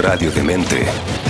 Radio 0.00 0.30
Demente. 0.30 1.29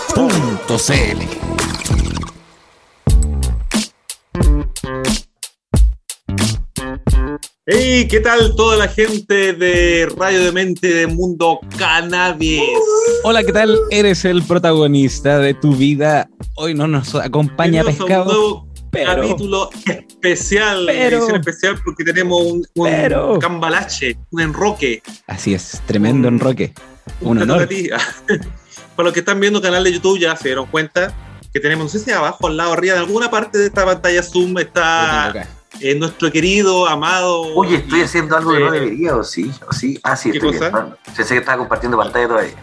radiodemente.cl. 0.29 2.31
Hey, 7.67 8.07
¿qué 8.09 8.19
tal 8.19 8.55
toda 8.55 8.75
la 8.75 8.87
gente 8.87 9.53
de 9.53 10.07
Radio 10.17 10.43
de 10.45 10.51
Mente 10.51 10.87
de 10.93 11.07
Mundo 11.07 11.59
Cannabis? 11.77 12.61
Hola, 13.23 13.43
¿qué 13.43 13.53
tal? 13.53 13.77
Eres 13.91 14.25
el 14.25 14.41
protagonista 14.43 15.39
de 15.39 15.53
tu 15.53 15.75
vida. 15.75 16.27
Hoy 16.55 16.73
no 16.73 16.87
nos 16.87 17.13
acompaña 17.15 17.83
Bienvenidos 17.83 18.01
a 18.01 18.03
un 18.03 18.07
Pescado. 18.07 18.25
nuevo 18.33 18.67
pero- 18.91 19.15
capítulo 19.21 19.69
especial, 19.85 20.83
pero- 20.87 21.17
edición 21.19 21.35
especial 21.39 21.79
porque 21.85 22.03
tenemos 22.03 22.41
un, 22.41 22.65
un 22.75 22.85
pero- 22.85 23.39
cambalache, 23.39 24.17
un 24.31 24.41
enroque. 24.41 25.01
Así 25.27 25.53
es, 25.53 25.81
tremendo 25.85 26.27
Un- 26.27 26.35
enroque. 26.35 26.73
Un 27.21 27.41
honor. 27.41 27.69
Para 29.01 29.07
los 29.07 29.13
que 29.15 29.21
están 29.21 29.39
viendo 29.39 29.57
el 29.57 29.63
canal 29.65 29.83
de 29.83 29.93
YouTube 29.93 30.19
ya 30.19 30.35
se 30.35 30.49
dieron 30.49 30.67
cuenta 30.67 31.11
que 31.51 31.59
tenemos, 31.59 31.85
no 31.85 31.89
sé 31.89 31.97
si 31.97 32.11
abajo, 32.11 32.45
al 32.45 32.55
lado, 32.55 32.73
arriba, 32.73 32.93
en 32.97 32.99
alguna 33.01 33.31
parte 33.31 33.57
de 33.57 33.65
esta 33.65 33.83
pantalla 33.83 34.21
Zoom 34.21 34.59
está 34.59 35.33
eh, 35.79 35.95
nuestro 35.95 36.31
querido, 36.31 36.85
amado... 36.87 37.41
Oye, 37.55 37.77
estoy 37.77 38.01
haciendo 38.01 38.37
algo 38.37 38.53
que 38.53 38.59
no 38.59 38.71
Eh, 38.71 38.79
debería, 38.79 39.15
¿o 39.15 39.23
sí? 39.23 39.51
¿O 39.67 39.73
sí? 39.73 39.99
Ah, 40.03 40.15
sí, 40.15 40.29
¿Qué 40.29 40.37
estoy 40.37 40.53
cosa? 40.53 40.69
bien. 40.69 40.93
Ah, 40.93 40.97
Pensé 41.15 41.33
que 41.33 41.39
estaba 41.39 41.57
compartiendo 41.57 41.97
pantalla 41.97 42.27
todavía. 42.27 42.53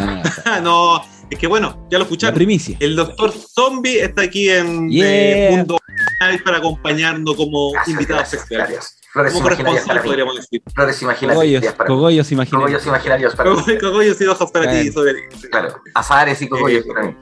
No. 0.64 0.96
Ah, 0.96 1.04
es 1.30 1.38
que 1.38 1.46
bueno, 1.46 1.86
ya 1.92 1.98
lo 1.98 1.98
La 1.98 2.04
escucharon. 2.06 2.34
primicia. 2.34 2.76
El 2.80 2.96
doctor 2.96 3.32
Zombie 3.32 4.00
está 4.00 4.22
aquí 4.22 4.50
en 4.50 4.90
Yeah. 4.90 5.06
eh, 5.06 5.48
Mundo 5.52 5.78
para 6.44 6.56
acompañarnos 6.56 7.36
como 7.36 7.70
Gracias, 7.70 7.92
invitado 7.92 8.18
gracias, 8.18 8.42
especial. 8.42 8.66
gracias. 8.68 8.96
Flores 9.14 9.34
imaginarias 9.36 9.84
para 9.86 10.02
mí. 10.02 10.10
decir. 10.36 10.62
Flores 10.74 10.98
Cogollos, 10.98 11.02
imaginarias 11.02 11.72
para 11.74 11.88
mí. 11.88 11.94
cogollos 11.96 12.32
imaginarios. 12.32 12.82
Cogollos 12.82 12.86
imaginarios 12.86 13.34
para 13.36 13.50
mí. 13.54 13.78
Cogollos 13.80 14.20
y 14.20 14.24
hojas 14.26 14.50
para 14.50 14.64
ti, 14.72 14.90
Claro. 14.90 15.70
sobre 15.70 15.92
azares 15.94 16.42
y 16.42 16.48
cogollos 16.48 16.84
Eh, 16.84 16.88
para 16.92 17.06
mí. 17.06 17.16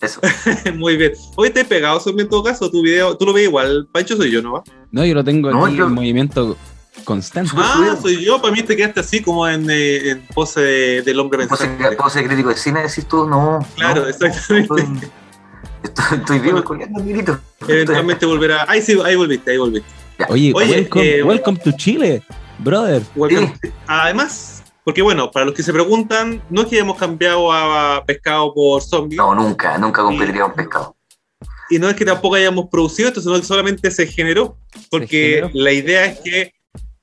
Eso. 0.00 0.20
Muy 0.74 0.96
bien. 0.96 1.12
Hoy 1.36 1.50
te 1.50 1.60
he 1.60 1.64
pegado, 1.64 2.00
Zombie, 2.00 2.22
en 2.22 2.28
todo 2.30 2.42
caso, 2.42 2.70
tu 2.70 2.82
video, 2.82 3.16
tú 3.16 3.26
lo 3.26 3.32
ves 3.34 3.44
igual. 3.44 3.86
Pancho 3.92 4.16
soy 4.16 4.30
yo, 4.30 4.40
¿no? 4.42 4.64
No, 4.90 5.04
yo 5.04 5.14
lo 5.14 5.22
tengo 5.22 5.50
No, 5.50 5.66
aquí 5.66 5.76
yo- 5.76 5.86
en 5.86 5.92
movimiento 5.92 6.56
constante. 7.04 7.50
Ah, 7.56 7.94
soy 8.00 8.24
yo. 8.24 8.40
Para 8.40 8.54
mí 8.54 8.62
te 8.62 8.74
quedaste 8.76 9.00
así 9.00 9.20
como 9.22 9.46
en, 9.46 9.68
eh, 9.70 10.10
en 10.10 10.26
pose 10.34 10.60
de- 10.62 11.02
del 11.02 11.20
hombre 11.20 11.46
¿Puedo 11.46 11.56
ser, 11.62 11.70
pensante. 11.76 11.96
puedo 11.96 12.10
ser 12.10 12.26
crítico 12.26 12.48
de 12.48 12.56
cine? 12.56 12.82
Decís 12.82 13.06
tú, 13.06 13.26
no. 13.28 13.58
Claro, 13.76 14.02
no, 14.02 14.08
exactamente. 14.08 14.82
Estoy, 14.82 15.10
estoy, 15.82 16.18
estoy 16.18 16.38
vivo 16.38 16.64
colgando 16.64 17.00
un 17.00 17.08
grito. 17.08 17.38
Eventualmente 17.68 18.24
volverá. 18.24 18.64
Ahí 18.68 18.80
sí, 18.80 18.98
ahí 19.04 19.14
volviste, 19.16 19.50
ahí 19.50 19.58
volviste. 19.58 19.88
Oye, 20.28 20.52
Oye, 20.54 20.70
welcome, 20.72 21.04
eh, 21.04 21.22
welcome 21.22 21.58
to 21.58 21.72
Chile, 21.72 22.22
brother. 22.58 23.02
Welcome. 23.14 23.54
Además, 23.86 24.62
porque 24.84 25.02
bueno, 25.02 25.30
para 25.30 25.46
los 25.46 25.54
que 25.54 25.62
se 25.62 25.72
preguntan, 25.72 26.42
no 26.50 26.62
es 26.62 26.68
que 26.68 26.76
hayamos 26.76 26.98
cambiado 26.98 27.52
a 27.52 28.04
pescado 28.06 28.52
por 28.54 28.82
zombie. 28.82 29.16
No, 29.16 29.34
nunca, 29.34 29.78
nunca 29.78 30.02
competiría 30.02 30.44
un 30.46 30.52
pescado. 30.52 30.96
Y 31.70 31.78
no 31.78 31.88
es 31.88 31.96
que 31.96 32.04
tampoco 32.04 32.34
hayamos 32.34 32.66
producido 32.70 33.08
esto, 33.08 33.20
sino 33.20 33.34
que 33.36 33.46
solamente 33.46 33.90
se 33.90 34.06
generó. 34.06 34.58
Porque 34.90 35.36
generó. 35.36 35.50
la 35.54 35.72
idea 35.72 36.04
es 36.04 36.20
que 36.20 36.52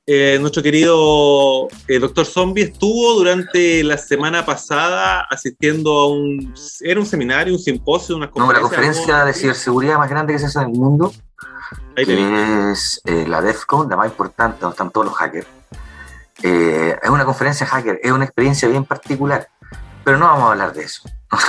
eh, 0.05 0.37
nuestro 0.39 0.61
querido 0.61 1.67
eh, 1.87 1.99
doctor 1.99 2.25
Zombie 2.25 2.63
estuvo 2.63 3.13
durante 3.13 3.83
la 3.83 3.97
semana 3.97 4.45
pasada 4.45 5.21
asistiendo 5.29 5.91
a 5.91 6.09
un. 6.11 6.53
Era 6.81 6.99
un 6.99 7.05
seminario, 7.05 7.53
un 7.53 7.59
simposio, 7.59 8.17
una 8.17 8.29
No, 8.35 8.51
la 8.51 8.59
conferencia. 8.59 9.01
conferencia 9.03 9.25
de 9.25 9.33
ciberseguridad 9.33 9.97
más 9.97 10.09
grande 10.09 10.33
que 10.33 10.39
se 10.39 10.45
hace 10.45 10.59
en 10.59 10.65
el 10.65 10.71
mundo, 10.71 11.11
Ahí 11.95 12.05
que 12.05 12.71
es 12.71 13.01
eh, 13.05 13.25
la 13.27 13.41
DEFCON, 13.41 13.89
la 13.89 13.97
más 13.97 14.07
importante, 14.07 14.59
donde 14.61 14.73
están 14.73 14.91
todos 14.91 15.07
los 15.07 15.15
hackers. 15.15 15.47
Eh, 16.43 16.95
es 17.01 17.09
una 17.09 17.25
conferencia 17.25 17.65
hacker, 17.67 17.99
es 18.01 18.11
una 18.11 18.25
experiencia 18.25 18.67
bien 18.67 18.83
particular, 18.85 19.47
pero 20.03 20.17
no 20.17 20.25
vamos 20.25 20.43
a 20.45 20.51
hablar 20.53 20.73
de 20.73 20.83
eso. 20.83 21.03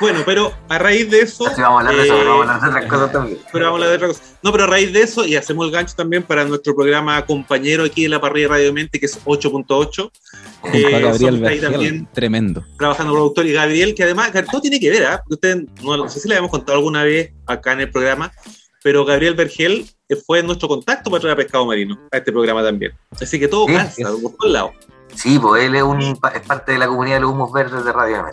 Bueno, 0.00 0.20
pero 0.24 0.54
a 0.68 0.78
raíz 0.78 1.10
de 1.10 1.22
eso. 1.22 1.44
Sí, 1.52 1.60
vamos 1.60 1.82
a 1.84 1.88
hablar 1.88 1.96
de 1.96 2.02
eso, 2.04 2.14
eh, 2.14 2.18
pero 2.20 2.38
vamos 2.38 2.46
a 2.46 2.54
hablar 2.54 2.70
de 2.70 2.76
otras 2.76 2.92
cosas 2.92 3.12
también. 3.12 3.38
Pero 3.52 3.64
vamos 3.64 3.80
a 3.80 3.84
hablar 3.84 3.88
de 3.98 4.04
otra 4.04 4.08
cosa. 4.16 4.36
No, 4.44 4.52
pero 4.52 4.62
a 4.62 4.66
raíz 4.68 4.92
de 4.92 5.00
eso, 5.02 5.24
y 5.24 5.34
hacemos 5.34 5.66
el 5.66 5.72
gancho 5.72 5.94
también 5.96 6.22
para 6.22 6.44
nuestro 6.44 6.72
programa 6.76 7.26
compañero 7.26 7.82
aquí 7.82 8.04
en 8.04 8.12
la 8.12 8.20
parrilla 8.20 8.46
de 8.46 8.54
Radio 8.54 8.72
Mente, 8.72 9.00
que 9.00 9.06
es 9.06 9.18
8.8, 9.24 9.50
Junto 9.50 10.12
Eh, 10.72 11.00
Gabriel 11.00 11.40
Vergel, 11.40 11.60
también. 11.72 12.08
tremendo. 12.12 12.64
trabajando 12.78 13.12
con 13.12 13.18
productor 13.18 13.46
y 13.46 13.52
Gabriel, 13.54 13.92
que 13.96 14.04
además, 14.04 14.30
todo 14.48 14.60
tiene 14.60 14.78
que 14.78 14.88
ver, 14.88 15.04
¿ah? 15.04 15.18
Porque 15.18 15.34
Ustedes, 15.34 15.64
no, 15.82 15.96
no 15.96 16.08
sé 16.08 16.20
si 16.20 16.28
le 16.28 16.34
habíamos 16.36 16.52
contado 16.52 16.78
alguna 16.78 17.02
vez 17.02 17.32
acá 17.46 17.72
en 17.72 17.80
el 17.80 17.90
programa, 17.90 18.30
pero 18.88 19.04
Gabriel 19.04 19.34
Vergel 19.34 19.86
eh, 20.08 20.16
fue 20.16 20.42
nuestro 20.42 20.66
contacto 20.66 21.10
para 21.10 21.20
traer 21.20 21.34
a 21.34 21.36
Pescado 21.36 21.66
Marino 21.66 22.00
a 22.10 22.16
este 22.16 22.32
programa 22.32 22.62
también. 22.62 22.92
Así 23.20 23.38
que 23.38 23.46
todo 23.46 23.66
Sí, 23.66 23.74
calza, 23.74 24.02
por 24.22 24.32
todos 24.32 24.50
lados. 24.50 24.70
Sí, 25.14 25.38
pues 25.38 25.64
él 25.64 25.74
es, 25.74 25.82
un, 25.82 26.00
es 26.00 26.46
parte 26.46 26.72
de 26.72 26.78
la 26.78 26.86
comunidad 26.86 27.16
de 27.16 27.20
los 27.20 27.32
humos 27.32 27.52
verdes 27.52 27.84
de 27.84 27.92
Radio. 27.92 28.24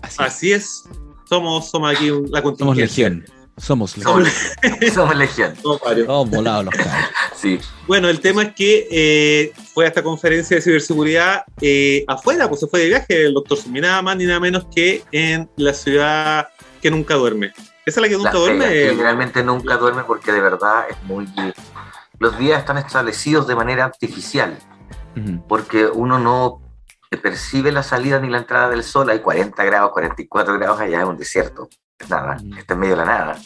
Así 0.00 0.14
es. 0.14 0.20
Así 0.20 0.52
es, 0.52 0.84
somos, 1.28 1.68
somos 1.70 1.94
aquí 1.94 2.10
la 2.30 2.40
Somos 2.40 2.78
legión. 2.78 3.26
Somos 3.58 3.90
Somos, 3.90 4.22
legión. 4.22 4.94
somos 4.94 5.16
legión. 5.16 5.54
Somos 5.62 6.30
volados 6.30 6.64
los 6.64 6.74
cabros. 6.74 7.04
Sí. 7.36 7.58
Bueno, 7.86 8.08
el 8.08 8.20
tema 8.20 8.44
es 8.44 8.54
que 8.54 8.88
eh, 8.90 9.52
fue 9.74 9.84
a 9.84 9.88
esta 9.88 10.02
conferencia 10.02 10.56
de 10.56 10.62
ciberseguridad 10.62 11.42
eh, 11.60 12.06
afuera, 12.08 12.48
pues 12.48 12.60
se 12.60 12.68
fue 12.68 12.80
de 12.80 12.88
viaje 12.88 13.26
el 13.26 13.34
doctor 13.34 13.58
Zumi, 13.58 13.82
nada 13.82 14.00
más 14.00 14.16
ni 14.16 14.24
nada 14.24 14.40
menos 14.40 14.64
que 14.74 15.02
en 15.12 15.46
la 15.56 15.74
ciudad 15.74 16.48
que 16.80 16.90
nunca 16.90 17.16
duerme. 17.16 17.52
¿Esa 17.90 17.98
es 17.98 18.02
la 18.02 18.08
que 18.08 18.16
nunca 18.16 18.32
Las 18.32 18.40
duerme? 18.40 19.32
Que 19.32 19.42
nunca 19.42 19.76
duerme 19.76 20.04
porque 20.04 20.30
de 20.30 20.40
verdad 20.40 20.84
es 20.88 21.02
muy... 21.02 21.28
Los 22.20 22.38
días 22.38 22.60
están 22.60 22.78
establecidos 22.78 23.48
de 23.48 23.56
manera 23.56 23.84
artificial. 23.84 24.56
Porque 25.48 25.86
uno 25.86 26.20
no 26.20 26.62
percibe 27.20 27.72
la 27.72 27.82
salida 27.82 28.20
ni 28.20 28.30
la 28.30 28.38
entrada 28.38 28.68
del 28.68 28.84
sol. 28.84 29.10
Hay 29.10 29.18
40 29.18 29.64
grados, 29.64 29.90
44 29.90 30.54
grados 30.54 30.80
allá, 30.80 31.00
es 31.00 31.04
un 31.04 31.16
desierto. 31.16 31.68
Es 31.98 32.08
nada, 32.08 32.36
está 32.56 32.74
en 32.74 32.80
medio 32.80 32.94
de 32.94 33.04
la 33.04 33.04
nada. 33.04 33.38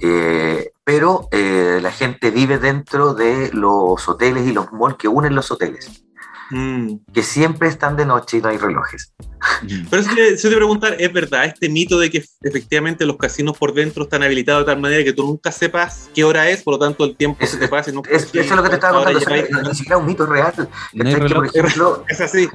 Eh, 0.00 0.70
pero 0.84 1.28
eh, 1.32 1.80
la 1.82 1.90
gente 1.90 2.30
vive 2.30 2.58
dentro 2.58 3.12
de 3.12 3.50
los 3.52 4.08
hoteles 4.08 4.46
y 4.46 4.52
los 4.52 4.72
malls 4.72 4.96
que 4.96 5.08
unen 5.08 5.34
los 5.34 5.50
hoteles, 5.50 6.04
Mm. 6.50 6.96
que 7.12 7.22
siempre 7.22 7.68
están 7.68 7.96
de 7.96 8.04
noche 8.06 8.38
y 8.38 8.40
no 8.40 8.48
hay 8.48 8.58
relojes. 8.58 9.12
Ujú. 9.62 9.74
Pero 9.90 10.02
eso 10.02 10.14
te, 10.14 10.28
eso 10.34 10.48
te 10.48 10.56
preguntar, 10.56 10.96
¿es 10.98 11.12
verdad 11.12 11.44
este 11.46 11.68
mito 11.68 11.98
de 11.98 12.10
que 12.10 12.24
efectivamente 12.42 13.04
los 13.06 13.16
casinos 13.16 13.56
por 13.58 13.72
dentro 13.74 14.04
están 14.04 14.22
habilitados 14.22 14.60
de 14.66 14.72
tal 14.72 14.80
manera 14.80 15.02
que 15.04 15.12
tú 15.12 15.24
nunca 15.26 15.50
sepas 15.52 16.10
qué 16.14 16.24
hora 16.24 16.48
es, 16.50 16.62
por 16.62 16.74
lo 16.74 16.78
tanto 16.78 17.04
el 17.04 17.16
tiempo 17.16 17.38
Es- 17.40 17.50
se 17.50 17.56
te 17.58 17.68
pasa 17.68 17.90
y 17.90 17.94
nunca 17.94 18.10
Es, 18.10 18.24
eso 18.24 18.40
es 18.40 18.50
lo 18.50 18.62
que 18.62 18.68
te 18.68 18.74
estaba 18.76 19.04
contando, 19.04 19.68
ni 19.68 19.74
siquiera 19.74 19.96
un 19.98 20.06
mito 20.06 20.26
real. 20.26 20.52
No 20.92 22.04
Es 22.08 22.20
así. 22.20 22.48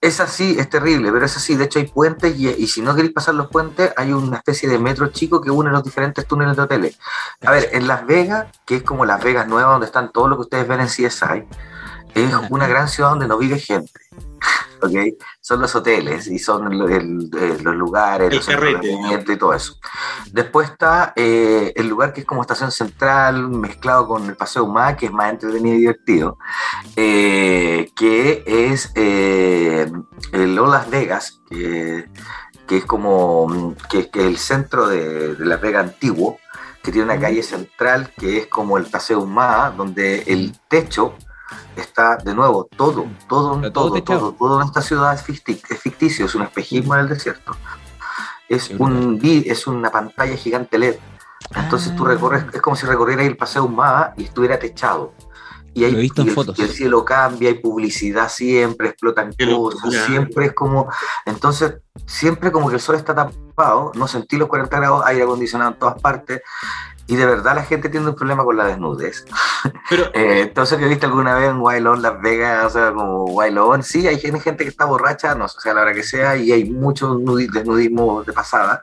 Es 0.00 0.18
así, 0.18 0.56
es 0.58 0.68
terrible, 0.68 1.12
pero 1.12 1.24
es 1.24 1.36
así. 1.36 1.54
De 1.54 1.64
hecho, 1.66 1.78
hay 1.78 1.84
puentes 1.86 2.36
y, 2.36 2.48
y 2.48 2.66
si 2.66 2.82
no 2.82 2.92
queréis 2.92 3.12
pasar 3.14 3.36
los 3.36 3.46
puentes, 3.46 3.92
hay 3.96 4.12
una 4.12 4.38
especie 4.38 4.68
de 4.68 4.76
metro 4.76 5.06
chico 5.12 5.40
que 5.40 5.48
une 5.48 5.70
los 5.70 5.84
diferentes 5.84 6.26
túneles 6.26 6.56
de 6.56 6.62
hoteles. 6.62 6.98
A 7.42 7.52
ver, 7.52 7.68
en 7.72 7.86
Las 7.86 8.04
Vegas, 8.04 8.46
que 8.66 8.74
es 8.76 8.82
como 8.82 9.04
Las 9.04 9.22
Vegas 9.22 9.46
Nueva, 9.46 9.70
donde 9.70 9.86
están 9.86 10.10
todo 10.10 10.26
lo 10.26 10.34
que 10.34 10.42
ustedes 10.42 10.66
ven 10.66 10.80
en 10.80 10.88
CSI, 10.88 11.44
es 12.14 12.32
una 12.50 12.66
gran 12.66 12.88
ciudad 12.88 13.10
donde 13.10 13.28
no 13.28 13.38
vive 13.38 13.58
gente. 13.58 13.90
¿ok? 14.82 14.90
Son 15.40 15.60
los 15.60 15.72
hoteles 15.76 16.26
y 16.26 16.40
son 16.40 16.76
lo- 16.76 16.88
el- 16.88 17.30
eh, 17.38 17.56
los 17.62 17.74
lugares, 17.76 18.30
El 18.30 18.36
los 18.38 18.46
carrete, 18.46 18.74
entretenimiento 18.74 19.32
y 19.32 19.36
todo 19.38 19.54
eso. 19.54 19.76
Después 20.32 20.70
está 20.70 21.12
eh, 21.14 21.72
el 21.76 21.86
lugar 21.86 22.12
que 22.12 22.22
es 22.22 22.26
como 22.26 22.40
estación 22.42 22.72
central, 22.72 23.48
mezclado 23.48 24.08
con 24.08 24.26
el 24.28 24.34
Paseo 24.36 24.64
Humá, 24.64 24.96
que 24.96 25.06
es 25.06 25.12
más 25.12 25.30
entretenido 25.30 25.76
y 25.76 25.80
divertido, 25.80 26.36
eh, 26.96 27.90
que 27.96 28.42
es 28.46 28.90
eh, 28.96 29.90
el 30.32 30.58
O 30.58 30.66
Las 30.66 30.90
Vegas, 30.90 31.40
que, 31.48 32.08
que 32.66 32.76
es 32.78 32.84
como 32.84 33.74
que, 33.88 34.10
que 34.10 34.26
el 34.26 34.36
centro 34.36 34.88
de, 34.88 35.36
de 35.36 35.46
Las 35.46 35.60
Vegas 35.60 35.84
antiguo, 35.84 36.38
que 36.82 36.90
tiene 36.90 37.04
una 37.04 37.20
calle 37.20 37.42
central 37.44 38.12
que 38.18 38.38
es 38.38 38.46
como 38.48 38.76
el 38.78 38.86
Paseo 38.86 39.20
Humá, 39.20 39.72
donde 39.76 40.22
el 40.26 40.56
techo 40.68 41.14
está 41.76 42.16
de 42.16 42.34
nuevo 42.34 42.68
todo, 42.76 43.06
todo, 43.28 43.54
Está 43.56 43.72
todo 43.72 43.90
todo, 43.90 44.02
todo, 44.02 44.32
todo 44.32 44.60
en 44.60 44.66
esta 44.66 44.82
ciudad 44.82 45.14
es 45.14 45.24
ficti- 45.26 45.60
es 45.70 45.78
ficticio, 45.80 46.26
es 46.26 46.34
un 46.34 46.42
espejismo 46.42 46.94
en 46.94 47.00
el 47.02 47.08
desierto. 47.08 47.56
Es, 48.48 48.70
un, 48.78 49.18
es 49.22 49.66
una 49.66 49.90
pantalla 49.90 50.36
gigante 50.36 50.78
LED. 50.78 50.96
Entonces 51.54 51.94
tú 51.96 52.04
Ah. 52.04 52.08
recorres, 52.08 52.44
es 52.52 52.60
como 52.60 52.76
si 52.76 52.86
recorrieras 52.86 53.26
el 53.26 53.36
paseo 53.36 53.64
Humada 53.64 54.14
y 54.16 54.24
estuviera 54.24 54.58
techado. 54.58 55.12
Y, 55.74 55.84
hay, 55.84 55.92
Lo 55.92 55.98
he 55.98 56.02
visto 56.02 56.20
en 56.20 56.26
y 56.26 56.30
el- 56.30 56.34
fotos. 56.34 56.58
y 56.58 56.62
el 56.62 56.68
cielo 56.68 57.02
cambia, 57.02 57.48
hay 57.48 57.54
publicidad 57.58 58.28
siempre, 58.28 58.88
explotan 58.90 59.32
Qué 59.36 59.46
cosas, 59.50 59.80
locura. 59.82 60.06
siempre 60.06 60.46
es 60.46 60.52
como. 60.52 60.88
Entonces, 61.24 61.76
siempre 62.04 62.52
como 62.52 62.68
que 62.68 62.74
el 62.74 62.80
sol 62.80 62.94
está 62.96 63.14
tapado, 63.14 63.90
no 63.94 64.06
sentí 64.06 64.36
los 64.36 64.48
40 64.48 64.76
grados, 64.78 65.02
aire 65.06 65.22
acondicionado 65.22 65.70
en 65.72 65.78
todas 65.78 65.98
partes. 66.00 66.42
Y 67.12 67.16
de 67.16 67.26
verdad 67.26 67.54
la 67.56 67.64
gente 67.64 67.90
tiene 67.90 68.08
un 68.08 68.14
problema 68.14 68.42
con 68.42 68.56
la 68.56 68.64
desnudez. 68.64 69.26
Pero 69.90 70.04
Eh, 70.14 70.40
entonces, 70.48 70.78
que 70.78 70.86
viste 70.86 71.04
alguna 71.04 71.34
vez 71.34 71.50
en 71.50 71.58
Wild 71.60 71.86
On 71.86 72.00
Las 72.00 72.22
Vegas? 72.22 72.64
O 72.64 72.70
sea, 72.70 72.92
como 72.92 73.24
Wild 73.24 73.58
On, 73.58 73.82
sí, 73.82 74.06
hay 74.06 74.18
gente 74.18 74.64
que 74.64 74.70
está 74.70 74.86
borracha, 74.86 75.34
no 75.34 75.46
sé, 75.46 75.58
o 75.58 75.60
sea, 75.60 75.74
la 75.74 75.82
hora 75.82 75.92
que 75.92 76.02
sea, 76.02 76.36
y 76.36 76.52
hay 76.52 76.64
mucho 76.70 77.14
nudi- 77.18 77.50
desnudismo 77.50 78.22
de 78.24 78.32
pasada, 78.32 78.82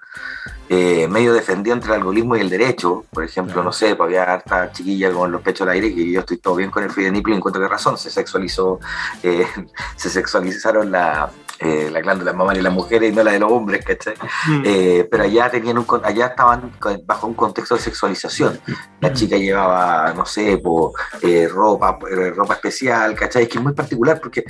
eh, 0.69 1.07
medio 1.07 1.33
defendido 1.33 1.75
entre 1.75 1.89
el 1.91 1.95
alcoholismo 1.97 2.35
y 2.35 2.41
el 2.41 2.49
derecho. 2.49 3.03
Por 3.11 3.23
ejemplo, 3.23 3.53
Claro. 3.55 3.65
no 3.69 3.71
sé, 3.73 3.95
pues 3.95 4.05
había 4.07 4.23
harta 4.31 4.71
chiquilla 4.71 5.11
con 5.11 5.31
los 5.31 5.41
pechos 5.41 5.61
al 5.67 5.69
aire, 5.73 5.93
que 5.95 6.11
yo 6.11 6.19
estoy 6.19 6.37
todo 6.37 6.55
bien 6.55 6.69
con 6.69 6.83
el 6.83 6.91
free 6.91 7.05
de 7.05 7.11
nipple 7.11 7.33
y 7.33 7.37
encuentro 7.37 7.59
que 7.61 7.67
razón, 7.67 7.97
se 7.97 8.11
sexualizó, 8.11 8.79
eh, 9.23 9.47
se 9.95 10.09
sexualizaron 10.11 10.91
la, 10.91 11.31
eh, 11.59 11.89
la 11.91 11.99
glándula 12.01 12.33
mamaria 12.33 12.59
de 12.59 12.63
las 12.63 12.73
mujeres 12.73 13.11
y 13.11 13.15
no 13.15 13.23
la 13.23 13.31
de 13.33 13.39
los 13.39 13.51
hombres, 13.51 13.83
¿cachai? 13.85 14.15
mm, 14.47 14.61
Eh, 14.65 15.07
pero 15.11 15.23
allá 15.23 15.49
tenían 15.49 15.77
un, 15.77 15.83
con- 15.83 16.05
allá 16.05 16.27
estaban 16.27 16.71
bajo 17.05 17.27
un 17.27 17.33
contexto 17.33 17.75
de 17.75 17.81
sexualización. 17.81 18.59
La 19.01 19.11
chica 19.13 19.37
llevaba, 19.37 20.13
no 20.13 20.25
sé, 20.25 20.57
po, 20.57 20.93
eh, 21.21 21.47
ropa, 21.51 21.99
eh, 22.09 22.31
ropa 22.31 22.53
especial, 22.55 23.13
¿cachai? 23.15 23.43
Es 23.43 23.49
que 23.49 23.57
es 23.57 23.63
muy 23.63 23.73
particular 23.73 24.19
porque 24.21 24.43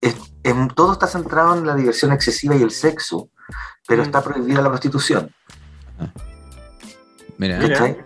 es- 0.00 0.16
en- 0.42 0.68
todo 0.68 0.92
está 0.92 1.06
centrado 1.06 1.56
en 1.56 1.66
la 1.66 1.74
diversión 1.74 2.12
excesiva 2.12 2.54
y 2.56 2.62
el 2.62 2.70
sexo, 2.70 3.28
pero 3.88 4.02
Mm. 4.02 4.06
está 4.06 4.22
prohibida 4.22 4.62
la 4.62 4.68
prostitución, 4.68 5.30
Mira, 7.38 7.58
Mira. 7.58 7.68
¿cachai? 7.70 7.96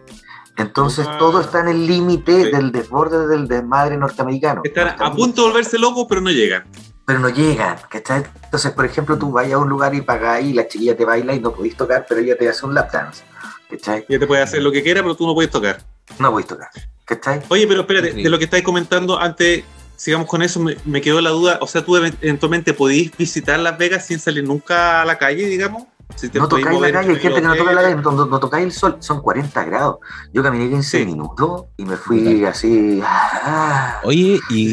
Entonces 0.57 1.07
Ah. 1.07 1.19
todo 1.19 1.41
está 1.41 1.61
en 1.61 1.69
el 1.69 1.87
límite 1.87 2.45
Sí. 2.45 2.51
del 2.51 2.73
desborde 2.73 3.27
del 3.27 3.47
desmadre 3.47 3.97
norteamericano. 3.99 4.63
están 4.65 4.89
a 5.03 5.13
punto 5.15 5.43
de 5.43 5.49
volverse 5.49 5.79
locos, 5.79 6.07
pero 6.09 6.21
no 6.23 6.31
llegan. 6.31 6.65
Pero 7.07 7.19
no 7.21 7.29
llegan, 7.29 7.77
¿cachai? 7.89 8.25
Entonces, 8.45 8.73
por 8.73 8.85
ejemplo, 8.85 9.17
tú 9.17 9.31
vas 9.33 9.51
a 9.51 9.59
un 9.59 9.69
lugar 9.69 9.95
y 9.95 10.01
pagas 10.03 10.43
y 10.43 10.53
la 10.53 10.67
chiquilla 10.69 10.97
te 10.97 11.05
baila 11.05 11.35
y 11.35 11.41
no 11.41 11.53
podís 11.53 11.77
tocar, 11.77 12.05
pero 12.09 12.21
ella 12.21 12.37
te 12.37 12.49
hace 12.49 12.67
un 12.67 12.75
lap 12.75 12.91
dance, 12.93 13.23
¿cachai? 13.71 14.05
Ya 14.09 14.19
te 14.19 14.27
puede 14.27 14.43
hacer 14.43 14.63
lo 14.63 14.73
que 14.73 14.83
quiera, 14.83 15.03
pero 15.03 15.15
tú 15.17 15.27
no 15.27 15.33
puedes 15.35 15.51
tocar. 15.51 15.79
No 16.19 16.31
podís 16.33 16.47
tocar, 16.47 16.69
¿cachai? 17.05 17.43
Oye, 17.49 17.67
pero 17.67 17.83
espérate, 17.83 18.13
de 18.13 18.29
lo 18.29 18.39
que 18.39 18.45
estáis 18.45 18.65
comentando 18.65 19.19
antes, 19.21 19.63
sigamos 19.97 20.27
con 20.29 20.43
eso, 20.43 20.59
me, 20.61 20.77
me 20.85 21.01
quedó 21.01 21.21
la 21.21 21.31
duda. 21.31 21.59
O 21.63 21.67
sea, 21.67 21.85
tú 21.85 21.97
event- 21.97 22.19
eventualmente 22.21 22.75
podís 22.75 23.17
visitar 23.17 23.59
Las 23.61 23.79
Vegas 23.79 24.05
sin 24.07 24.19
salir 24.19 24.43
nunca 24.45 25.03
a 25.03 25.05
la 25.05 25.17
calle, 25.17 25.47
digamos. 25.47 25.85
Si 26.15 26.29
te 26.29 26.39
No 26.39 26.47
tocáis 26.49 26.81
la 26.81 26.93
calle, 26.93 27.11
hay 27.15 27.19
gente 27.21 27.41
que 27.41 27.47
no 27.49 27.57
toca 27.57 27.73
la 27.73 27.83
calle, 27.83 27.97
no, 27.97 28.13
no 28.27 28.39
tocáis 28.41 28.65
el 28.67 28.73
sol, 28.73 28.97
son 29.01 29.21
40 29.23 29.65
grados. 29.65 29.97
Yo 30.33 30.41
caminé 30.43 30.69
15 30.69 30.99
Sí. 30.99 31.05
minutos 31.05 31.65
y 31.77 31.85
me 31.85 31.97
fui 31.97 32.45
así. 32.45 33.01
ah, 33.05 34.01
Oye, 34.05 34.39
y. 34.51 34.73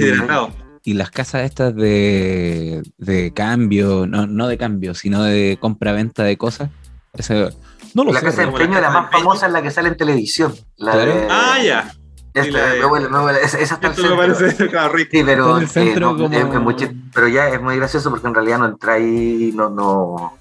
y 0.84 0.94
las 0.96 1.12
casas 1.12 1.44
estas 1.44 1.76
de, 1.76 2.84
de 2.98 3.34
cambio, 3.34 4.06
no, 4.08 4.28
no 4.28 4.48
de 4.48 4.58
cambio, 4.58 4.94
sino 4.94 5.24
de 5.24 5.58
compra-venta 5.60 6.24
de 6.24 6.38
cosas, 6.38 6.70
ese- 7.14 7.50
no 7.94 8.04
lo 8.04 8.12
la 8.12 8.20
sé. 8.20 8.26
casa 8.26 8.42
de 8.42 8.48
la 8.48 8.52
empeño, 8.52 8.82
la 8.82 8.88
de 8.88 8.94
más 8.94 9.12
famosa 9.12 9.46
es 9.48 9.54
la 9.54 9.62
que 9.62 9.72
sale 9.72 9.90
en 9.90 9.98
televisión. 9.98 10.54
La 10.78 10.92
Claro. 10.94 11.14
de- 11.16 11.28
Ah, 11.30 11.58
ya. 11.64 11.94
esta, 12.34 12.58
la 12.58 12.74
me 12.76 12.86
huele- 12.86 13.10
me 13.10 13.18
huele- 13.20 13.40
esa, 13.44 13.60
esa 13.60 13.76
está 13.76 13.90
me 13.90 13.96
centro. 13.96 14.18
parece 14.18 14.68
claro, 14.70 14.94
rico. 14.94 15.10
Sí, 15.14 15.24
pero, 15.24 15.58
el 15.60 15.68
centro 15.70 16.10
eh, 16.10 16.14
no, 16.14 16.18
como- 16.24 16.36
es- 16.38 16.56
es 16.56 16.62
muy 16.62 16.74
chis- 16.76 17.02
pero 17.14 17.28
ya 17.28 17.50
es 17.50 17.62
muy 17.62 17.78
gracioso 17.78 18.10
porque 18.10 18.28
en 18.28 18.34
realidad 18.34 18.58
no 18.60 18.66
entráis, 18.66 19.54
no, 19.54 19.70
no, 19.70 20.38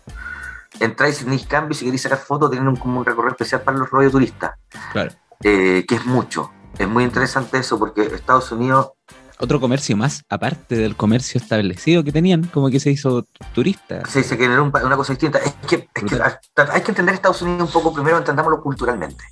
entráis 0.81 1.17
sin 1.19 1.39
cambio, 1.41 1.75
si 1.77 1.85
queréis 1.85 2.03
sacar 2.03 2.19
fotos, 2.19 2.50
tienen 2.50 2.69
un, 2.69 2.77
como 2.77 2.99
un 3.00 3.05
recorrido 3.05 3.33
especial 3.33 3.61
para 3.61 3.77
los 3.79 3.91
rollos 3.91 4.12
turistas, 4.12 4.53
Claro. 4.93 5.12
eh, 5.44 5.85
que 5.87 5.94
es 5.97 6.06
mucho. 6.06 6.50
Es 6.79 6.89
muy 6.89 7.05
interesante 7.05 7.59
eso 7.59 7.79
porque 7.79 8.03
Estados 8.03 8.50
Unidos 8.50 8.93
Otro 9.43 9.59
comercio 9.61 9.97
más, 9.97 10.25
aparte 10.29 10.77
del 10.77 10.94
comercio 10.94 11.41
establecido 11.41 12.05
que 12.05 12.12
tenían, 12.12 12.44
como 12.44 12.71
que 12.71 12.79
se 12.79 12.91
hizo 12.93 13.27
turista. 13.53 14.03
Sí, 14.09 14.23
se 14.23 14.37
generó 14.37 14.62
un 14.62 14.73
una 14.85 14.97
cosa 14.97 15.12
distinta. 15.15 15.39
Es 15.39 15.53
que, 15.69 15.89
es 15.93 16.05
que 16.05 16.21
hay 16.71 16.81
que 16.83 16.91
entender 16.93 17.15
Estados 17.17 17.43
Unidos 17.43 17.75
un 17.75 17.83
poco 17.83 17.93
primero, 17.93 18.19
entendámoslo 18.19 18.62
culturalmente. 18.62 19.25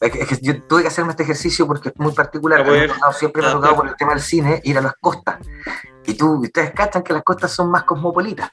Es 0.00 0.12
que, 0.12 0.20
es 0.20 0.28
que 0.28 0.38
yo 0.42 0.62
tuve 0.62 0.82
que 0.82 0.88
hacerme 0.88 1.10
este 1.10 1.24
ejercicio 1.24 1.66
porque 1.66 1.88
es 1.88 1.94
muy 1.98 2.12
particular. 2.12 2.64
Me 2.64 2.86
tocado- 2.86 3.12
siempre 3.12 3.42
me 3.42 3.48
ha 3.48 3.50
Ah, 3.50 3.54
tocado 3.54 3.74
por 3.76 3.88
el 3.88 3.96
tema 3.96 4.12
del 4.12 4.22
cine 4.22 4.60
ir 4.62 4.78
a 4.78 4.80
las 4.80 4.94
costas. 5.00 5.38
Y 6.06 6.14
tú, 6.14 6.34
ustedes 6.40 6.70
cachan 6.72 7.02
que 7.02 7.12
las 7.12 7.24
costas 7.24 7.50
son 7.52 7.68
más 7.68 7.82
cosmopolitas. 7.82 8.48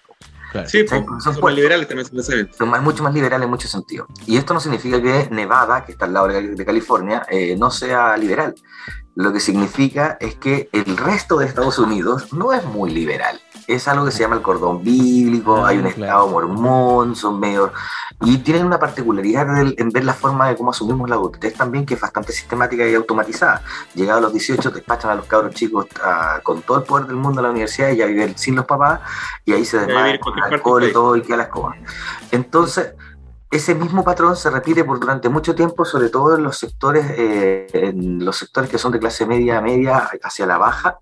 Claro. 0.51 0.67
Sí, 0.67 0.79
pues, 0.83 0.89
son 1.05 1.05
son 1.21 1.33
más 1.33 1.39
puertos. 1.39 1.55
liberales 1.57 1.87
también 1.87 2.07
son 2.07 2.49
son 2.57 2.69
más- 2.69 2.81
mucho 2.81 3.03
más 3.03 3.13
liberales 3.13 3.43
en 3.45 3.49
muchos 3.51 3.69
sentidos. 3.69 4.07
Y 4.25 4.37
esto 4.37 4.55
no 4.55 4.59
significa 4.59 4.99
que 4.99 5.27
Nevada, 5.29 5.85
que 5.85 5.91
está 5.91 6.05
al 6.05 6.13
lado 6.13 6.27
de 6.29 6.55
de 6.55 6.65
California, 6.65 7.27
eh, 7.29 7.55
no 7.55 7.69
sea 7.69 8.17
liberal. 8.17 8.55
Lo 9.19 9.33
que 9.33 9.41
significa 9.41 10.17
es 10.21 10.35
que 10.35 10.69
el 10.71 10.95
resto 10.95 11.39
de 11.39 11.45
Estados 11.45 11.77
Unidos 11.77 12.31
no 12.31 12.53
es 12.53 12.63
muy 12.63 12.89
liberal. 12.89 13.37
Es 13.67 13.85
algo 13.89 14.05
que 14.05 14.11
se 14.11 14.19
llama 14.19 14.37
el 14.37 14.41
cordón 14.41 14.81
bíblico, 14.81 15.57
Ah, 15.57 15.67
hay 15.67 15.77
un 15.77 15.83
claro. 15.83 16.03
estado 16.03 16.27
mormón, 16.29 17.17
son 17.17 17.37
medio... 17.37 17.73
Y 18.21 18.37
tienen 18.37 18.65
una 18.65 18.79
particularidad 18.79 19.45
en 19.77 19.89
ver 19.89 20.05
la 20.05 20.13
forma 20.13 20.47
de 20.47 20.55
cómo 20.55 20.71
asumimos 20.71 21.09
la 21.09 21.17
adultez 21.17 21.53
también, 21.53 21.85
que 21.85 21.95
es 21.95 21.99
bastante 21.99 22.31
sistemática 22.31 22.87
y 22.87 22.95
automatizada. 22.95 23.61
Llegados 23.93 24.19
a 24.19 24.21
los 24.21 24.31
18, 24.31 24.71
despachan 24.71 25.11
a 25.11 25.15
los 25.15 25.25
cabros 25.25 25.53
chicos 25.53 25.87
ah, 26.01 26.39
con 26.41 26.61
todo 26.61 26.77
el 26.77 26.83
poder 26.83 27.07
del 27.07 27.17
mundo 27.17 27.41
a 27.41 27.43
la 27.43 27.49
universidad 27.49 27.89
y 27.89 27.97
ya 27.97 28.05
viven 28.05 28.37
sin 28.37 28.55
los 28.55 28.65
papás, 28.65 29.01
y 29.43 29.51
ahí 29.51 29.65
se 29.65 29.75
Ya 29.75 29.85
desmayan 29.85 30.19
vivir 30.25 30.43
alcohol 30.45 30.83
y 30.85 30.93
todo 30.93 31.17
y 31.17 31.23
queda 31.23 31.35
la 31.37 31.43
escoba. 31.43 31.75
Entonces, 32.31 32.93
ese 33.51 33.73
mismo 33.73 34.03
patrón 34.03 34.35
se 34.35 34.49
repite 34.49 34.83
por 34.83 34.99
durante 34.99 35.27
mucho 35.27 35.55
tiempo, 35.55 35.83
sobre 35.83 36.09
todo 36.09 36.35
en 36.35 36.43
los 36.43 36.57
sectores, 36.57 37.05
eh, 37.17 37.67
en 37.73 38.23
los 38.23 38.37
sectores 38.37 38.69
que 38.69 38.77
son 38.77 38.91
de 38.91 38.99
clase 38.99 39.25
media, 39.25 39.59
media 39.59 40.09
hacia 40.23 40.45
la 40.45 40.57
baja, 40.57 40.99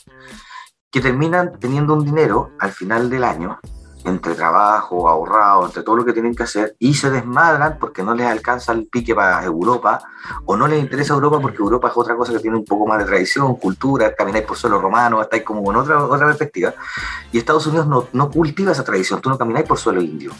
que 0.89 1.01
terminan 1.01 1.59
teniendo 1.59 1.93
un 1.93 2.05
dinero 2.05 2.51
al 2.59 2.71
final 2.71 3.09
del 3.09 3.25
año, 3.25 3.59
entre 4.05 4.35
trabajo, 4.35 5.09
ahorrado, 5.09 5.65
entre 5.65 5.83
todo 5.83 5.97
lo 5.97 6.05
que 6.05 6.13
tienen 6.13 6.33
que 6.33 6.43
hacer, 6.43 6.77
y 6.79 6.93
se 6.93 7.09
desmadran 7.09 7.77
porque 7.77 8.03
no 8.03 8.15
les 8.15 8.25
alcanza 8.25 8.71
el 8.71 8.87
pique 8.87 9.13
para 9.13 9.43
Europa, 9.43 10.01
o 10.45 10.55
no 10.55 10.69
les 10.69 10.79
interesa 10.79 11.13
Europa 11.13 11.41
porque 11.41 11.57
Europa 11.57 11.89
es 11.89 11.97
otra 11.97 12.15
cosa 12.15 12.31
que 12.31 12.39
tiene 12.39 12.55
un 12.55 12.63
poco 12.63 12.87
más 12.87 12.99
de 12.99 13.05
tradición, 13.05 13.55
cultura, 13.55 14.15
camináis 14.15 14.45
por 14.45 14.55
suelo 14.55 14.79
romano, 14.79 15.21
estáis 15.21 15.43
como 15.43 15.61
con 15.61 15.75
otra, 15.75 16.05
otra 16.05 16.27
perspectiva, 16.27 16.73
y 17.33 17.37
Estados 17.37 17.67
Unidos 17.67 17.87
no, 17.87 18.07
no 18.13 18.31
cultiva 18.31 18.71
esa 18.71 18.85
tradición, 18.85 19.19
tú 19.19 19.29
no 19.29 19.37
camináis 19.37 19.67
por 19.67 19.77
suelo 19.77 20.01
indio, 20.01 20.31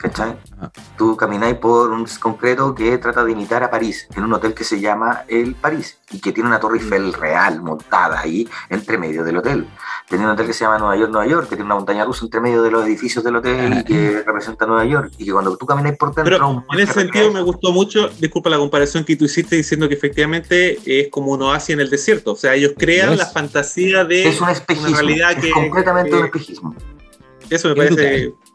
¿cachai? 0.00 0.34
Ah. 0.58 0.70
Tú 0.96 1.14
camináis 1.16 1.56
por 1.56 1.90
un 1.90 2.06
concreto 2.18 2.74
que 2.74 2.96
trata 2.98 3.22
de 3.22 3.32
imitar 3.32 3.62
a 3.62 3.70
París, 3.70 4.08
en 4.16 4.24
un 4.24 4.32
hotel 4.32 4.54
que 4.54 4.64
se 4.64 4.80
llama 4.80 5.24
El 5.28 5.54
París, 5.54 5.98
y 6.10 6.20
que 6.20 6.32
tiene 6.32 6.48
una 6.48 6.58
torre 6.58 6.78
Eiffel 6.78 7.12
real 7.12 7.60
montada 7.62 8.18
ahí 8.18 8.48
entre 8.70 8.96
medio 8.96 9.22
del 9.24 9.36
hotel. 9.36 9.66
Tiene 10.08 10.24
un 10.24 10.30
hotel 10.30 10.46
que 10.46 10.54
se 10.54 10.64
llama 10.64 10.78
Nueva 10.78 10.96
York, 10.96 11.12
Nueva 11.12 11.26
York, 11.30 11.42
que 11.48 11.56
tiene 11.56 11.66
una 11.66 11.74
montaña 11.76 12.04
rusa 12.04 12.24
entre 12.24 12.40
medio 12.40 12.62
de 12.62 12.70
los 12.70 12.84
edificios 12.86 13.22
del 13.22 13.36
hotel 13.36 13.78
y 13.78 13.84
que 13.84 14.22
representa 14.26 14.66
Nueva 14.66 14.84
York, 14.86 15.12
y 15.18 15.26
que 15.26 15.32
cuando 15.32 15.56
tú 15.56 15.66
camináis 15.66 15.96
por 15.98 16.14
dentro... 16.14 16.24
Pero 16.36 16.64
en 16.72 16.80
ese 16.80 16.94
sentido 16.94 17.30
me 17.30 17.42
gustó 17.42 17.70
mucho, 17.72 18.08
disculpa 18.18 18.48
la 18.50 18.56
comparación 18.58 19.04
que 19.04 19.16
tú 19.16 19.26
hiciste 19.26 19.54
diciendo 19.56 19.86
que 19.88 19.94
efectivamente 19.94 20.78
es 20.86 21.08
como 21.10 21.32
un 21.32 21.42
oasis 21.42 21.70
en 21.74 21.80
el 21.80 21.90
desierto. 21.90 22.32
O 22.32 22.36
sea, 22.36 22.54
ellos 22.54 22.72
crean 22.76 23.16
la 23.18 23.26
fantasía 23.26 24.04
de 24.04 24.28
Es 24.28 24.40
un 24.40 24.48
espejismo, 24.48 24.88
una 24.88 24.96
realidad 24.98 25.32
es 25.32 25.44
que- 25.44 25.50
completamente 25.52 26.10
que- 26.10 26.16
un 26.16 26.24
espejismo. 26.24 26.74
eso 27.50 27.68
me 27.68 27.74
parece. 27.76 27.94
Brutal. 28.28 28.49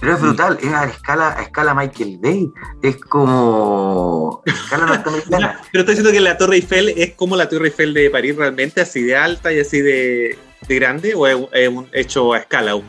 Pero 0.00 0.14
es 0.14 0.20
brutal, 0.20 0.58
es 0.62 0.72
a 0.72 0.84
escala, 0.84 1.36
a 1.36 1.42
escala 1.42 1.74
Michael 1.74 2.18
Bay, 2.22 2.52
es 2.82 2.96
como 2.96 4.42
escala 4.46 4.86
norteamericana. 4.86 5.60
Pero 5.72 5.80
estoy 5.80 5.94
diciendo 5.96 6.12
que 6.12 6.20
la 6.20 6.36
Torre 6.36 6.56
Eiffel 6.56 6.88
es 6.90 7.14
como 7.14 7.36
la 7.36 7.48
Torre 7.48 7.66
Eiffel 7.66 7.94
de 7.94 8.10
París 8.10 8.36
realmente, 8.36 8.80
así 8.80 9.02
de 9.02 9.16
alta 9.16 9.52
y 9.52 9.60
así 9.60 9.80
de, 9.80 10.38
de 10.66 10.74
grande, 10.74 11.14
o 11.14 11.26
es, 11.26 11.36
es 11.52 11.68
un 11.68 11.88
hecho 11.92 12.32
a 12.32 12.38
escala, 12.38 12.74
un, 12.74 12.84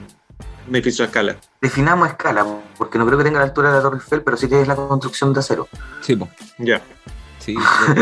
un 0.68 0.75
edificio 0.75 1.04
a 1.04 1.08
escala. 1.08 1.38
Definamos 1.62 2.10
escala, 2.10 2.46
porque 2.78 2.98
no 2.98 3.06
creo 3.06 3.18
que 3.18 3.24
tenga 3.24 3.40
la 3.40 3.46
altura 3.46 3.70
de 3.70 3.78
la 3.78 3.82
Torre 3.82 3.98
Eiffel, 3.98 4.22
pero 4.22 4.38
sí 4.38 4.48
que 4.48 4.62
es 4.62 4.68
la 4.68 4.75
construcción 4.75 5.34
de 5.34 5.40
acero. 5.40 5.68
Sí, 6.02 6.16
po. 6.16 6.30
Ya. 6.60 6.82
Sí, 7.43 7.55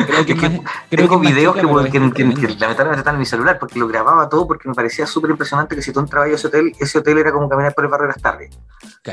creo 0.05 0.25
que 0.25 0.33
Es 0.33 0.39
que 0.39 0.45
es 0.45 0.51
más- 0.62 0.71
creo 0.89 1.07
Tengo 1.07 1.21
que 1.21 1.27
videos 1.29 1.55
que, 1.55 1.62
que- 1.62 2.24
lamentablemente 2.60 2.98
están 3.00 3.15
en 3.15 3.19
mi 3.19 3.25
celular, 3.25 3.57
porque 3.60 3.79
lo 3.79 3.88
grababa 3.88 4.29
todo 4.29 4.48
porque 4.48 4.67
me 4.69 4.75
parecía 4.75 5.07
súper 5.07 5.31
impresionante 5.31 5.75
que 5.75 5.81
si 5.81 5.91
tú 5.91 6.00
entrabas 6.00 6.29
a 6.29 6.33
ese 6.33 6.48
hotel, 6.48 6.71
ese 6.79 7.00
hotel 7.00 7.17
era 7.17 7.31
como 7.31 7.50
caminar 7.50 7.74
por 7.74 7.83
el 7.86 7.89
barrio 7.89 8.07
de 8.07 8.13
las 8.13 8.21
tardes. 8.21 8.50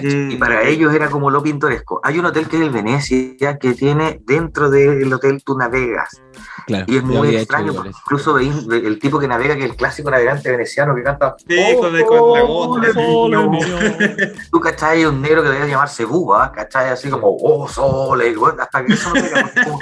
Mm, 0.03 0.31
Y 0.33 0.37
para 0.37 0.63
ellos 0.63 0.93
era 0.95 1.09
como 1.09 1.31
lo 1.31 1.43
pintoresco. 1.43 2.01
Hay 2.05 2.19
un 2.19 2.27
hotel 2.27 2.47
que 2.49 2.57
es 2.57 2.63
el 2.63 2.71
Venecia, 2.71 3.57
que 3.59 3.73
tiene 3.75 4.21
dentro 4.25 4.69
del 4.69 5.11
hotel 5.13 5.43
tú 5.45 5.57
navegas. 5.57 6.21
Claro, 6.67 6.85
Y 6.87 6.99
es 6.99 7.03
muy 7.03 7.35
extraño, 7.35 7.73
porque 7.73 7.89
incluso 7.91 8.35
veis 8.35 8.67
ve- 8.67 8.87
el 8.87 8.99
tipo 8.99 9.19
que 9.19 9.27
navega, 9.27 9.55
que 9.57 9.65
es 9.65 9.71
el 9.71 9.77
clásico 9.77 10.11
navegante 10.11 10.51
veneciano 10.51 10.95
que 10.95 11.03
canta. 11.03 11.35
Sole 12.95 13.49
mío". 13.49 13.77
Tú 14.51 14.61
cachai 14.61 15.05
un 15.07 15.23
negro 15.23 15.43
que 15.43 15.49
debe 15.49 15.69
llamarse 15.69 16.05
Búa, 16.05 16.53
cachai 16.53 16.91
así 16.91 17.09
como, 17.09 17.37
oh, 17.41 17.67
sole, 17.69 18.35
hasta 18.61 18.85
que 18.85 18.93
eso 18.93 19.11
no 19.15 19.21
como, 19.65 19.81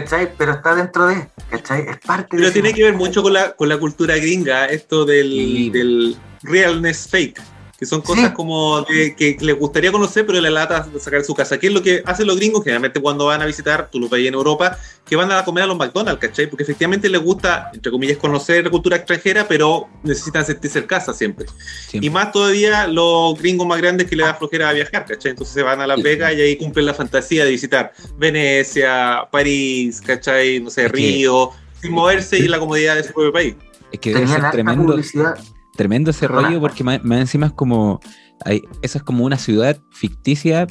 cachai, 0.00 0.32
pero 0.36 0.52
está 0.52 0.74
dentro 0.74 1.06
de, 1.06 1.28
cachai, 1.50 1.86
es 1.88 1.98
parte 1.98 2.36
de 2.36 2.38
Pero 2.38 2.42
ese 2.44 2.52
tiene 2.52 2.74
que 2.74 2.84
ver 2.84 2.94
mucho 2.94 3.22
con 3.22 3.32
la, 3.32 3.52
con 3.52 3.68
la 3.68 3.78
cultura 3.78 4.16
gringa, 4.16 4.66
esto 4.66 5.04
del, 5.04 5.30
Sí. 5.30 5.70
del 5.70 6.16
realness 6.42 7.08
fake. 7.08 7.40
Que 7.78 7.84
son 7.84 8.00
cosas 8.00 8.28
Sí. 8.28 8.32
como 8.34 8.80
de- 8.82 9.14
que 9.14 9.36
les 9.40 9.58
gustaría 9.58 9.92
conocer, 9.92 10.24
pero 10.24 10.40
la 10.40 10.48
lata 10.50 10.88
sacar 10.98 11.22
su 11.24 11.34
casa. 11.34 11.58
¿Qué 11.58 11.66
es 11.66 11.72
lo 11.74 11.82
que 11.82 12.02
hacen 12.06 12.26
los 12.26 12.36
gringos 12.36 12.64
generalmente 12.64 13.00
cuando 13.00 13.26
van 13.26 13.42
a 13.42 13.46
visitar, 13.46 13.90
tú 13.90 14.00
lo 14.00 14.08
ahí 14.14 14.26
en 14.26 14.34
Europa, 14.34 14.78
que 15.04 15.14
van 15.14 15.30
a 15.30 15.44
comer 15.44 15.64
a 15.64 15.66
los 15.66 15.76
McDonald's, 15.76 16.20
¿cachai? 16.20 16.48
Porque 16.48 16.62
efectivamente 16.62 17.08
les 17.10 17.20
gusta, 17.20 17.70
entre 17.74 17.92
comillas, 17.92 18.16
conocer 18.16 18.64
la 18.64 18.70
cultura 18.70 18.96
extranjera, 18.96 19.46
pero 19.46 19.88
necesitan 20.02 20.46
sentirse 20.46 20.78
en 20.78 20.86
casa 20.86 21.12
siempre. 21.12 21.46
Siempre. 21.88 22.06
Y 22.06 22.10
más 22.10 22.32
todavía 22.32 22.86
los 22.86 23.38
gringos 23.38 23.66
más 23.66 23.78
grandes 23.78 24.08
que 24.08 24.16
les 24.16 24.24
da 24.26 24.34
flojera 24.34 24.70
a 24.70 24.72
viajar, 24.72 25.04
¿cachai? 25.04 25.32
Entonces 25.32 25.52
se 25.54 25.62
van 25.62 25.80
a 25.80 25.86
Las 25.86 25.98
Sí. 25.98 26.02
Vegas 26.02 26.32
y 26.34 26.40
ahí 26.40 26.56
cumplen 26.56 26.86
la 26.86 26.94
fantasía 26.94 27.44
de 27.44 27.50
visitar 27.50 27.92
Venecia, 28.16 29.28
París, 29.30 30.00
¿cachai? 30.00 30.60
No 30.60 30.70
sé, 30.70 30.88
Río, 30.88 31.50
sin 31.80 31.92
moverse 31.92 32.38
y 32.38 32.48
la 32.48 32.58
comodidad 32.58 32.96
de 32.96 33.04
su 33.04 33.12
propio 33.12 33.32
país. 33.32 33.54
Es 33.92 34.00
que 34.00 34.14
debe 34.14 34.26
ser 34.26 34.50
tremendo, 34.50 34.86
publicidad. 34.86 35.36
Tremendo 35.76 36.10
ese 36.10 36.26
rollo 36.26 36.60
porque 36.60 36.82
más, 36.84 37.04
más 37.04 37.20
encima 37.20 37.46
es 37.46 37.52
como. 37.52 38.00
Hay, 38.44 38.62
esa 38.82 38.98
es 38.98 39.04
como 39.04 39.24
una 39.24 39.38
ciudad 39.38 39.78
ficticia 39.92 40.66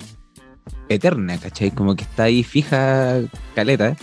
eterna, 0.89 1.37
¿cachai? 1.37 1.71
Como 1.71 1.95
que 1.95 2.03
está 2.03 2.23
ahí 2.23 2.43
fija 2.43 3.19
caleta. 3.55 3.95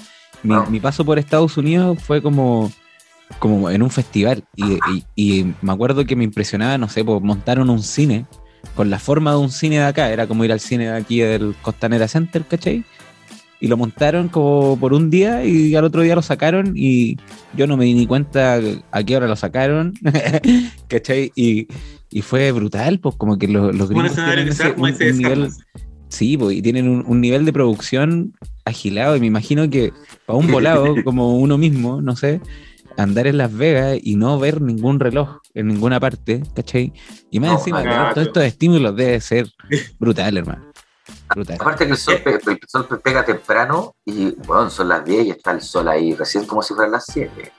Mi, 0.42 0.80
paso 0.80 1.04
por 1.04 1.18
Estados 1.20 1.56
Unidos 1.56 1.98
fue 2.02 2.20
como, 2.20 2.72
como 3.38 3.70
en 3.70 3.82
un 3.82 3.90
festival. 3.90 4.44
Y, 4.56 4.72
y- 4.90 5.04
y 5.14 5.54
me 5.62 5.72
acuerdo 5.72 6.04
que 6.04 6.16
me 6.16 6.24
impresionaba, 6.24 6.78
no 6.78 6.88
sé, 6.88 7.04
pues 7.04 7.22
montaron 7.22 7.70
un 7.70 7.82
cine 7.82 8.26
con 8.74 8.90
la 8.90 8.98
forma 8.98 9.30
de 9.32 9.36
un 9.38 9.50
cine 9.50 9.76
de 9.78 9.84
acá. 9.84 10.10
Era 10.10 10.26
como 10.26 10.44
ir 10.44 10.50
al 10.52 10.58
cine 10.60 10.90
de 10.90 10.96
aquí 10.96 11.20
del 11.20 11.54
Costanera 11.62 12.08
Center, 12.08 12.44
¿cachai? 12.44 12.84
Y 13.62 13.68
lo 13.68 13.76
montaron 13.76 14.28
como 14.28 14.76
por 14.78 14.92
un 14.92 15.08
día 15.08 15.44
y 15.44 15.74
al 15.76 15.84
otro 15.84 16.02
día 16.02 16.16
lo 16.16 16.22
sacaron 16.22 16.72
y 16.74 17.16
yo 17.56 17.66
no 17.68 17.76
me 17.76 17.84
di 17.84 17.94
ni 17.94 18.06
cuenta 18.08 18.60
a 18.90 19.02
qué 19.04 19.16
hora 19.16 19.28
lo 19.28 19.36
sacaron, 19.36 19.94
¿cachai? 20.88 21.32
Y, 21.36 21.68
y 22.10 22.22
fue 22.22 22.50
brutal, 22.52 22.98
pues 22.98 23.14
como 23.16 23.38
que 23.38 23.48
los, 23.48 23.74
los 23.74 23.88
gringos 23.88 24.12
tienen 24.34 24.48
ese- 24.48 24.70
un- 24.76 24.82
un 25.10 25.18
nivel. 25.18 25.48
Sí, 26.08 26.36
pues, 26.36 26.56
y 26.56 26.60
tienen 26.62 26.88
un, 26.88 27.04
un 27.06 27.20
nivel 27.20 27.44
de 27.44 27.52
producción 27.52 28.34
agilado. 28.64 29.16
Y 29.16 29.20
me 29.20 29.26
imagino 29.26 29.70
que 29.70 29.92
para 30.26 30.38
un 30.38 30.50
volado 30.50 30.96
como 31.04 31.38
uno 31.38 31.56
mismo, 31.56 32.02
no 32.02 32.16
sé, 32.16 32.40
andar 32.98 33.26
en 33.26 33.38
Las 33.38 33.52
Vegas 33.56 33.98
y 34.02 34.16
no 34.16 34.38
ver 34.38 34.60
ningún 34.60 35.00
reloj 35.00 35.38
en 35.54 35.68
ninguna 35.68 36.00
parte, 36.00 36.42
¿cachai? 36.54 36.92
Y 37.30 37.40
más 37.40 37.50
No, 37.50 37.58
encima, 37.58 37.82
tener 37.82 38.14
todos 38.14 38.26
estos 38.26 38.42
estímulos 38.44 38.94
debe 38.96 39.20
ser 39.20 39.46
brutal, 39.98 40.36
hermano. 40.36 40.71
Brutal. 41.34 41.56
Aparte 41.60 41.86
que 41.86 41.92
el 41.92 41.98
sol, 41.98 42.18
pe- 42.22 42.38
el 42.46 42.58
sol 42.68 42.86
pe- 42.88 42.96
pega 42.98 43.24
temprano 43.24 43.94
y 44.04 44.30
bueno, 44.46 44.68
son 44.70 44.88
las 44.88 45.04
10 45.04 45.26
y 45.26 45.30
está 45.30 45.52
el 45.52 45.60
sol 45.60 45.88
ahí 45.88 46.14
recién 46.14 46.44
como 46.46 46.62
si 46.62 46.74
fueran 46.74 46.92
las 46.92 47.04
7. 47.06 47.52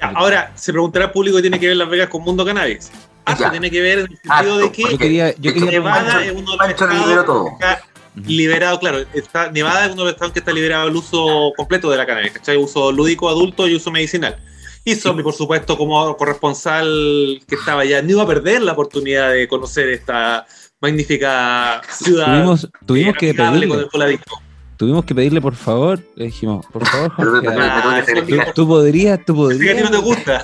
Ya, 0.00 0.12
ahora, 0.14 0.52
se 0.54 0.72
preguntará 0.72 1.06
al 1.06 1.12
público 1.12 1.36
que 1.36 1.42
tiene 1.42 1.60
que 1.60 1.68
ver 1.68 1.76
Las 1.76 1.88
Vegas 1.88 2.08
con 2.08 2.22
Mundo 2.22 2.44
Cannabis. 2.44 2.90
Ah, 3.26 3.32
eso 3.34 3.50
tiene 3.50 3.70
que 3.70 3.80
ver 3.80 3.98
en 4.00 4.04
el 4.06 4.08
sentido 4.16 4.32
Harto, 4.34 4.58
de 4.58 4.72
que 4.72 4.82
Yo 4.82 4.98
quería, 4.98 5.34
yo 5.36 5.52
quería 5.52 5.70
Nevada 5.72 6.24
es 6.24 6.32
uno 6.32 6.52
de 6.52 6.56
los 6.56 6.68
estados 6.68 7.04
que 7.04 7.64
está 7.64 7.82
liberado, 8.26 8.78
claro, 8.80 8.98
está, 9.12 9.50
Nevada 9.52 9.84
es 9.86 9.92
uno 9.92 10.02
de 10.02 10.04
los 10.06 10.12
estados 10.14 10.32
que 10.32 10.38
está 10.40 10.52
liberado 10.52 10.88
el 10.88 10.96
uso 10.96 11.52
completo 11.56 11.90
de 11.90 11.96
la 11.98 12.06
cannabis, 12.06 12.32
¿cachai? 12.32 12.56
Uso 12.56 12.90
lúdico, 12.90 13.28
adulto 13.28 13.68
y 13.68 13.76
uso 13.76 13.90
medicinal. 13.90 14.36
Y 14.84 14.94
Zombie, 14.94 15.22
por 15.22 15.34
supuesto, 15.34 15.76
como 15.76 16.16
corresponsal 16.16 17.42
que 17.46 17.54
estaba 17.54 17.82
allá, 17.82 18.00
no 18.02 18.10
iba 18.12 18.22
a 18.22 18.26
perder 18.26 18.62
la 18.62 18.72
oportunidad 18.72 19.30
de 19.32 19.46
conocer 19.46 19.90
esta 19.90 20.46
magnífica 20.80 21.80
ciudad. 21.90 22.26
Tuvimos, 22.26 22.68
tuvimos 22.86 23.14
que 23.16 23.34
pedirle, 23.34 23.74
el 23.76 23.88
voladito. 23.92 24.32
tuvimos 24.76 25.04
que 25.04 25.14
pedirle 25.14 25.40
por 25.40 25.54
favor, 25.54 26.00
le 26.16 26.26
dijimos, 26.26 26.64
por 26.66 26.86
favor, 26.86 27.10
Jorge, 27.16 27.48
Ah, 27.58 28.02
tú, 28.06 28.36
tú 28.54 28.68
podrías, 28.68 29.24
tú 29.24 29.34
podrías 29.34 29.82
no 29.82 29.90
te 29.90 29.96
gusta. 30.04 30.36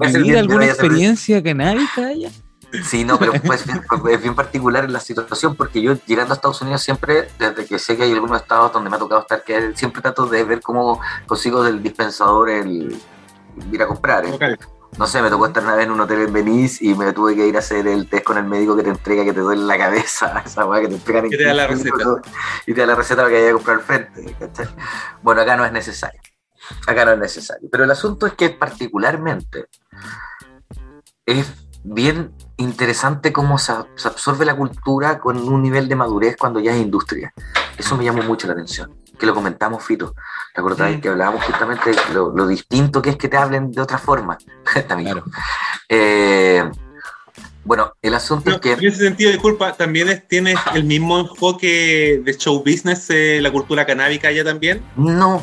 a 0.00 0.10
ser 0.10 0.22
vivir 0.22 0.38
alguna 0.38 0.66
experiencia 0.66 1.42
canábica 1.42 2.06
allá. 2.08 2.30
Sí, 2.82 3.04
no, 3.04 3.16
pero 3.18 3.32
pues, 3.44 3.64
es 4.10 4.20
bien 4.22 4.34
particular 4.34 4.84
en 4.84 4.92
la 4.92 4.98
situación 5.00 5.54
porque 5.54 5.80
yo 5.80 5.94
llegando 6.04 6.34
a 6.34 6.36
Estados 6.36 6.60
Unidos 6.60 6.82
siempre, 6.82 7.28
desde 7.38 7.64
que 7.64 7.78
sé 7.78 7.96
que 7.96 8.02
hay 8.02 8.12
algunos 8.12 8.40
estados 8.42 8.72
donde 8.72 8.90
me 8.90 8.96
ha 8.96 8.98
tocado 8.98 9.20
estar, 9.22 9.44
que 9.44 9.72
siempre 9.76 10.02
trato 10.02 10.26
de 10.26 10.42
ver 10.44 10.60
cómo 10.60 11.00
consigo 11.26 11.62
del 11.62 11.80
dispensador 11.82 12.50
el 12.50 12.96
ir 13.72 13.82
a 13.82 13.86
comprar. 13.86 14.26
¿eh? 14.26 14.56
No 14.98 15.06
sé, 15.06 15.20
me 15.20 15.28
tocó 15.28 15.46
estar 15.46 15.62
una 15.62 15.74
vez 15.74 15.84
en 15.84 15.92
un 15.92 16.00
hotel 16.00 16.22
en 16.22 16.32
Belice 16.32 16.84
y 16.84 16.94
me 16.94 17.12
tuve 17.12 17.34
que 17.34 17.46
ir 17.46 17.56
a 17.56 17.58
hacer 17.58 17.86
el 17.86 18.08
test 18.08 18.24
con 18.24 18.38
el 18.38 18.44
médico 18.44 18.74
que 18.76 18.82
te 18.82 18.90
entrega 18.90 19.24
que 19.24 19.34
te 19.34 19.40
duele 19.40 19.62
la 19.62 19.76
cabeza, 19.76 20.42
esa 20.46 20.64
weá 20.64 20.80
que 20.80 20.88
te 20.88 20.94
entregan 20.94 21.24
en 21.26 21.30
Que 21.30 21.36
te 21.36 21.44
da 21.44 21.54
la 21.54 21.68
15 21.68 21.90
receta. 21.90 22.22
Y 22.66 22.74
te 22.74 22.80
da 22.80 22.86
la 22.86 22.94
receta 22.94 23.22
para 23.22 23.28
que 23.28 23.40
vaya 23.40 23.50
a 23.50 23.54
comprar 23.54 23.76
al 23.76 23.82
frente. 23.82 24.36
¿cachai? 24.38 24.68
Bueno, 25.22 25.42
acá 25.42 25.56
no 25.56 25.64
es 25.66 25.72
necesario. 25.72 26.20
Acá 26.86 27.04
no 27.04 27.12
es 27.12 27.18
necesario. 27.18 27.68
Pero 27.70 27.84
el 27.84 27.90
asunto 27.90 28.26
es 28.26 28.32
que 28.32 28.50
particularmente 28.50 29.66
es 31.26 31.46
bien 31.84 32.32
interesante 32.56 33.32
cómo 33.32 33.58
se, 33.58 33.72
se 33.96 34.08
absorbe 34.08 34.44
la 34.44 34.56
cultura 34.56 35.18
con 35.18 35.36
un 35.36 35.62
nivel 35.62 35.88
de 35.88 35.94
madurez 35.94 36.36
cuando 36.36 36.58
ya 36.58 36.72
es 36.72 36.80
industria. 36.80 37.32
Eso 37.76 37.96
me 37.96 38.04
llamó 38.04 38.22
mucho 38.22 38.46
la 38.46 38.54
atención. 38.54 38.96
Que 39.18 39.26
lo 39.26 39.34
comentamos, 39.34 39.84
Fito. 39.84 40.14
¿Te 40.56 40.60
acordás 40.62 40.96
Mm. 40.96 41.00
que 41.02 41.08
hablábamos 41.10 41.44
justamente 41.44 41.90
de 41.90 42.14
lo, 42.14 42.32
lo 42.34 42.46
distinto 42.46 43.02
que 43.02 43.10
es 43.10 43.16
que 43.16 43.28
te 43.28 43.36
hablen 43.36 43.70
de 43.72 43.82
otra 43.82 43.98
forma? 43.98 44.38
También. 44.88 45.12
Claro. 45.12 45.26
Eh, 45.86 46.64
bueno, 47.62 47.92
el 48.00 48.14
asunto 48.14 48.48
No, 48.48 48.56
es 48.56 48.62
que. 48.62 48.72
en 48.72 48.84
ese 48.86 49.04
sentido, 49.04 49.30
disculpa, 49.32 49.74
también 49.74 50.08
es- 50.08 50.26
tiene 50.26 50.54
el 50.72 50.84
mismo 50.84 51.18
enfoque 51.20 52.22
de 52.24 52.36
show 52.38 52.60
business, 52.60 53.10
eh, 53.10 53.38
la 53.42 53.52
cultura 53.52 53.84
canábica 53.84 54.28
allá 54.28 54.44
también. 54.44 54.82
No, 54.96 55.42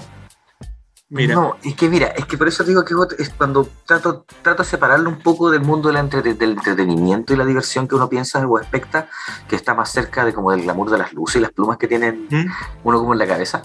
Mira, 1.10 1.36
No, 1.36 1.58
es 1.64 1.76
que 1.76 1.90
mira, 1.90 2.08
es 2.08 2.26
que 2.26 2.40
por 2.40 2.48
eso 2.48 2.64
digo 2.64 2.84
que 2.84 2.96
es 3.22 3.30
cuando 3.30 3.70
trato, 3.86 4.26
trato 4.42 4.64
de 4.64 4.70
separarlo 4.70 5.10
un 5.10 5.20
poco 5.20 5.52
del 5.52 5.62
mundo 5.62 5.90
del, 5.90 5.98
entre- 5.98 6.34
del 6.34 6.54
entretenimiento 6.54 7.34
y 7.34 7.36
la 7.36 7.46
diversión 7.46 7.88
que 7.88 7.94
uno 7.94 8.10
piensa 8.10 8.40
o 8.48 8.58
expecta, 8.58 9.08
que 9.48 9.56
está 9.56 9.76
más 9.76 9.92
cerca 9.92 10.26
de 10.26 10.34
como 10.34 10.50
del 10.50 10.64
glamour 10.64 10.90
de 10.90 10.98
las 10.98 11.14
luces 11.14 11.36
y 11.36 11.40
las 11.42 11.52
plumas 11.52 11.78
que 11.78 11.88
tienen 11.88 12.26
¿Mm? 12.32 12.46
uno 12.84 12.98
como 13.00 13.14
en 13.14 13.20
la 13.20 13.28
cabeza. 13.28 13.62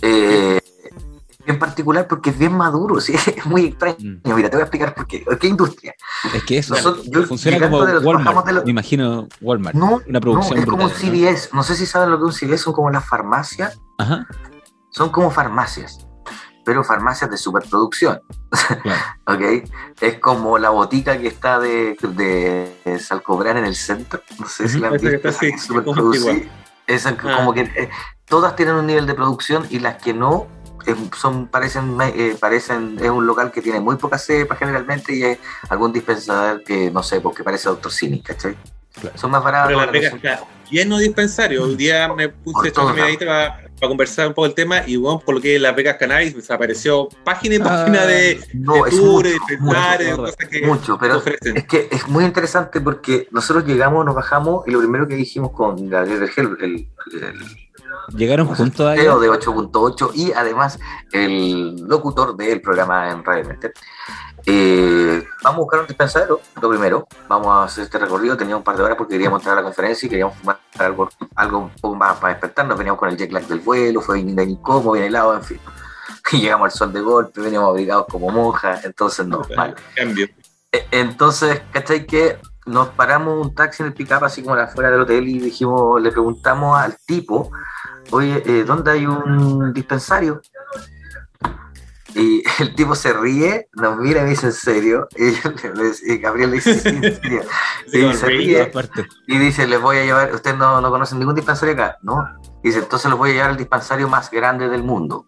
Eh, 0.00 0.58
bien 1.44 1.58
particular 1.58 2.06
porque 2.08 2.30
es 2.30 2.38
bien 2.38 2.52
maduro, 2.56 3.00
¿sí? 3.00 3.14
es 3.14 3.44
muy 3.46 3.66
extraño. 3.66 3.96
Mm. 3.98 4.34
Mira, 4.34 4.48
te 4.50 4.56
voy 4.56 4.60
a 4.62 4.64
explicar 4.64 4.94
por 4.94 5.06
qué. 5.06 5.24
¿Qué 5.40 5.46
industria? 5.48 5.94
Es 6.34 6.42
que 6.44 6.58
eso 6.58 6.74
Nosotros- 6.74 7.06
yo 7.10 7.22
funciona 7.24 7.58
como 7.68 7.84
de 7.84 7.94
los- 7.94 8.04
Walmart. 8.04 8.26
bajamos 8.26 8.44
de 8.46 8.52
los- 8.52 8.64
Me 8.64 8.70
imagino 8.70 9.28
Walmart. 9.40 9.74
No, 9.76 10.00
Una 10.08 10.20
producción 10.20 10.56
no, 10.56 10.62
es 10.62 10.68
como 10.68 10.84
un. 10.84 10.90
CVS. 10.90 11.50
¿no? 11.52 11.62
sé 11.62 11.74
si 11.76 11.86
saben 11.86 12.10
lo 12.10 12.18
que 12.18 12.28
es 12.28 12.42
un 12.42 12.48
CVS, 12.48 12.64
son 12.64 12.72
como 12.72 12.90
las 12.90 13.06
farmacias. 13.08 13.78
Ajá, 13.98 14.26
Son 14.90 15.08
como 15.10 15.30
farmacias, 15.30 16.06
pero 16.64 16.84
farmacias 16.84 17.30
de 17.30 17.36
superproducción. 17.36 18.20
claro. 18.82 19.00
¿ok? 19.26 19.68
Es 20.00 20.18
como 20.20 20.58
la 20.58 20.70
botica 20.70 21.16
que 21.18 21.26
está 21.28 21.58
de, 21.58 21.96
de 22.84 22.98
Salcobrán 23.00 23.56
en 23.56 23.64
el 23.64 23.74
centro. 23.74 24.20
No 24.38 24.46
sé 24.46 24.68
si 24.68 24.78
la 24.78 24.88
han 24.88 24.98
que 24.98 25.08
visto. 25.10 25.28
está 25.28 25.28
así, 25.30 25.46
es 25.46 25.66
como 25.66 27.32
Ah. 27.32 27.36
como 27.38 27.52
que 27.54 27.60
eh, 27.62 27.88
todas 28.26 28.54
tienen 28.56 28.74
un 28.74 28.86
nivel 28.86 29.06
de 29.06 29.14
producción 29.14 29.66
y 29.70 29.78
las 29.78 30.02
que 30.02 30.12
no 30.12 30.46
son 31.18 31.46
parecen 31.48 31.96
eh, 32.00 32.36
parecen 32.38 32.96
es 33.00 33.10
un 33.10 33.26
local 33.26 33.50
que 33.52 33.62
tiene 33.62 33.80
muy 33.80 33.96
poca 33.96 34.18
cepa 34.18 34.56
generalmente 34.56 35.14
y 35.14 35.22
es 35.22 35.38
algún 35.68 35.92
dispensador 35.92 36.62
que 36.64 36.90
no 36.90 37.02
sé 37.02 37.20
porque 37.20 37.42
parece 37.44 37.68
Doctor 37.68 37.92
Cine, 37.92 38.22
¿cachai? 38.22 38.56
Claro. 39.00 39.16
Son 39.18 39.30
más 39.30 39.42
baratos. 39.42 39.68
pero 39.68 39.80
la 39.80 39.86
cosa- 39.86 40.16
está 40.16 40.44
lleno 40.70 40.98
de 40.98 41.04
dispensarios. 41.04 41.64
Hoy 41.64 41.76
día 41.76 42.12
me 42.14 42.28
puse 42.28 42.66
a 42.66 42.70
echar 42.70 42.84
una 42.84 42.92
todos 42.92 42.96
lados. 42.96 42.96
miradita 42.96 43.24
para, 43.26 43.70
para 43.80 43.88
conversar 43.88 44.26
un 44.28 44.34
poco 44.34 44.46
el 44.46 44.54
tema 44.54 44.82
y 44.86 44.96
bueno, 44.96 45.18
por 45.20 45.34
lo 45.34 45.40
que 45.40 45.58
Las 45.58 45.74
Vegas 45.74 45.96
Cannabis 45.98 46.34
desapareció 46.36 47.08
página 47.24 47.54
y 47.54 47.58
página 47.58 48.02
Ah, 48.02 48.06
de, 48.06 48.40
No, 48.52 48.74
de 48.84 48.90
es 48.90 48.96
tours, 48.96 49.30
mucho, 49.60 49.78
de 49.98 50.16
cosas 50.16 50.36
que 50.50 50.66
mucho, 50.66 50.98
pero 51.00 51.16
ofrecen. 51.18 51.56
Es 51.56 51.64
que 51.66 51.88
es 51.90 52.06
muy 52.08 52.24
interesante 52.24 52.80
porque 52.82 53.28
nosotros 53.30 53.64
llegamos, 53.66 54.04
nos 54.04 54.14
bajamos 54.14 54.66
y 54.66 54.70
lo 54.72 54.78
primero 54.80 55.08
que 55.08 55.14
dijimos 55.14 55.52
con 55.52 55.88
Gabriel 55.88 56.20
Vergel, 56.20 56.56
el, 56.60 56.88
el 57.22 57.61
Llegaron 58.16 58.46
juntos 58.46 58.80
a 58.86 58.90
de 58.92 59.08
8.8 59.08 60.10
y 60.14 60.32
además 60.32 60.78
el 61.12 61.76
locutor 61.86 62.36
del 62.36 62.60
programa 62.60 63.10
en 63.10 63.24
Radio 63.24 63.44
Mente. 63.44 63.72
Eh, 64.44 65.24
vamos 65.42 65.58
a 65.58 65.60
buscar 65.60 65.80
un 65.80 65.86
dispensario, 65.86 66.40
lo 66.60 66.68
primero. 66.68 67.06
Vamos 67.28 67.48
a 67.48 67.64
hacer 67.64 67.84
este 67.84 67.98
recorrido. 67.98 68.36
Teníamos 68.36 68.60
un 68.60 68.64
par 68.64 68.76
de 68.76 68.82
horas 68.82 68.96
porque 68.96 69.12
queríamos 69.14 69.40
entrar 69.40 69.56
a 69.56 69.60
la 69.60 69.64
conferencia 69.64 70.06
y 70.06 70.10
queríamos 70.10 70.36
fumar 70.36 70.58
algo, 70.78 71.08
algo 71.36 71.58
un 71.58 71.70
poco 71.70 71.94
más 71.94 72.18
para 72.18 72.34
despertarnos. 72.34 72.76
Veníamos 72.76 72.98
con 72.98 73.08
el 73.08 73.16
jet 73.16 73.30
lag 73.30 73.46
del 73.46 73.60
vuelo, 73.60 74.00
fue 74.00 74.22
bien 74.22 74.38
incómodo, 74.50 74.92
bien 74.92 75.06
helado, 75.06 75.34
en 75.34 75.44
fin. 75.44 75.60
Y 76.32 76.40
llegamos 76.40 76.66
al 76.66 76.70
sol 76.70 76.92
de 76.92 77.00
golpe, 77.00 77.40
veníamos 77.40 77.68
abrigados 77.68 78.06
como 78.08 78.30
monjas, 78.30 78.84
entonces 78.84 79.26
no, 79.26 79.42
mal. 79.56 79.74
Cambio. 79.94 80.28
E- 80.70 80.86
Entonces, 80.90 81.60
¿cachai? 81.72 82.06
Que 82.06 82.38
nos 82.64 82.88
paramos 82.88 83.44
un 83.44 83.54
taxi 83.54 83.82
en 83.82 83.88
el 83.88 83.92
pick-up, 83.92 84.24
así 84.24 84.42
como 84.42 84.54
afuera 84.54 84.90
del 84.90 85.00
hotel, 85.02 85.28
y 85.28 85.40
dijimos, 85.40 86.00
le 86.00 86.10
preguntamos 86.10 86.78
al 86.78 86.96
tipo, 87.06 87.50
oye, 88.12 88.42
eh, 88.46 88.64
¿dónde 88.64 88.92
hay 88.92 89.06
un 89.06 89.72
dispensario? 89.72 90.40
Y 92.14 92.42
el 92.60 92.74
tipo 92.74 92.94
se 92.94 93.12
ríe, 93.12 93.68
nos 93.74 93.96
mira 93.98 94.20
y 94.20 94.24
me 94.24 94.30
dice, 94.30 94.46
¿en 94.46 94.52
serio? 94.52 95.08
Y, 95.16 95.32
yo 95.32 96.20
Gabriel 96.20 96.50
le 96.50 96.56
dice, 96.56 96.78
sí, 96.78 96.88
en 96.88 97.02
serio. 97.22 97.42
Y 97.92 98.14
se 98.14 98.26
ríe. 98.26 98.72
Y 99.26 99.38
dice, 99.38 99.66
les 99.66 99.80
voy 99.80 99.98
a 99.98 100.04
llevar, 100.04 100.34
ustedes 100.34 100.56
no, 100.56 100.80
no 100.80 100.90
conocen 100.90 101.18
ningún 101.18 101.34
dispensario 101.34 101.74
acá, 101.74 101.98
¿no? 102.02 102.24
Y 102.62 102.68
dice, 102.68 102.80
entonces 102.80 103.10
les 103.10 103.18
voy 103.18 103.30
a 103.30 103.32
llevar 103.34 103.50
al 103.50 103.56
dispensario 103.56 104.08
más 104.08 104.30
grande 104.30 104.68
del 104.68 104.82
mundo. 104.82 105.26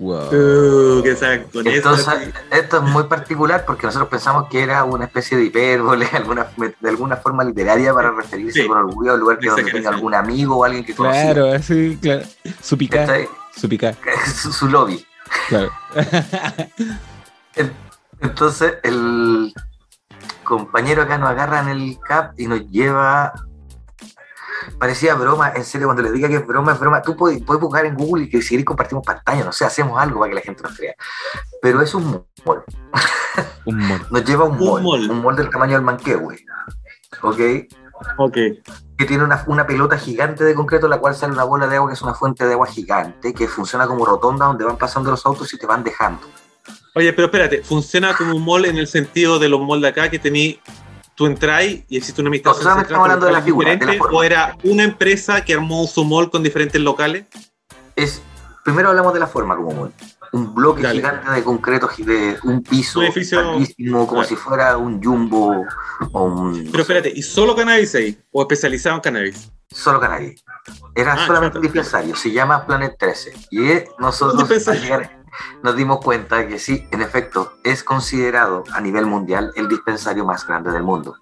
Wow. 0.00 0.28
Uh, 0.28 1.02
que 1.02 1.10
eso. 1.10 1.26
Entonces, 1.26 2.08
esto 2.50 2.76
es 2.78 2.82
muy 2.84 3.02
particular 3.04 3.64
porque 3.66 3.86
nosotros 3.86 4.08
pensamos 4.08 4.48
que 4.48 4.62
era 4.62 4.82
una 4.84 5.04
especie 5.04 5.36
de 5.36 5.44
hipérbole, 5.44 6.06
alguna, 6.12 6.46
de 6.56 6.88
alguna 6.88 7.16
forma 7.16 7.44
literaria 7.44 7.92
para 7.92 8.10
referirse 8.10 8.62
Sí. 8.62 8.66
con 8.66 8.78
orgullo 8.78 9.12
al 9.12 9.20
lugar 9.20 9.38
que 9.38 9.48
donde 9.50 9.70
tenga 9.70 9.90
algún 9.90 10.14
amigo 10.14 10.56
o 10.56 10.64
alguien 10.64 10.84
que 10.84 10.94
conocía. 10.94 11.34
Claro, 11.34 11.52
así, 11.52 11.98
claro. 12.00 12.22
Su 12.62 12.78
pica. 12.78 13.00
¿Cachai? 13.00 13.28
Su 13.54 13.68
pica, 13.68 13.94
Su, 14.34 14.50
su 14.52 14.68
lobby. 14.68 15.04
claro. 15.48 15.70
Entonces, 18.20 18.74
el 18.82 19.52
compañero 20.44 21.02
acá 21.02 21.18
nos 21.18 21.30
agarra 21.30 21.60
en 21.60 21.68
el 21.68 21.98
CAP 22.00 22.38
y 22.40 22.46
nos 22.46 22.68
lleva. 22.70 23.32
Parecía 24.78 25.14
broma, 25.14 25.52
en 25.54 25.64
serio, 25.64 25.88
cuando 25.88 26.02
les 26.02 26.12
diga 26.12 26.28
que 26.28 26.36
es 26.36 26.46
broma, 26.46 26.72
es 26.72 26.80
broma. 26.80 27.02
Tú 27.02 27.16
puedes, 27.16 27.42
puedes 27.42 27.60
buscar 27.60 27.86
en 27.86 27.94
Google 27.94 28.24
y 28.24 28.28
que 28.28 28.42
si 28.42 28.50
querés 28.50 28.64
compartimos 28.64 29.04
pantalla, 29.04 29.44
no 29.44 29.52
sé, 29.52 29.64
hacemos 29.64 30.00
algo 30.00 30.20
para 30.20 30.30
que 30.30 30.34
la 30.36 30.40
gente 30.42 30.62
nos 30.62 30.76
crea. 30.76 30.94
Pero 31.62 31.82
es 31.82 31.94
un 31.94 32.24
mall. 32.44 32.62
Un 33.64 33.78
mono. 33.78 34.04
Nos 34.10 34.24
lleva 34.24 34.44
a 34.44 34.48
un, 34.48 34.60
Un 34.60 34.82
mall. 34.82 35.10
Un 35.10 35.22
mall 35.22 35.36
del 35.36 35.50
tamaño 35.50 35.74
del 35.74 35.82
Manquehue. 35.82 36.44
¿Ok? 37.22 37.40
Ok. 38.16 38.32
que 38.32 39.04
tiene 39.06 39.24
una, 39.24 39.44
una 39.46 39.66
pelota 39.66 39.98
gigante 39.98 40.44
de 40.44 40.54
concreto, 40.54 40.88
la 40.88 40.98
cual 40.98 41.14
sale 41.14 41.32
una 41.32 41.44
bola 41.44 41.66
de 41.66 41.76
agua 41.76 41.88
que 41.88 41.94
es 41.94 42.02
una 42.02 42.14
fuente 42.14 42.46
de 42.46 42.52
agua 42.54 42.66
gigante, 42.66 43.34
que 43.34 43.46
funciona 43.46 43.86
como 43.86 44.04
rotonda 44.04 44.46
donde 44.46 44.64
van 44.64 44.78
pasando 44.78 45.10
los 45.10 45.24
autos 45.26 45.52
y 45.52 45.58
te 45.58 45.66
van 45.66 45.84
dejando. 45.84 46.26
Oye, 46.94 47.12
pero 47.12 47.26
espérate, 47.26 47.62
funciona 47.62 48.14
como 48.16 48.34
un 48.34 48.44
mall 48.44 48.64
en 48.64 48.76
el 48.76 48.86
sentido 48.86 49.38
de 49.38 49.48
los 49.48 49.60
malls 49.60 49.82
de 49.82 49.88
acá 49.88 50.10
que 50.10 50.18
tení, 50.18 50.58
tú 51.20 51.26
entras 51.26 51.64
y 51.64 51.84
existe 51.98 52.18
una 52.22 52.28
amistad. 52.28 52.52
No, 52.52 52.56
solamente 52.56 52.86
estamos 52.86 53.04
hablando 53.04 53.26
de 53.26 53.32
la 53.32 53.42
figura, 53.42 53.76
de 53.76 53.84
la 53.84 53.92
forma. 53.92 54.18
¿O 54.18 54.22
era 54.22 54.56
una 54.64 54.84
empresa 54.84 55.44
que 55.44 55.52
armó 55.52 55.86
su 55.86 56.02
mall 56.02 56.30
con 56.30 56.42
diferentes 56.42 56.80
locales? 56.80 57.26
Es, 57.94 58.22
primero 58.64 58.88
hablamos 58.88 59.12
de 59.12 59.20
la 59.20 59.26
forma 59.26 59.54
como 59.54 59.70
mall. 59.74 59.92
Un 60.32 60.54
bloque 60.54 60.80
Dale. 60.82 60.94
gigante 60.94 61.30
de 61.30 61.44
concreto, 61.44 61.90
de 61.98 62.38
un 62.44 62.62
piso 62.62 63.00
Un 63.00 63.04
edificio- 63.06 63.42
como 63.42 64.06
Claro. 64.08 64.24
si 64.28 64.34
fuera 64.36 64.78
un 64.78 65.02
jumbo 65.02 65.66
o 66.12 66.22
un... 66.24 66.68
Pero 66.70 66.82
espérate, 66.84 67.12
¿y 67.14 67.20
solo 67.20 67.54
cannabis 67.54 67.94
ahí? 67.96 68.16
¿O 68.32 68.40
especializado 68.40 68.94
en 68.94 69.00
cannabis? 69.02 69.50
Solo 69.68 70.00
cannabis. 70.00 70.42
Era 70.94 71.12
Ah, 71.12 71.26
solamente 71.26 71.58
un 71.58 71.62
dispensario, 71.62 72.16
se 72.16 72.30
llama 72.32 72.64
Planet 72.64 72.94
13. 72.98 73.34
Y 73.50 73.60
nosotros 73.98 74.68
al 74.68 74.80
llegar, 74.80 75.19
nos 75.62 75.76
dimos 75.76 76.00
cuenta 76.00 76.46
que 76.46 76.58
sí, 76.58 76.86
en 76.90 77.02
efecto, 77.02 77.54
es 77.64 77.82
considerado 77.84 78.64
a 78.72 78.80
nivel 78.80 79.06
mundial 79.06 79.52
el 79.56 79.68
dispensario 79.68 80.24
más 80.24 80.46
grande 80.46 80.70
del 80.70 80.82
mundo. 80.82 81.16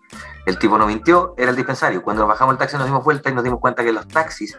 El 0.47 0.59
tipo 0.59 0.79
no 0.79 0.87
mintió, 0.87 1.35
era 1.37 1.51
el 1.51 1.57
dispensario. 1.57 2.03
Cuando 2.03 2.23
nos 2.23 2.29
bajamos 2.31 2.53
el 2.55 2.59
taxi 2.59 2.77
nos 2.77 2.87
dimos 2.87 3.05
vuelta 3.05 3.31
y 3.31 3.35
nos 3.35 3.45
dimos 3.45 3.61
cuenta 3.61 3.85
que 3.85 3.93
los 3.93 4.09
taxis 4.09 4.57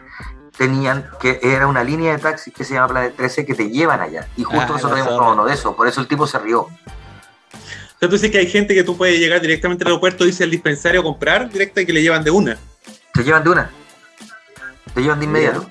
tenían 0.57 1.09
que 1.19 1.39
era 1.41 1.67
una 1.67 1.83
línea 1.83 2.11
de 2.11 2.19
taxis 2.19 2.53
que 2.53 2.63
se 2.63 2.73
llama 2.75 2.89
Planet 2.89 3.15
13 3.15 3.45
que 3.45 3.55
te 3.55 3.69
llevan 3.69 4.01
allá. 4.01 4.27
Y 4.37 4.43
justo 4.43 4.61
Ah, 4.61 4.67
nosotros 4.67 4.95
vimos 4.99 5.13
zorra. 5.13 5.31
uno 5.31 5.45
de 5.45 5.53
esos, 5.53 5.73
por 5.75 5.87
eso 5.87 6.01
el 6.01 6.07
tipo 6.07 6.27
se 6.27 6.37
rió. 6.39 6.61
O 6.61 6.69
sea, 7.99 8.07
tú 8.07 8.15
dices 8.15 8.31
que 8.31 8.37
hay 8.37 8.47
gente 8.47 8.73
que 8.75 8.83
tú 8.83 8.95
puedes 8.95 9.19
llegar 9.19 9.41
directamente 9.41 9.83
al 9.83 9.87
aeropuerto, 9.89 10.23
dice 10.25 10.43
el 10.43 10.51
dispensario 10.51 11.01
a 11.01 11.03
comprar 11.03 11.49
directa 11.49 11.81
y 11.81 11.85
que 11.85 11.93
le 11.93 12.01
llevan 12.01 12.23
de 12.23 12.31
una. 12.31 12.57
Te 13.13 13.23
llevan 13.23 13.43
de 13.43 13.49
una. 13.49 13.69
Te 14.93 15.01
llevan 15.01 15.19
de 15.19 15.25
inmediato. 15.25 15.69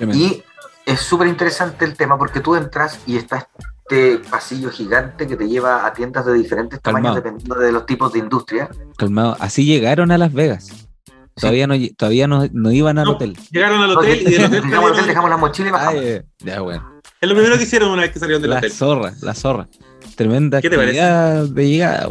Y 0.00 0.42
es 0.88 1.00
súper 1.00 1.28
interesante 1.28 1.84
el 1.84 1.94
tema 1.96 2.16
porque 2.18 2.40
tú 2.40 2.54
entras 2.56 3.00
y 3.06 3.16
está 3.16 3.48
este 3.90 4.18
pasillo 4.30 4.70
gigante 4.70 5.26
que 5.26 5.36
te 5.36 5.48
lleva 5.48 5.86
a 5.86 5.92
tiendas 5.92 6.26
de 6.26 6.34
diferentes 6.34 6.80
tamaños 6.82 7.14
dependiendo 7.14 7.54
de 7.54 7.72
los 7.72 7.86
tipos 7.86 8.12
de 8.12 8.18
industria. 8.18 8.68
Calmado. 8.96 9.36
Así 9.40 9.64
llegaron 9.64 10.10
a 10.10 10.18
Las 10.18 10.32
Vegas. 10.32 10.88
Todavía 11.34 11.66
no, 11.68 11.74
todavía 11.96 12.26
no, 12.26 12.44
no 12.52 12.72
iban 12.72 12.98
al 12.98 13.04
No, 13.06 13.12
hotel. 13.12 13.36
Llegaron 13.50 13.80
al 13.80 13.94
No, 13.94 14.00
hotel 14.00 14.22
y 14.22 14.32
del 14.32 14.44
hotel 14.46 14.62
llegamos 14.64 14.74
al 14.74 14.74
hotel, 14.74 14.94
salieron- 14.94 15.06
dejamos 15.06 15.30
la 15.30 15.36
mochila 15.36 15.68
y 15.68 15.72
bajamos. 15.72 16.04
ya, 16.04 16.22
ya, 16.40 16.60
bueno. 16.60 17.00
Es 17.20 17.28
lo 17.28 17.34
primero 17.34 17.56
que 17.56 17.62
hicieron 17.62 17.90
una 17.90 18.02
vez 18.02 18.10
que 18.12 18.18
salieron 18.18 18.42
del 18.42 18.50
La 18.50 18.58
hotel. 18.58 18.72
zorra, 18.72 19.12
la 19.22 19.34
zorra. 19.34 19.68
Tremenda 20.16 20.60
¿Qué 20.60 20.68
te 20.70 20.76
parece? 20.76 21.00
de 21.00 21.68
llegada. 21.68 22.10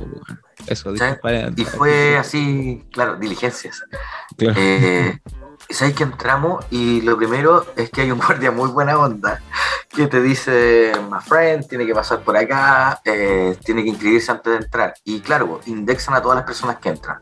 Eso. 0.65 0.93
Y 1.55 1.63
fue 1.65 2.17
así, 2.17 2.83
claro, 2.91 3.17
diligencias. 3.17 3.83
Claro. 4.37 4.55
Eh, 4.57 5.17
¿Sabes 5.69 5.95
que 5.95 6.03
entramos? 6.03 6.65
Y 6.69 7.01
lo 7.01 7.17
primero 7.17 7.65
es 7.75 7.89
que 7.89 8.01
hay 8.01 8.11
un 8.11 8.19
guardia 8.25 8.51
muy 8.51 8.69
buena 8.69 8.97
onda 8.97 9.41
que 9.89 10.07
te 10.07 10.21
dice, 10.21 10.91
my 11.09 11.19
friend, 11.25 11.67
tiene 11.67 11.85
que 11.85 11.93
pasar 11.93 12.19
por 12.21 12.37
acá, 12.37 12.99
eh, 13.03 13.57
tiene 13.63 13.83
que 13.83 13.89
inscribirse 13.89 14.31
antes 14.31 14.51
de 14.53 14.65
entrar. 14.65 14.93
Y 15.03 15.19
claro, 15.21 15.59
indexan 15.65 16.13
a 16.15 16.21
todas 16.21 16.35
las 16.37 16.45
personas 16.45 16.77
que 16.77 16.89
entran 16.89 17.19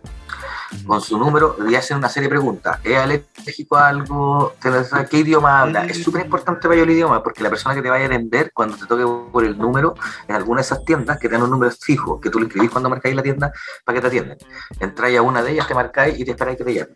con 0.85 0.99
su 0.99 1.17
número 1.17 1.55
y 1.69 1.75
hacen 1.75 1.95
una 1.97 2.09
serie 2.09 2.27
de 2.27 2.31
preguntas. 2.35 2.79
¿Es 2.83 2.97
alérgico 2.97 3.77
a 3.77 3.87
algo? 3.87 4.53
¿Tienes- 4.61 4.89
¿Qué 5.09 5.19
idioma 5.19 5.61
habla? 5.61 5.85
Es 5.85 6.03
súper 6.03 6.25
importante 6.25 6.61
para 6.63 6.73
ello 6.75 6.83
el 6.83 6.89
idioma 6.91 7.23
porque 7.23 7.41
la 7.43 7.49
persona 7.49 7.73
que 7.75 7.81
te 7.81 7.89
vaya 7.89 8.05
a 8.05 8.09
vender, 8.09 8.51
cuando 8.53 8.75
te 8.75 8.85
toque 8.85 9.05
por 9.31 9.45
el 9.45 9.57
número, 9.57 9.95
en 10.27 10.35
alguna 10.35 10.57
de 10.59 10.63
esas 10.65 10.83
tiendas 10.83 11.17
que 11.17 11.29
tienen 11.29 11.43
un 11.45 11.51
número 11.51 11.71
fijo, 11.71 12.19
que 12.19 12.29
tú 12.29 12.39
lo 12.39 12.45
inscribís 12.45 12.71
cuando 12.71 12.89
marcáis 12.89 13.15
la 13.15 13.23
tienda 13.23 13.53
para 13.85 13.95
que 13.95 14.01
te 14.01 14.07
atiendan. 14.07 14.37
Entráis 14.79 15.17
a 15.17 15.21
una 15.21 15.41
de 15.41 15.51
ellas, 15.53 15.67
te 15.67 15.73
marcáis 15.75 16.19
y 16.19 16.25
te 16.25 16.31
esperáis 16.31 16.57
que 16.57 16.63
te 16.65 16.73
llamen. 16.73 16.95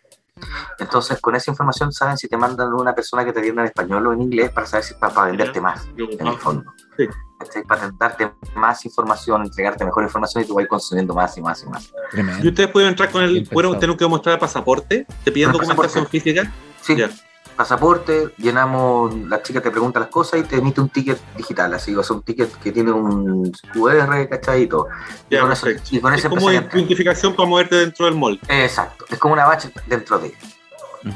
Entonces, 0.78 1.20
con 1.20 1.34
esa 1.34 1.50
información 1.50 1.92
saben 1.92 2.16
si 2.16 2.28
te 2.28 2.36
mandan 2.36 2.72
una 2.72 2.94
persona 2.94 3.24
que 3.24 3.32
te 3.32 3.40
atienda 3.40 3.62
en 3.62 3.68
español 3.68 4.06
o 4.06 4.12
en 4.12 4.22
inglés 4.22 4.50
para 4.50 4.66
saber 4.66 4.84
si 4.84 4.94
para, 4.94 5.12
para 5.14 5.26
venderte 5.28 5.60
más, 5.60 5.86
en 5.96 6.26
el 6.26 6.38
fondo. 6.38 6.72
Para 7.66 7.90
darte 7.98 8.32
más 8.54 8.84
información, 8.84 9.42
entregarte 9.42 9.84
mejor 9.84 10.02
información 10.04 10.44
y 10.44 10.46
tú 10.46 10.54
vas 10.54 10.66
consumiendo 10.66 11.14
más 11.14 11.36
y 11.38 11.40
más 11.40 11.62
y 11.62 11.66
más. 11.68 11.92
Tremendo. 12.10 12.44
¿Y 12.44 12.48
ustedes 12.48 12.70
pueden 12.70 12.90
entrar 12.90 13.10
con 13.10 13.22
el. 13.22 13.32
Bien 13.32 13.48
Bueno, 13.52 13.70
pensado. 13.72 13.96
que 13.96 14.06
mostrar 14.06 14.34
el 14.34 14.38
pasaporte. 14.40 15.06
Te 15.24 15.32
piden 15.32 15.52
documentación 15.52 16.04
pasaporte. 16.04 16.20
física. 16.20 16.52
Sí, 16.82 16.96
Ya. 16.96 17.08
Pasaporte, 17.60 18.30
llenamos, 18.38 19.14
la 19.28 19.42
chica 19.42 19.60
te 19.60 19.70
pregunta 19.70 20.00
las 20.00 20.08
cosas 20.08 20.40
y 20.40 20.44
te 20.44 20.56
emite 20.56 20.80
un 20.80 20.88
ticket 20.88 21.20
digital, 21.36 21.74
así, 21.74 21.94
o 21.94 22.02
sea, 22.02 22.16
un 22.16 22.22
ticket 22.22 22.50
que 22.56 22.72
tiene 22.72 22.90
un 22.90 23.52
QR, 23.74 24.26
¿cachai? 24.30 24.62
Y 24.62 24.66
todo. 24.66 24.88
Y 25.28 25.34
Ya, 25.34 25.42
con 25.42 25.52
eso- 25.52 25.68
y 25.90 26.00
con 26.00 26.14
Es 26.14 26.24
como 26.24 26.50
identificación 26.50 27.36
para 27.36 27.46
moverte 27.46 27.76
dentro 27.76 28.06
del 28.06 28.14
mall. 28.14 28.40
Exacto, 28.48 29.04
es 29.10 29.18
como 29.18 29.34
una 29.34 29.44
bache 29.44 29.70
dentro 29.86 30.18
de. 30.18 30.34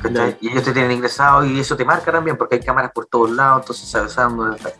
¿cachai? 0.02 0.36
Y 0.42 0.50
ellos 0.50 0.64
te 0.64 0.72
tienen 0.72 0.92
ingresado 0.92 1.46
y 1.46 1.58
eso 1.60 1.76
te 1.78 1.84
marca 1.86 2.12
también 2.12 2.36
porque 2.36 2.56
hay 2.56 2.60
cámaras 2.60 2.92
por 2.92 3.06
todos 3.06 3.30
lados, 3.30 3.62
entonces 3.62 3.88
sabes 3.88 4.18
a 4.18 4.24
dónde 4.24 4.56
está. 4.58 4.70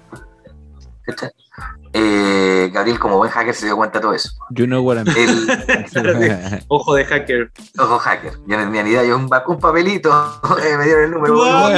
Eh, 1.97 2.71
Gabriel, 2.73 2.99
como 2.99 3.19
buen 3.19 3.31
hacker, 3.31 3.55
se 3.55 3.67
dio 3.67 3.77
cuenta 3.77 3.99
de 3.99 4.03
todo 4.03 4.15
eso. 4.15 4.31
You 4.51 4.67
know 4.67 4.83
what 4.83 4.97
I 4.99 5.05
mean. 5.05 5.47
El 5.95 6.65
Ojo 6.69 6.95
de 6.95 7.05
hacker. 7.05 7.53
ojo 7.79 7.99
hacker, 7.99 8.33
yo 8.47 8.57
no 8.57 8.65
tenía 8.65 8.83
ni 8.83 8.91
idea, 8.91 9.05
yo 9.05 9.17
un, 9.17 9.29
pa- 9.29 9.45
un 9.47 9.61
papelito, 9.61 10.11
eh, 10.65 10.77
me 10.77 10.85
dieron 10.85 11.05
el 11.05 11.11
número. 11.13 11.35
Wow. 11.35 11.69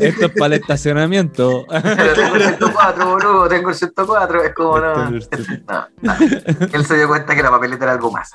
Esto 0.00 0.26
es 0.26 0.32
para 0.32 0.46
el 0.56 0.60
estacionamiento. 0.60 1.64
Pero 1.68 2.14
tengo 2.14 2.34
el 2.34 2.42
104, 2.42 3.06
boludo, 3.06 3.48
tengo 3.48 3.68
el 3.68 3.74
104, 3.76 4.42
es 4.42 4.54
como 4.54 4.78
no. 4.80 5.10
No, 5.10 5.86
no. 6.02 6.14
Él 6.72 6.84
se 6.86 6.96
dio 6.96 7.06
cuenta 7.08 7.34
que 7.36 7.42
la 7.42 7.50
papeleta 7.50 7.84
era 7.84 7.92
algo 7.92 8.10
más. 8.10 8.32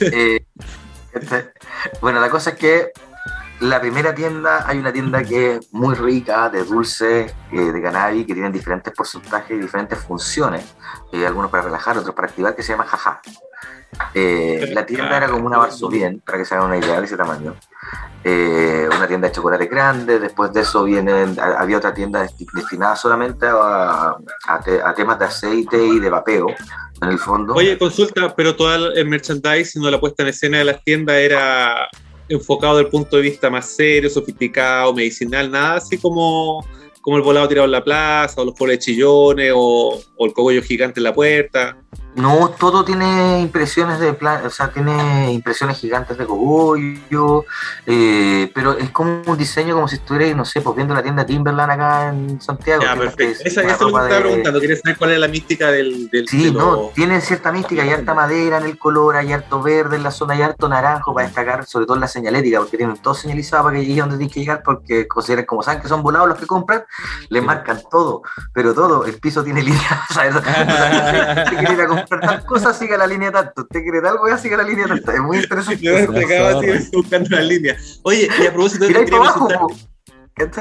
Eh, 0.00 0.44
este, 1.12 1.52
bueno, 2.00 2.20
la 2.20 2.30
cosa 2.30 2.50
es 2.50 2.56
que 2.56 2.90
la 3.62 3.80
primera 3.80 4.14
tienda, 4.14 4.64
hay 4.66 4.78
una 4.78 4.92
tienda 4.92 5.22
que 5.22 5.56
es 5.56 5.72
muy 5.72 5.94
rica 5.94 6.48
de 6.50 6.64
dulces 6.64 7.34
eh, 7.52 7.56
de 7.60 7.82
cannabis 7.82 8.26
que 8.26 8.34
tienen 8.34 8.52
diferentes 8.52 8.92
porcentajes 8.92 9.56
y 9.56 9.60
diferentes 9.60 9.98
funciones, 9.98 10.74
eh, 11.12 11.26
algunos 11.26 11.50
para 11.50 11.64
relajar, 11.64 11.96
otros 11.98 12.14
para 12.14 12.28
activar, 12.28 12.54
que 12.54 12.62
se 12.62 12.72
llama 12.72 12.84
Jaja. 12.84 13.20
Eh, 14.14 14.70
la 14.72 14.86
tienda 14.86 15.16
era 15.16 15.28
como 15.28 15.46
una 15.46 15.58
bien, 15.90 16.20
para 16.24 16.38
que 16.38 16.44
se 16.44 16.54
hagan 16.54 16.68
una 16.68 16.78
idea 16.78 16.98
de 16.98 17.06
ese 17.06 17.16
tamaño. 17.16 17.54
Eh, 18.24 18.88
una 18.94 19.06
tienda 19.06 19.28
de 19.28 19.34
chocolate 19.34 19.66
grande, 19.66 20.18
después 20.18 20.52
de 20.52 20.60
eso 20.60 20.84
vienen, 20.84 21.36
había 21.38 21.76
otra 21.76 21.92
tienda 21.92 22.24
desti- 22.24 22.50
destinada 22.54 22.96
solamente 22.96 23.46
a, 23.46 24.16
a 24.46 24.60
te- 24.64 24.80
a 24.82 24.94
temas 24.94 25.18
de 25.18 25.24
aceite 25.26 25.76
y 25.84 25.98
de 26.00 26.08
vapeo, 26.08 26.46
en 27.02 27.08
el 27.08 27.18
fondo. 27.18 27.54
Oye, 27.54 27.76
consulta, 27.78 28.34
pero 28.34 28.56
todo 28.56 28.92
el 28.92 29.08
merchandising 29.08 29.84
o 29.84 29.90
la 29.90 30.00
puesta 30.00 30.22
en 30.22 30.28
escena 30.30 30.58
de 30.58 30.64
las 30.64 30.82
tiendas 30.84 31.16
era 31.16 31.88
enfocado 32.34 32.76
desde 32.76 32.86
el 32.86 32.90
punto 32.90 33.16
de 33.16 33.22
vista 33.22 33.50
más 33.50 33.66
serio, 33.66 34.08
sofisticado, 34.10 34.92
medicinal, 34.94 35.50
nada 35.50 35.76
así 35.76 35.98
como, 35.98 36.64
como 37.00 37.16
el 37.16 37.22
volado 37.22 37.48
tirado 37.48 37.66
en 37.66 37.72
la 37.72 37.84
plaza, 37.84 38.40
o 38.40 38.44
los 38.44 38.54
pobres 38.54 38.78
chillones, 38.78 39.52
o, 39.54 40.00
o 40.16 40.26
el 40.26 40.32
cogollo 40.32 40.62
gigante 40.62 41.00
en 41.00 41.04
la 41.04 41.14
puerta. 41.14 41.81
No, 42.14 42.50
todo 42.50 42.84
tiene 42.84 43.40
impresiones 43.40 43.98
de 43.98 44.12
plan, 44.12 44.44
o 44.44 44.50
sea, 44.50 44.68
tiene 44.68 45.32
impresiones 45.32 45.78
gigantes 45.78 46.18
de 46.18 46.26
cogollo, 46.26 47.46
eh, 47.86 48.50
pero 48.54 48.76
es 48.76 48.90
como 48.90 49.22
un 49.26 49.38
diseño 49.38 49.74
como 49.74 49.88
si 49.88 49.96
estuvieras, 49.96 50.36
no 50.36 50.44
sé, 50.44 50.60
pues 50.60 50.76
viendo 50.76 50.94
la 50.94 51.02
tienda 51.02 51.24
Timberland 51.24 51.72
acá 51.72 52.08
en 52.10 52.38
Santiago. 52.40 52.82
Ya, 52.82 52.94
perfecto. 52.96 53.42
Esa, 53.44 53.48
eso 53.48 53.60
es 53.60 53.66
lo 53.66 53.66
que 53.66 53.72
estaba 53.72 54.04
de- 54.04 54.20
preguntando. 54.20 54.60
Quería 54.60 54.76
saber 54.76 54.98
cuál 54.98 55.10
es 55.12 55.18
la 55.20 55.28
mística 55.28 55.70
del. 55.70 56.10
del 56.10 56.28
Sí, 56.28 56.44
de 56.44 56.52
no, 56.52 56.90
tiene 56.94 57.18
cierta 57.22 57.50
mística, 57.50 57.82
hay 57.82 57.90
harta 57.90 58.12
madera 58.12 58.58
en 58.58 58.64
el 58.64 58.78
color, 58.78 59.16
hay 59.16 59.32
harto 59.32 59.62
verde 59.62 59.96
en 59.96 60.02
la 60.02 60.10
zona, 60.10 60.34
hay 60.34 60.42
harto 60.42 60.68
naranjo 60.68 61.14
para 61.14 61.26
destacar, 61.26 61.64
sobre 61.64 61.86
todo 61.86 61.94
en 61.96 62.02
la 62.02 62.08
señalética, 62.08 62.58
porque 62.58 62.76
tienen 62.76 62.98
todo 62.98 63.14
señalizado 63.14 63.64
para 63.64 63.76
que 63.78 63.86
lleguen 63.86 64.00
donde 64.00 64.18
tienen 64.18 64.32
que 64.34 64.40
llegar, 64.40 64.62
porque 64.62 65.08
consideran, 65.08 65.46
como 65.46 65.62
saben 65.62 65.80
que 65.80 65.88
son 65.88 66.02
volados 66.02 66.28
los 66.28 66.38
que 66.38 66.46
compran, 66.46 66.84
les 67.30 67.42
marcan 67.42 67.80
todo, 67.90 68.20
pero 68.52 68.74
todo, 68.74 69.06
el 69.06 69.14
piso 69.18 69.42
tiene 69.42 69.62
línea, 69.64 70.04
o 70.10 70.12
sea, 70.12 70.24
a 71.84 71.86
comprar 71.86 72.20
tal 72.20 72.44
cosa, 72.44 72.74
siga 72.74 72.96
la 72.96 73.06
línea 73.06 73.30
tanto, 73.32 73.62
usted 73.62 73.82
quiere 73.82 74.00
tal 74.00 74.18
cosa, 74.18 74.38
siga 74.38 74.56
la 74.56 74.64
línea 74.64 74.86
tanto, 74.86 75.12
es 75.12 75.20
muy 75.20 75.38
interesante. 75.38 75.82
Yo 75.82 75.96
acabo 75.96 76.60
así 76.60 76.90
buscando 76.92 77.28
la 77.30 77.42
línea. 77.42 77.76
Oye, 78.02 78.28
y 78.40 78.46
a 78.46 78.52
propósito 78.52 78.86
de 78.86 79.14
abajo. 79.14 79.48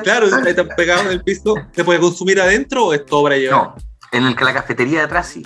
Claro, 0.03 0.27
si 0.29 0.49
está 0.49 0.65
pegado 0.75 1.01
en 1.03 1.07
el 1.09 1.23
piso, 1.23 1.55
¿se 1.71 1.83
puede 1.83 1.99
consumir 1.99 2.41
adentro 2.41 2.87
o 2.87 2.93
es 2.93 3.05
todo 3.05 3.23
para 3.23 3.37
llevar? 3.37 3.61
No, 3.61 3.75
en 4.11 4.25
el, 4.25 4.35
la 4.35 4.53
cafetería 4.53 4.99
de 4.99 5.05
atrás 5.05 5.27
sí, 5.27 5.45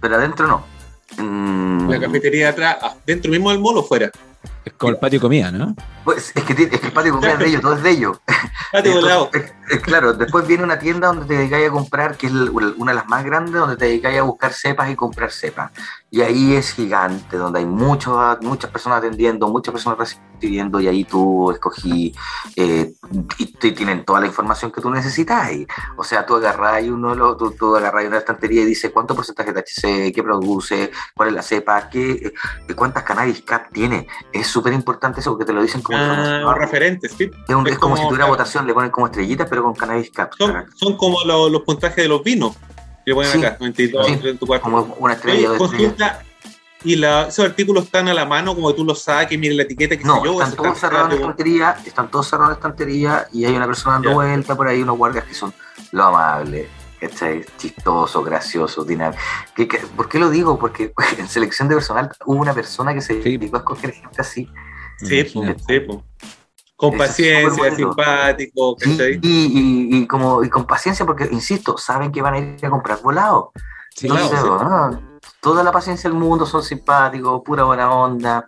pero 0.00 0.16
adentro 0.16 0.46
no. 0.46 0.64
Mm, 1.16 1.90
La 1.90 2.00
cafetería 2.00 2.46
de 2.46 2.52
atrás, 2.52 2.76
ah, 2.82 2.94
dentro 3.06 3.30
mismo 3.30 3.50
del 3.50 3.60
mall 3.60 3.78
o 3.78 3.82
fuera. 3.82 4.10
Es 4.64 4.72
como 4.74 4.90
el 4.90 4.98
patio 4.98 5.18
de 5.18 5.22
comida, 5.22 5.50
¿no? 5.50 5.74
Pues, 6.04 6.32
es, 6.34 6.44
que, 6.44 6.52
es 6.52 6.80
que 6.80 6.86
el 6.86 6.92
patio 6.92 7.12
de 7.12 7.18
comida 7.18 7.32
es 7.32 7.38
de 7.38 7.46
ellos, 7.46 7.62
todo 7.62 7.74
es 7.74 7.82
de 7.82 7.90
ellos. 7.90 8.20
Patio 8.72 8.94
volado. 8.94 9.30
Claro, 9.82 10.12
después 10.12 10.46
viene 10.46 10.64
una 10.64 10.78
tienda 10.78 11.08
donde 11.08 11.26
te 11.26 11.34
dedicáis 11.34 11.68
a 11.68 11.72
comprar, 11.72 12.16
que 12.16 12.26
es 12.26 12.32
una 12.32 12.92
de 12.92 12.96
las 12.96 13.08
más 13.08 13.24
grandes, 13.24 13.54
donde 13.54 13.76
te 13.76 13.86
dedicáis 13.86 14.18
a 14.18 14.22
buscar 14.22 14.52
cepas 14.52 14.90
y 14.90 14.96
comprar 14.96 15.30
cepas. 15.30 15.72
Y 16.10 16.20
ahí 16.20 16.54
es 16.54 16.72
gigante, 16.72 17.38
donde 17.38 17.60
hay 17.60 17.66
muchos, 17.66 18.14
muchas 18.42 18.70
personas 18.70 18.98
atendiendo, 18.98 19.48
muchas 19.48 19.72
personas 19.72 19.98
recibiendo, 19.98 20.78
y 20.78 20.88
ahí 20.88 21.04
tú 21.04 21.50
escogí, 21.52 22.14
eh, 22.56 22.92
y 23.38 23.46
te 23.52 23.72
tienen 23.72 24.04
toda 24.04 24.20
la 24.20 24.26
información 24.26 24.70
que 24.70 24.82
tú 24.82 24.90
necesitas. 24.90 25.50
O 25.96 26.04
sea, 26.04 26.26
tú 26.26 26.36
agarras 26.36 26.82
uno, 26.84 27.36
tú, 27.36 27.52
tú 27.52 27.76
agarrás 27.76 28.06
una 28.06 28.18
estantería 28.18 28.62
y 28.62 28.66
dice 28.66 28.90
cuánto 28.90 29.14
porcentaje 29.14 29.52
de 29.52 29.62
THC, 29.62 30.14
qué 30.14 30.22
produce, 30.22 30.90
cuál 31.14 31.30
es 31.30 31.34
la 31.34 31.42
cepa, 31.42 31.88
qué, 31.88 32.32
eh, 32.68 32.74
cuántas 32.74 33.04
cannabis 33.04 33.40
cap 33.42 33.72
tiene. 33.72 34.06
Es 34.32 34.48
súper 34.48 34.74
importante 34.74 35.20
eso 35.20 35.30
porque 35.30 35.46
te 35.46 35.54
lo 35.54 35.62
dicen 35.62 35.80
como 35.80 35.91
Ah, 35.96 36.54
referentes, 36.58 37.12
sí. 37.16 37.30
Es, 37.48 37.54
un- 37.54 37.66
es 37.66 37.74
es 37.74 37.78
como, 37.78 37.96
si 37.96 38.02
tuviera 38.04 38.26
votación, 38.26 38.66
le 38.66 38.74
ponen 38.74 38.90
como 38.90 39.06
estrellitas, 39.06 39.46
pero 39.48 39.62
con 39.64 39.74
cannabis 39.74 40.10
cap. 40.10 40.32
Son, 40.38 40.64
son 40.74 40.96
como 40.96 41.22
lo- 41.24 41.48
los 41.48 41.62
puntajes 41.62 41.96
de 41.96 42.08
los 42.08 42.22
vinos 42.22 42.56
que 43.04 43.14
ponen 43.14 43.30
Sí. 43.32 43.38
acá, 43.44 43.56
92, 43.60 44.06
Sí. 44.06 44.16
34. 44.16 44.62
Como 44.62 44.96
una 44.98 45.14
estrella 45.14 45.50
Oye, 45.50 45.58
consulta, 45.58 46.22
y 46.84 46.96
la, 46.96 47.28
esos 47.28 47.44
artículos 47.44 47.84
están 47.84 48.08
a 48.08 48.14
la 48.14 48.24
mano, 48.24 48.54
como 48.54 48.68
que 48.68 48.74
tú 48.74 48.84
los 48.84 49.00
saques, 49.02 49.38
mires 49.38 49.56
la 49.56 49.62
etiqueta, 49.62 49.96
que 49.96 50.04
No, 50.04 50.16
sé 50.16 50.24
yo, 50.24 50.32
están 50.42 50.56
todos 50.56 50.78
cerrados 50.78 51.04
en 51.06 51.10
la 51.10 51.20
estantería, 51.20 51.76
están 51.86 52.10
todos 52.10 52.28
cerrados 52.28 52.48
en 52.48 52.52
la 52.54 52.56
estantería 52.58 53.26
y 53.32 53.44
hay 53.44 53.54
una 53.54 53.66
persona 53.66 53.94
dando 53.94 54.08
Ya. 54.10 54.14
vuelta 54.14 54.56
por 54.56 54.66
ahí, 54.68 54.82
unos 54.82 54.98
guardias 54.98 55.24
que 55.24 55.34
son 55.34 55.52
lo 55.92 56.04
amables, 56.04 56.66
¿cachai? 57.00 57.44
Dinámicos. 58.86 59.22
¿Qué- 59.54 59.68
qué- 59.68 59.78
¿Por 59.96 60.08
qué 60.08 60.18
lo 60.18 60.30
digo? 60.30 60.58
Porque 60.58 60.92
en 61.18 61.28
selección 61.28 61.68
de 61.68 61.74
personal 61.76 62.10
hubo 62.24 62.40
una 62.40 62.54
persona 62.54 62.94
que 62.94 63.00
se 63.00 63.22
Sí. 63.22 63.36
dedicó 63.36 63.56
a 63.56 63.60
escoger 63.60 63.92
gente 63.92 64.20
así. 64.20 64.48
Sí, 65.06 65.24
sí. 65.28 65.38
Con 66.76 66.96
paciencia, 66.98 67.74
simpático, 67.76 68.76
Y, 69.22 69.28
y- 69.28 69.46
y- 69.92 69.96
y 70.02 70.06
como, 70.06 70.42
y 70.42 70.48
con 70.50 70.66
paciencia, 70.66 71.06
porque, 71.06 71.28
insisto, 71.30 71.78
saben 71.78 72.10
que 72.10 72.20
van 72.22 72.34
a 72.34 72.38
ir 72.38 72.66
a 72.66 72.70
comprar 72.70 73.00
volado. 73.02 73.52
Sí, 73.94 74.08
Claro, 74.08 74.28
sí. 74.28 75.11
Toda 75.42 75.64
la 75.64 75.72
paciencia 75.72 76.08
del 76.08 76.16
mundo, 76.16 76.46
son 76.46 76.62
simpáticos, 76.62 77.42
pura 77.44 77.64
buena 77.64 77.92
onda. 77.92 78.46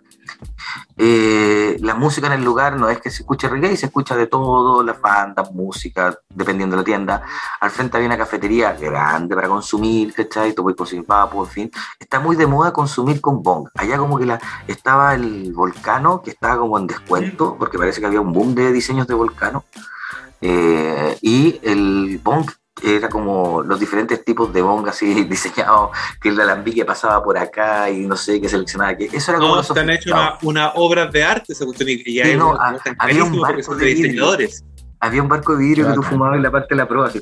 Eh, 0.97 1.75
la 1.81 1.93
música 1.93 2.27
en 2.27 2.33
el 2.33 2.43
lugar 2.43 2.77
no 2.77 2.89
es 2.89 3.01
que 3.01 3.11
se 3.11 3.23
escuche 3.23 3.49
reggae, 3.49 3.75
se 3.75 3.87
escucha 3.87 4.15
de 4.15 4.27
todo, 4.27 4.81
las 4.81 5.01
bandas, 5.01 5.51
música, 5.51 6.17
dependiendo 6.29 6.77
de 6.77 6.81
la 6.81 6.85
tienda. 6.85 7.21
Al 7.59 7.69
frente 7.69 7.97
había 7.97 8.07
una 8.07 8.17
cafetería 8.17 8.71
grande 8.71 9.35
para 9.35 9.49
consumir, 9.49 10.13
¿cachai? 10.13 10.53
Tú 10.53 10.73
papo, 11.05 11.43
en 11.43 11.49
fin. 11.49 11.71
Está 11.99 12.21
muy 12.21 12.37
de 12.37 12.47
moda 12.47 12.71
consumir 12.71 13.19
con 13.19 13.43
bong. 13.43 13.67
Allá 13.75 13.97
como 13.97 14.17
que 14.17 14.25
la, 14.25 14.39
estaba 14.65 15.15
el 15.15 15.51
volcano, 15.51 16.21
que 16.21 16.31
estaba 16.31 16.57
como 16.57 16.79
en 16.79 16.87
descuento, 16.87 17.57
porque 17.59 17.77
parece 17.77 17.99
que 17.99 18.07
había 18.07 18.21
un 18.21 18.31
boom 18.31 18.55
de 18.55 18.71
diseños 18.71 19.05
de 19.05 19.15
volcano. 19.15 19.65
Eh, 20.39 21.17
y 21.21 21.59
el 21.61 22.21
bong 22.23 22.49
era 22.83 23.07
como 23.09 23.61
los 23.63 23.79
diferentes 23.79 24.23
tipos 24.25 24.51
de 24.53 24.61
bong 24.61 24.87
así 24.87 25.23
diseñados, 25.29 25.91
que 26.21 26.29
el 26.29 26.39
alambique 26.39 26.83
pasaba 26.85 27.23
por 27.23 27.37
acá 27.37 27.89
y 27.89 28.05
no 28.05 28.15
sé 28.17 28.41
qué 28.41 28.49
seleccionaba 28.49 28.95
qué. 28.95 29.09
Eso 29.11 29.31
era 29.31 29.39
como 29.39 29.55
No, 29.55 29.63
te 29.63 29.79
han 29.79 29.89
hecho 29.89 30.09
una, 30.11 30.37
una 30.41 30.69
obra 30.75 31.05
de 31.07 31.23
arte 31.23 31.53
esa 31.53 31.65
cuestión 31.65 31.89
y 31.89 31.97
Sí, 32.03 32.21
hay 32.21 32.35
no, 32.37 32.57
había 32.99 33.23
un 33.23 33.39
barco 33.39 33.75
de 33.75 33.85
de 33.85 33.93
vidrio. 33.93 34.03
diseñadores. 34.11 34.63
Había 34.99 35.21
un 35.21 35.27
barco 35.29 35.55
de 35.55 35.63
vidrio 35.63 35.87
que 35.87 35.93
tú 35.93 36.01
fumabas 36.03 36.37
en 36.37 36.43
la 36.43 36.51
parte 36.51 36.67
de 36.69 36.77
la 36.77 36.87
prueba, 36.87 37.07
así, 37.07 37.21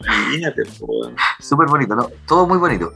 Imagínate, 0.00 0.62
súper 1.38 1.68
bonito, 1.68 1.94
¿no? 1.94 2.10
Todo 2.26 2.46
muy 2.46 2.58
bonito. 2.58 2.92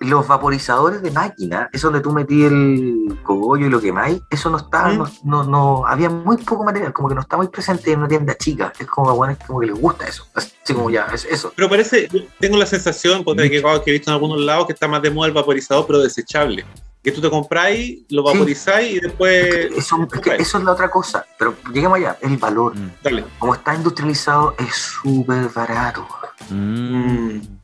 Los 0.00 0.26
vaporizadores 0.26 1.02
de 1.02 1.10
máquina, 1.10 1.68
eso 1.72 1.88
donde 1.88 2.00
tú 2.00 2.10
metí 2.10 2.42
el 2.44 3.18
cogollo 3.22 3.66
y 3.66 3.68
lo 3.68 3.80
quemáis, 3.80 4.20
eso 4.30 4.48
no 4.48 4.56
estaba, 4.56 4.88
Mm. 4.88 4.98
no, 4.98 5.10
no, 5.24 5.44
no- 5.44 5.86
había 5.86 6.08
muy 6.08 6.38
poco 6.38 6.64
material, 6.64 6.92
como 6.94 7.08
que 7.10 7.14
no 7.14 7.20
está 7.20 7.36
muy 7.36 7.48
presente 7.48 7.92
en 7.92 7.98
una 7.98 8.08
tienda 8.08 8.34
chica. 8.36 8.72
Es 8.78 8.86
como, 8.86 9.14
bueno, 9.14 9.34
es 9.38 9.46
como 9.46 9.60
que 9.60 9.66
les 9.66 9.78
gusta 9.78 10.06
eso. 10.08 10.26
Así 10.34 10.72
como 10.74 10.88
ya, 10.90 11.06
es 11.12 11.26
eso. 11.26 11.52
Pero 11.54 11.68
parece, 11.68 12.08
yo 12.10 12.20
tengo 12.38 12.56
la 12.56 12.64
sensación, 12.66 13.22
porque 13.24 13.50
que, 13.50 13.60
que 13.62 13.90
he 13.90 13.92
visto 13.92 14.10
en 14.10 14.14
algunos 14.14 14.40
lados, 14.40 14.66
que 14.66 14.72
está 14.72 14.88
más 14.88 15.02
de 15.02 15.10
moda 15.10 15.28
el 15.28 15.34
vaporizador, 15.34 15.86
pero 15.86 15.98
desechable. 15.98 16.64
Que 17.02 17.12
tú 17.12 17.20
te 17.20 17.28
compráis, 17.30 18.00
lo 18.10 18.22
Sí. 18.26 18.32
vaporizáis 18.32 18.96
y 18.96 19.00
después. 19.00 19.70
Eso, 19.76 20.06
es 20.12 20.20
que 20.20 20.34
eso 20.36 20.58
es 20.58 20.64
la 20.64 20.72
otra 20.72 20.90
cosa, 20.90 21.24
pero 21.38 21.54
lleguemos 21.72 21.96
allá, 21.98 22.16
el 22.22 22.36
valor. 22.36 22.74
Mm. 22.76 22.90
Dale. 23.02 23.24
Como 23.38 23.54
está 23.54 23.74
industrializado, 23.74 24.54
es 24.58 24.74
súper 24.74 25.48
barato. 25.48 26.06
Mm. 26.50 27.59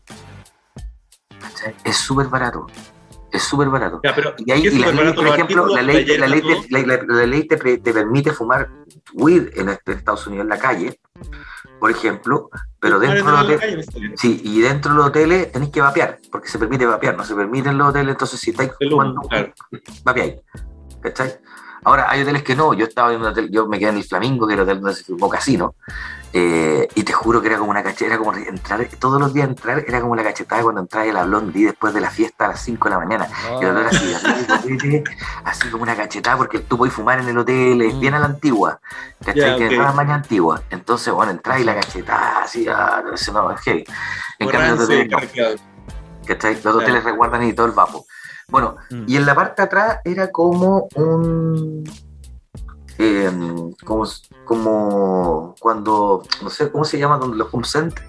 ¿Cachai? 1.49 1.75
Es 1.85 1.97
súper 1.97 2.27
barato. 2.29 2.67
Es 3.33 3.43
súper 3.43 3.69
barato. 3.69 4.01
Ya, 4.03 4.15
pero 4.15 4.35
Y, 4.39 4.51
ahí, 4.51 4.63
¿qué 4.63 4.69
es 4.69 4.75
y 4.75 4.79
la 4.79 4.93
ley, 4.93 5.13
por 5.13 5.27
ejemplo, 5.27 5.67
la 5.67 5.83
ley, 5.83 6.05
la 6.17 6.27
ley, 6.27 6.41
te- 6.43 6.71
la- 6.71 6.97
la- 6.97 7.03
la 7.07 7.27
ley 7.27 7.47
te, 7.47 7.57
te 7.79 7.93
permite 7.93 8.33
fumar 8.33 8.69
weed 9.15 9.49
en 9.59 9.69
este- 9.69 9.93
Estados 9.93 10.27
Unidos 10.27 10.45
en 10.45 10.49
la 10.51 10.59
calle, 10.59 11.01
por 11.81 11.91
ejemplo, 11.91 12.49
pero 12.81 12.99
dentro 12.99 13.19
en 13.19 13.27
de 13.27 13.33
los 13.33 13.41
hoteles, 13.43 13.87
sí, 14.17 14.41
y 14.45 14.61
dentro 14.61 14.93
de 14.93 14.97
los 14.99 15.07
hoteles 15.09 15.53
tenéis 15.53 15.71
que 15.73 15.81
vapear, 15.83 16.19
porque 16.31 16.49
se 16.49 16.59
permite 16.59 16.87
vapear, 16.87 17.17
no 17.17 17.25
se 17.25 17.35
permite 17.35 17.69
en 17.69 17.77
los 17.79 17.89
hoteles, 17.89 18.13
entonces 18.13 18.41
si 18.41 18.51
estáis 18.53 18.71
fumando, 18.89 19.21
claro. 19.23 19.53
vapeáis. 20.05 20.37
¿Cachai? 21.03 21.35
Ahora, 21.85 22.07
hay 22.11 22.23
hoteles 22.23 22.43
que 22.43 22.57
no, 22.57 22.73
yo 22.75 22.87
estaba 22.87 23.13
en 23.13 23.21
un 23.21 23.27
hotel, 23.27 23.49
yo 23.51 23.67
me 23.69 23.79
quedé 23.79 23.91
en 23.91 23.97
el 23.99 24.05
Flamingo, 24.05 24.47
que 24.47 24.55
era 24.55 24.63
el 24.63 24.69
hotel 24.69 24.81
donde 24.81 24.97
se 24.97 25.05
filmó 25.05 25.29
Casino, 25.29 25.75
eh, 26.39 26.89
y 26.95 27.03
te 27.03 27.15
juro 27.15 27.41
que 27.41 27.49
era 27.49 27.57
como 27.57 27.71
una 27.71 27.83
cacheta, 27.83 28.07
era 28.07 28.19
como 28.19 28.35
entrar, 28.35 28.87
todos 28.99 29.19
los 29.19 29.33
días 29.33 29.49
entrar, 29.49 29.83
era 29.89 30.03
como 30.03 30.15
la 30.15 30.23
cachetada 30.23 30.61
cuando 30.63 30.83
entraba 30.83 31.09
a 31.09 31.13
la 31.15 31.25
Blondie 31.25 31.65
después 31.67 31.95
de 31.95 32.03
la 32.03 32.11
fiesta 32.11 32.45
a 32.45 32.49
las 32.49 32.61
5 32.61 32.89
de 32.89 32.95
la 32.95 32.99
mañana. 32.99 33.27
Y 33.59 33.65
el 33.65 33.71
olor 33.71 33.87
así, 33.87 34.13
así, 34.15 35.05
así 35.45 35.71
como 35.71 35.83
una 35.85 35.97
cachetada, 35.97 36.37
porque 36.37 36.59
tú 36.59 36.77
puedes 36.77 36.95
fumar 36.95 37.21
en 37.21 37.29
el 37.29 37.39
hotel, 37.39 37.81
es 37.81 37.99
bien 37.99 38.13
a 38.13 38.19
la 38.19 38.27
antigua, 38.27 38.79
¿cachai? 39.25 39.41
Ya, 39.53 39.57
Tiene 39.57 39.67
ok. 39.69 39.73
todas 39.77 39.87
las 39.87 39.95
mañas 39.95 40.17
antiguas. 40.17 40.61
Entonces, 40.69 41.13
bueno, 41.15 41.33
entras 41.33 41.59
y 41.61 41.65
la 41.65 41.75
cachetada, 41.75 42.43
así, 42.43 42.67
ah, 42.69 43.03
no, 43.03 43.15
eso 43.15 43.33
no, 43.33 43.51
es 43.53 43.61
heavy. 43.63 43.85
En 44.39 44.49
cambio, 44.51 44.75
los 44.75 44.85
hoteles 44.85 45.11
no. 45.11 45.19
¿cachai? 46.27 46.55
Los 46.63 46.75
hoteles 46.77 47.03
resguardan 47.03 47.45
y 47.45 47.53
todo 47.55 47.67
el 47.67 47.73
vapo. 47.73 48.05
Bueno, 48.49 48.77
Mm. 48.91 49.05
y 49.09 49.17
en 49.17 49.27
la 49.27 49.35
parte 49.35 49.63
de 49.63 49.67
atrás 49.67 49.99
era 50.05 50.31
como 50.31 50.87
un. 50.95 51.83
Eh, 52.99 53.31
como, 53.85 54.07
como 54.45 55.55
cuando. 55.61 56.23
No 56.43 56.51
sé 56.51 56.71
cómo 56.71 56.85
se 56.85 56.99
llama, 56.99 57.19
donde 57.19 57.37
los 57.37 57.49
home 57.53 57.65
centers 57.67 58.07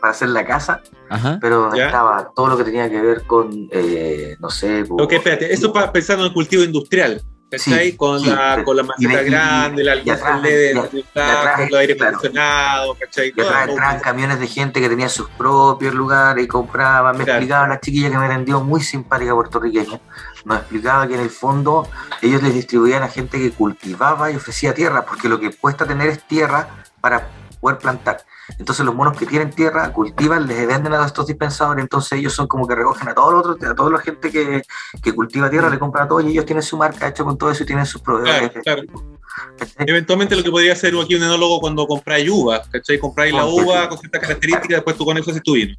para 0.00 0.10
hacer 0.12 0.28
la 0.28 0.44
casa, 0.44 0.82
Ajá. 1.08 1.38
pero 1.40 1.60
donde 1.60 1.78
Ya. 1.78 1.86
estaba 1.86 2.30
todo 2.34 2.48
lo 2.48 2.56
que 2.58 2.64
tenía 2.64 2.88
que 2.90 3.00
ver 3.00 3.22
con. 3.26 3.68
eh, 3.70 4.36
no 4.40 4.50
sé. 4.50 4.84
Ok, 4.90 5.12
espérate, 5.12 5.52
eso 5.52 5.72
para 5.72 5.92
pensando 5.92 6.24
en 6.24 6.28
el 6.28 6.34
cultivo 6.34 6.62
industrial. 6.62 7.22
¿Cachai? 7.50 7.90
Sí, 7.92 7.96
con, 7.96 8.18
sí, 8.20 8.26
la, 8.30 8.52
pero- 8.54 8.64
con 8.64 8.76
la 8.78 8.82
maceta 8.82 9.16
de- 9.18 9.26
y- 9.28 9.30
grande, 9.30 9.84
la 9.84 9.94
y 9.94 9.98
y- 9.98 10.10
el 10.10 11.74
aire 11.76 11.96
claro. 11.96 12.16
acondicionado, 12.16 12.96
¿cachai? 12.98 13.32
Y 13.36 13.40
atrás 13.40 13.68
entraban 13.68 14.00
camiones 14.00 14.40
de 14.40 14.46
gente 14.48 14.80
que 14.80 14.88
tenía 14.88 15.08
sus 15.08 15.28
propios 15.30 15.94
lugares 15.94 16.42
y 16.44 16.48
compraban. 16.48 17.16
Me 17.16 17.22
Claro. 17.24 17.38
explicaba 17.38 17.68
la 17.68 17.78
chiquilla 17.80 18.10
que 18.10 18.18
me 18.18 18.26
atendió, 18.26 18.60
muy 18.60 18.80
simpática 18.80 19.34
puertorriqueña, 19.34 20.00
nos 20.44 20.58
explicaba 20.58 21.06
que 21.06 21.14
en 21.14 21.20
el 21.20 21.30
fondo 21.30 21.88
ellos 22.22 22.42
les 22.42 22.54
distribuían 22.54 23.02
a 23.02 23.08
gente 23.08 23.38
que 23.38 23.50
cultivaba 23.50 24.30
y 24.30 24.36
ofrecía 24.36 24.74
tierra, 24.74 25.04
porque 25.04 25.28
lo 25.28 25.40
que 25.40 25.50
cuesta 25.52 25.86
tener 25.86 26.08
es 26.08 26.26
tierra 26.26 26.68
para 27.00 27.28
poder 27.60 27.78
plantar. 27.78 28.24
Entonces 28.58 28.84
los 28.84 28.94
monos 28.94 29.16
que 29.16 29.24
tienen 29.24 29.50
tierra 29.50 29.90
cultivan, 29.92 30.46
les 30.46 30.66
venden 30.66 30.92
a 30.92 31.06
estos 31.06 31.26
dispensadores, 31.26 31.82
entonces 31.82 32.18
ellos 32.18 32.34
son 32.34 32.46
como 32.46 32.68
que 32.68 32.74
recogen 32.74 33.08
a 33.08 33.14
todos 33.14 33.32
los 33.32 33.46
otros, 33.46 33.70
a 33.70 33.74
toda 33.74 33.90
la 33.90 34.00
gente 34.00 34.30
que, 34.30 34.62
que 35.02 35.14
cultiva 35.14 35.48
tierra, 35.48 35.70
le 35.70 35.78
compran 35.78 36.04
a 36.04 36.08
todos 36.08 36.24
y 36.24 36.28
ellos 36.28 36.44
tienen 36.44 36.62
su 36.62 36.76
marca 36.76 37.08
hecho 37.08 37.24
con 37.24 37.38
todo 37.38 37.50
eso 37.50 37.62
y 37.62 37.66
tienen 37.66 37.86
sus 37.86 38.02
proveedores. 38.02 38.50
Claro, 38.62 38.82
claro. 38.86 39.16
¿cachai? 39.58 39.86
Eventualmente 39.88 40.36
lo 40.36 40.42
que 40.42 40.50
podría 40.50 40.74
hacer 40.74 40.94
aquí 41.02 41.14
un 41.14 41.22
enólogo 41.22 41.60
cuando 41.60 41.86
compráis 41.86 42.28
uva, 42.28 42.62
¿cachai? 42.70 42.98
Compráis 42.98 43.32
la 43.32 43.46
uva 43.46 43.88
con 43.88 43.98
ciertas 43.98 44.20
características, 44.20 44.76
después 44.76 44.96
tú 44.96 45.04
con 45.04 45.16
eso 45.16 45.30
haces 45.30 45.42
tu 45.42 45.54
vino. 45.54 45.74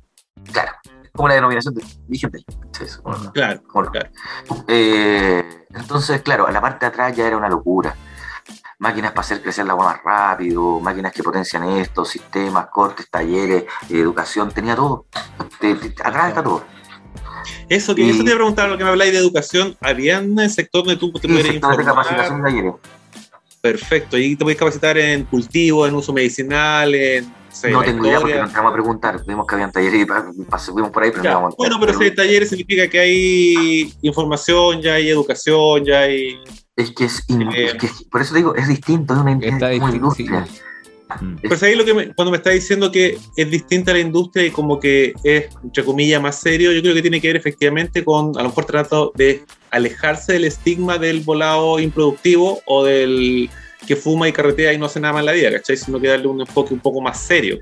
Claro, 0.52 0.72
como 1.16 1.28
la 1.30 1.36
denominación 1.36 1.74
de. 1.74 1.84
Eso, 2.82 3.02
bueno, 3.04 3.32
Claro, 3.34 3.62
Bueno, 3.74 3.92
claro. 3.92 4.10
eh, 4.68 5.66
entonces, 5.74 6.22
claro, 6.22 6.48
a 6.48 6.52
la 6.52 6.62
parte 6.62 6.86
de 6.86 6.90
atrás 6.90 7.16
ya 7.16 7.28
era 7.28 7.38
una 7.38 7.50
locura. 7.50 7.96
Máquinas 8.78 9.12
para 9.12 9.22
hacer 9.22 9.42
crecer 9.42 9.66
la 9.66 9.72
agua 9.74 9.86
más 9.86 10.04
rápido, 10.04 10.80
máquinas 10.82 11.14
que 11.14 11.24
potencian 11.24 11.64
esto, 11.64 12.04
sistemas, 12.04 12.68
cortes, 12.68 13.10
talleres, 13.10 13.64
educación, 13.90 14.52
tenía 14.52 14.76
todo. 14.76 15.06
Te- 15.60 15.76
te- 15.76 16.04
atrás 16.04 16.30
está 16.30 16.44
todo. 16.44 16.64
Eso, 17.70 17.96
que, 17.96 18.02
Y- 18.04 18.10
eso 18.10 18.18
te 18.20 18.26
iba 18.26 18.34
a 18.34 18.38
preguntar, 18.38 18.70
lo 18.70 18.78
que 18.78 18.84
me 18.84 18.90
habláis 18.90 19.14
de 19.14 19.20
educación, 19.20 19.78
¿había 19.82 20.20
un 20.20 20.38
sector 20.50 20.84
donde 20.84 21.00
tú 21.00 21.12
te 21.14 21.28
pudieras 21.28 21.54
de 21.78 21.84
capacitación 21.86 22.40
y 22.40 22.44
talleres. 22.44 22.74
Perfecto, 23.62 24.18
y 24.18 24.36
te 24.36 24.44
puedes 24.44 24.60
capacitar 24.60 24.98
en 24.98 25.24
cultivo, 25.24 25.88
en 25.88 25.96
uso 25.96 26.14
medicinal, 26.14 26.94
en 26.94 27.34
no 27.56 27.62
sé, 27.62 27.72
No 27.72 27.80
la 27.82 27.86
tengo 27.86 28.06
idea 28.06 28.20
porque 28.20 28.36
no 28.36 28.46
entramos 28.46 28.70
a 28.70 28.74
preguntar. 28.74 29.22
Vimos 29.28 29.48
que 29.48 29.56
habían 29.56 29.72
talleres 29.72 30.02
y 30.08 30.60
subimos 30.60 30.92
por 30.92 31.04
ahí, 31.04 31.12
pero 31.12 31.24
Ya, 31.24 31.32
no 31.32 31.36
vamos 31.38 31.54
a 31.54 31.58
Bueno, 31.58 31.78
pero 31.80 31.98
si 31.98 32.04
hay 32.04 32.16
talleres 32.16 32.50
significa 32.50 32.88
que 32.90 33.00
hay 33.00 33.94
información, 34.02 34.82
ya 34.82 34.96
hay 34.96 35.10
educación, 35.10 35.86
ya 35.86 36.00
hay... 36.02 36.38
Es 36.76 36.92
que 36.92 37.06
es, 37.06 37.24
in- 37.30 37.44
Eh, 37.54 37.66
es 37.68 37.74
que 37.76 37.86
es- 37.86 38.04
por 38.12 38.22
eso 38.22 38.34
te 38.34 38.40
digo, 38.40 38.56
es 38.56 38.68
distinto, 38.68 39.14
es 39.14 39.20
una, 39.20 39.32
Está 39.42 39.74
industria. 39.74 40.46
Mm. 41.22 41.36
Pues 41.48 41.62
ahí 41.64 41.76
lo 41.76 41.86
que 41.86 41.94
me- 41.94 42.14
cuando 42.14 42.32
me 42.32 42.38
está 42.38 42.50
diciendo 42.50 42.92
que 42.92 43.18
es 43.38 43.52
distinta 43.52 43.94
la 43.94 44.00
industria 44.00 44.46
y 44.48 44.52
como 44.52 44.80
que 44.80 45.14
es, 45.24 45.46
entre 45.64 45.86
comillas, 45.86 46.22
más 46.22 46.42
serio, 46.42 46.72
yo 46.74 46.82
creo 46.82 46.94
que 46.96 47.02
tiene 47.02 47.22
que 47.22 47.28
ver 47.28 47.36
efectivamente 47.38 48.04
con, 48.04 48.38
a 48.38 48.42
lo 48.44 48.50
mejor 48.50 48.66
trato 48.66 49.12
de 49.16 49.46
alejarse 49.72 50.34
del 50.34 50.46
estigma 50.46 50.98
del 50.98 51.22
volado 51.22 51.80
improductivo 51.80 52.60
o 52.66 52.84
del 52.84 53.50
que 53.86 53.96
fuma 53.96 54.28
y 54.28 54.34
carretea 54.34 54.74
y 54.74 54.78
no 54.78 54.86
hace 54.86 55.00
nada 55.00 55.14
más 55.14 55.22
en 55.22 55.26
la 55.28 55.32
vida, 55.32 55.52
¿cachai? 55.52 55.78
Sino 55.78 56.00
que 56.00 56.08
darle 56.08 56.28
un 56.28 56.42
enfoque 56.42 56.74
un 56.74 56.80
poco 56.80 57.02
más 57.02 57.20
serio. 57.20 57.60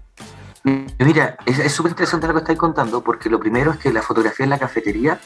Mira, 0.63 1.37
es 1.45 1.71
súper 1.73 1.91
interesante 1.91 2.25
lo 2.27 2.33
que 2.33 2.39
estáis 2.39 2.57
contando, 2.57 3.03
porque 3.03 3.29
lo 3.29 3.39
primero 3.39 3.71
es 3.71 3.77
que 3.77 3.91
la 3.91 4.01
fotografía 4.01 4.45
en 4.45 4.49
la 4.51 4.59
cafetería, 4.59 5.19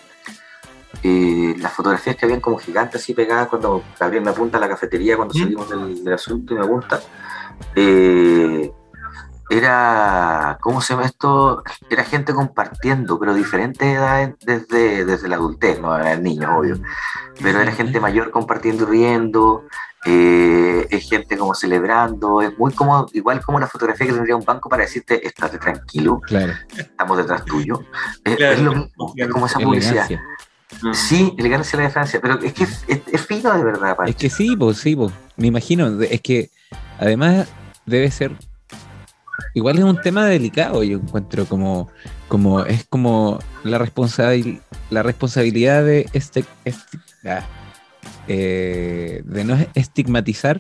eh, 1.04 1.56
las 1.60 1.74
fotografías 1.74 2.16
que 2.16 2.26
habían 2.26 2.42
como 2.42 2.58
gigantes 2.58 3.02
así 3.02 3.14
pegadas 3.14 3.48
cuando 3.48 3.84
Gabriel 4.00 4.24
me 4.24 4.32
apunta 4.32 4.58
a 4.58 4.62
la 4.62 4.68
cafetería, 4.68 5.16
cuando 5.16 5.36
¿Mm? 5.36 5.38
salimos 5.38 5.70
del, 5.70 6.04
del 6.04 6.14
asunto 6.14 6.54
y 6.54 6.58
me 6.58 6.64
apunta, 6.64 7.00
eh, 7.76 8.72
era, 9.50 10.58
¿cómo 10.62 10.82
se 10.82 10.94
llama 10.94 11.06
esto? 11.06 11.64
Era 11.90 12.04
gente 12.04 12.34
compartiendo, 12.34 13.18
pero 13.18 13.34
diferentes 13.34 13.88
edades 13.88 14.36
desde, 14.46 15.06
desde 15.06 15.28
la 15.30 15.38
adultez, 15.38 15.80
no 15.80 15.96
eran 15.96 16.24
niños, 16.24 16.50
obvio, 16.54 16.80
pero 17.42 17.62
era 17.62 17.72
gente 17.72 18.00
mayor 18.00 18.32
compartiendo 18.32 18.84
y 18.84 18.88
riendo, 18.88 19.64
eh, 20.08 20.88
es 20.90 21.10
gente 21.10 21.38
como 21.38 21.54
celebrando, 21.54 22.42
es 22.42 22.58
muy 22.58 22.72
como, 22.74 23.06
igual 23.14 23.42
como 23.44 23.60
la 23.60 23.68
fotografía 23.68 24.08
que 24.08 24.14
tendría 24.14 24.36
un 24.38 24.46
banco 24.46 24.70
para 24.70 24.84
decirte, 24.84 25.26
estate 25.28 25.58
tranquilo, 25.58 26.22
Claro, 26.26 26.54
estamos 26.78 27.18
detrás 27.18 27.44
tuyo. 27.44 27.82
Es, 28.24 28.38
Claro. 28.38 28.54
es 28.54 28.62
lo 28.62 28.72
mismo, 28.74 29.14
es 29.16 29.28
como 29.28 29.46
esa 29.48 29.60
publicidad. 29.60 30.06
elegancia. 30.10 30.22
Sí, 30.94 31.34
elegancia 31.38 31.78
la 31.80 31.86
de 31.86 31.92
Francia, 31.92 32.20
pero 32.22 32.40
es 32.42 32.54
que 32.54 32.64
es, 32.64 32.84
es- 32.88 33.02
es 33.12 33.26
fino 33.26 33.54
de 33.58 33.64
verdad, 33.64 33.96
Pancho. 33.96 34.12
Es 34.12 34.16
que 34.18 34.30
sí, 34.30 34.56
pues 34.56 34.78
sí, 34.78 34.96
pues. 34.96 35.12
Me 35.38 35.48
imagino. 35.48 35.88
Es 36.02 36.22
que 36.22 36.50
además 37.00 37.48
debe 37.86 38.12
ser. 38.12 38.32
Igual 39.54 39.78
es 39.78 39.84
un 39.86 40.00
tema 40.02 40.26
delicado, 40.26 40.84
yo 40.84 40.98
encuentro 40.98 41.46
como. 41.46 41.90
como 42.28 42.62
es 42.66 42.86
como 42.90 43.40
la, 43.64 43.78
responsabil, 43.78 44.62
la 44.90 45.04
responsabilidad 45.04 45.84
de 45.86 46.10
este. 46.14 46.44
este- 46.66 46.98
ah, 47.26 47.46
eh, 48.28 49.22
de 49.26 49.44
no 49.44 49.58
estigmatizar 49.74 50.60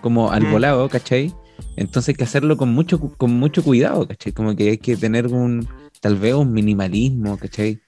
como 0.00 0.30
al 0.30 0.44
Mm. 0.46 0.50
volado, 0.52 0.88
¿cachai? 0.88 1.32
Entonces 1.76 2.10
hay 2.10 2.14
que 2.14 2.24
hacerlo 2.24 2.56
con 2.56 2.72
mucho, 2.72 2.98
con 3.00 3.32
mucho 3.32 3.62
cuidado, 3.62 4.06
¿cachai? 4.06 4.32
Como 4.32 4.54
que 4.56 4.70
hay 4.70 4.78
que 4.78 4.96
tener 4.96 5.26
un. 5.28 5.68
Tal 6.00 6.16
vez 6.16 6.34
un 6.34 6.52
minimalismo, 6.52 7.38
¿cachai? 7.38 7.80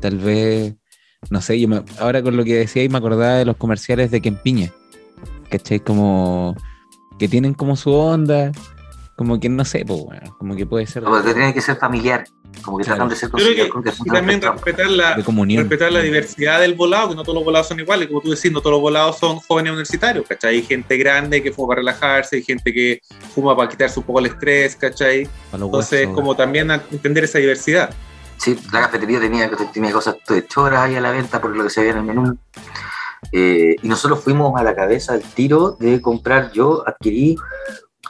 Tal 0.00 0.18
vez. 0.18 0.74
No 1.30 1.40
sé, 1.40 1.58
yo 1.60 1.68
me- 1.68 1.82
ahora 1.98 2.22
con 2.22 2.36
lo 2.36 2.44
que 2.44 2.54
decía 2.54 2.84
y 2.84 2.88
me 2.88 2.98
acordaba 2.98 3.34
de 3.34 3.44
los 3.44 3.56
comerciales 3.56 4.10
de 4.10 4.20
Kempiña. 4.20 4.70
¿Cachai? 5.50 5.80
Como 5.80 6.54
que 7.18 7.26
tienen 7.28 7.54
como 7.54 7.74
su 7.74 7.92
onda, 7.92 8.52
como 9.16 9.40
que 9.40 9.48
no 9.48 9.64
sé, 9.64 9.84
pues 9.84 10.00
bueno, 10.04 10.36
como 10.38 10.54
que 10.54 10.64
puede 10.66 10.86
ser 10.86 11.02
Como 11.02 11.20
que 11.22 11.34
tiene 11.34 11.52
que 11.52 11.60
ser 11.60 11.76
familiar, 11.76 12.24
como 12.62 12.78
que 12.78 12.84
Claro. 12.84 12.96
tratan 12.96 13.08
de 13.08 13.16
ser 13.16 13.30
creo 13.30 13.82
que 13.82 13.90
y 14.04 14.10
también 14.10 14.40
respetar 14.40 14.90
la, 14.90 15.14
respetar 15.16 15.92
la 15.92 16.00
diversidad 16.00 16.60
del 16.60 16.74
volado, 16.74 17.10
que 17.10 17.14
no 17.14 17.22
todos 17.22 17.34
los 17.36 17.44
volados 17.44 17.68
son 17.68 17.80
iguales, 17.80 18.08
como 18.08 18.20
tú 18.20 18.30
decís, 18.30 18.50
no 18.52 18.60
todos 18.60 18.72
los 18.72 18.80
volados 18.80 19.18
son 19.18 19.38
jóvenes 19.40 19.70
universitarios, 19.72 20.26
¿cachai? 20.26 20.56
Hay 20.56 20.62
gente 20.62 20.96
grande 20.96 21.42
que 21.42 21.52
fuma 21.52 21.68
para 21.68 21.78
relajarse, 21.80 22.36
hay 22.36 22.42
gente 22.42 22.72
que 22.72 23.00
fuma 23.34 23.56
para 23.56 23.68
quitarse 23.68 23.98
un 24.00 24.06
poco 24.06 24.18
el 24.20 24.26
estrés, 24.26 24.76
¿cachai? 24.76 25.28
Entonces, 25.52 26.00
huesos. 26.00 26.14
como 26.14 26.36
también 26.36 26.70
entender 26.70 27.24
esa 27.24 27.38
diversidad. 27.38 27.90
Sí, 28.36 28.56
la 28.72 28.82
cafetería 28.82 29.18
tenía, 29.20 29.50
tenía 29.72 29.92
cosas 29.92 30.16
de 30.28 30.46
choras 30.46 30.80
ahí 30.80 30.94
a 30.94 31.00
la 31.00 31.10
venta 31.10 31.40
por 31.40 31.56
lo 31.56 31.64
que 31.64 31.70
se 31.70 31.80
veía 31.80 31.92
en 31.92 31.98
el 31.98 32.04
menú. 32.04 32.38
Eh, 33.32 33.74
y 33.82 33.88
nosotros 33.88 34.22
fuimos 34.22 34.58
a 34.58 34.62
la 34.62 34.74
cabeza 34.76 35.14
al 35.14 35.22
tiro 35.22 35.72
de 35.72 36.00
comprar, 36.00 36.52
yo 36.52 36.84
adquirí 36.86 37.36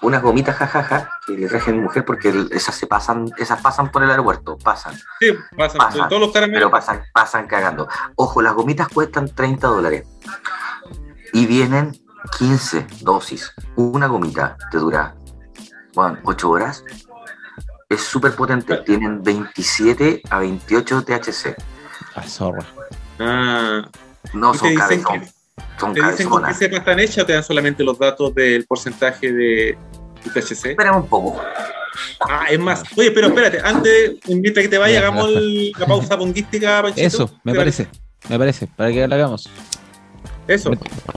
unas 0.03 0.23
gomitas 0.23 0.57
jajaja 0.57 1.11
que 1.27 1.33
le 1.35 1.49
traje 1.49 1.71
a 1.71 1.75
mi 1.75 1.81
mujer 1.81 2.05
porque 2.05 2.47
esas 2.51 2.75
se 2.75 2.87
pasan, 2.87 3.27
esas 3.37 3.61
pasan 3.61 3.91
por 3.91 4.03
el 4.03 4.11
aeropuerto, 4.11 4.57
pasan, 4.59 4.95
Sí, 5.21 5.33
pasan, 5.57 5.79
Pasa, 5.79 6.09
todos 6.09 6.21
los 6.23 6.33
caramelos. 6.33 6.59
pero 6.61 6.71
pasan, 6.71 7.03
pasan 7.13 7.47
cagando. 7.47 7.89
Ojo, 8.17 8.43
las 8.43 8.55
gomitas 8.55 8.89
cuestan 8.89 9.29
30 9.35 9.67
dólares 9.67 10.07
y 11.33 11.47
vienen 11.47 11.97
15 12.39 12.87
dosis. 13.01 13.53
Una 13.77 14.07
gomita 14.07 14.57
te 14.71 14.79
dura 14.79 15.15
bueno, 15.95 16.19
8 16.25 16.51
horas. 16.51 16.85
Es 17.89 18.03
súper 18.03 18.35
potente, 18.35 18.77
tienen 18.79 19.23
27 19.23 20.23
a 20.31 20.39
28 20.41 21.05
THC. 21.05 21.57
Ah, 22.15 22.23
zorra. 22.23 22.65
Ah, 23.19 23.83
No 24.35 24.53
son 24.55 24.75
son 25.79 25.95
te 25.95 26.03
dicen 26.03 26.29
con 26.29 26.45
qué 26.45 26.55
cepa 26.55 26.77
están 26.77 26.99
hechas 27.01 27.25
o 27.25 27.27
te 27.27 27.33
dan 27.33 27.43
solamente 27.43 27.83
los 27.83 27.99
datos 27.99 28.35
del 28.35 28.67
porcentaje 28.67 29.33
de 29.33 29.79
THC. 30.31 30.71
Espérame 30.71 30.97
un 30.99 31.07
poco. 31.07 31.41
Ah, 32.29 32.47
es 32.51 32.59
más. 32.59 32.83
Oye, 32.97 33.11
pero 33.11 33.29
espérate, 33.29 33.59
antes, 33.63 34.13
mientras 34.29 34.63
que 34.65 34.69
te 34.69 34.79
vaya, 34.79 34.95
Ya, 34.95 35.01
hagamos 35.01 35.29
el- 35.31 35.73
la 35.79 35.87
pausa 35.87 36.17
bonguística, 36.17 36.83
Panchito. 36.83 37.07
Eso, 37.07 37.31
me 37.45 37.55
parece. 37.55 37.89
Me 38.29 38.39
parece, 38.39 38.67
para 38.69 38.91
que 38.91 39.07
la 39.09 39.15
hagamos. 39.17 39.49
Eso. 40.47 40.71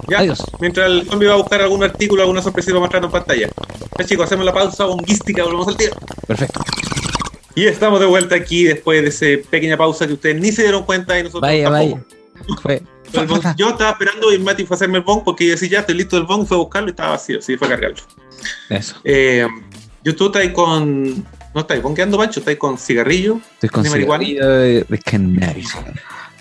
Ya, 0.10 0.20
Adiós. 0.20 0.44
mientras 0.60 0.88
el 0.90 1.06
zombie 1.08 1.28
va 1.28 1.36
a 1.36 1.38
buscar 1.38 1.62
algún 1.62 1.84
artículo, 1.84 2.22
alguna 2.24 2.42
sorpresa 2.42 2.74
mostrando 2.74 3.08
en 3.08 3.12
pantalla. 3.14 3.50
Ya 3.98 4.06
chicos, 4.06 4.26
hacemos 4.26 4.46
la 4.46 4.54
pausa 4.54 4.86
bonguística, 4.86 5.44
volvemos 5.44 5.68
al 5.70 5.78
tiro. 5.78 5.94
Perfecto. 6.28 6.60
Y 7.56 7.66
estamos 7.66 8.00
de 8.00 8.06
vuelta 8.08 8.36
aquí 8.36 8.64
después 8.66 9.02
de 9.02 9.10
esa 9.10 9.50
pequeña 9.50 9.78
pausa 9.78 10.06
que 10.08 10.14
ustedes 10.14 10.40
ni 10.42 10.52
se 10.52 10.64
dieron 10.64 10.84
cuenta 10.84 11.18
y 11.18 11.24
nosotros 11.24 11.42
Vaya, 11.50 11.70
tampoco. 11.70 11.96
vaya. 11.96 12.62
Fue. 12.62 12.84
Yo 13.58 13.70
estaba 13.70 13.92
esperando 13.92 14.34
y 14.34 14.40
Mati 14.40 14.66
fue 14.66 14.74
a 14.74 14.78
hacerme 14.78 14.98
el 15.00 15.04
bong 15.04 15.24
porque 15.24 15.46
yo 15.46 15.52
decía, 15.52 15.70
ya 15.70 15.80
estoy 15.82 15.96
listo 15.96 16.16
del 16.16 16.26
bong, 16.26 16.46
fue 16.46 16.58
a 16.58 16.60
buscarlo 16.62 16.88
y 16.88 16.92
estaba 16.92 17.12
vacío, 17.12 17.42
sí, 17.42 17.58
fue 17.58 17.68
a 17.68 17.72
cargarlo. 17.72 17.98
Eso. 18.70 18.96
Eh, 19.04 19.48
yo 20.04 20.16
tú 20.16 20.28
estás 20.28 20.48
con. 20.50 21.26
No 21.54 21.62
estás 21.62 21.82
bonqueando, 21.82 22.18
Pancho, 22.18 22.40
estás 22.40 22.56
con 22.56 22.78
cigarrillo. 22.78 23.40
Estoy 23.54 23.70
con 23.70 23.84
¿De 23.84 23.90
cigarrillo 23.90 24.48
de, 24.48 24.84
de 24.88 24.98
cannabis. 25.00 25.76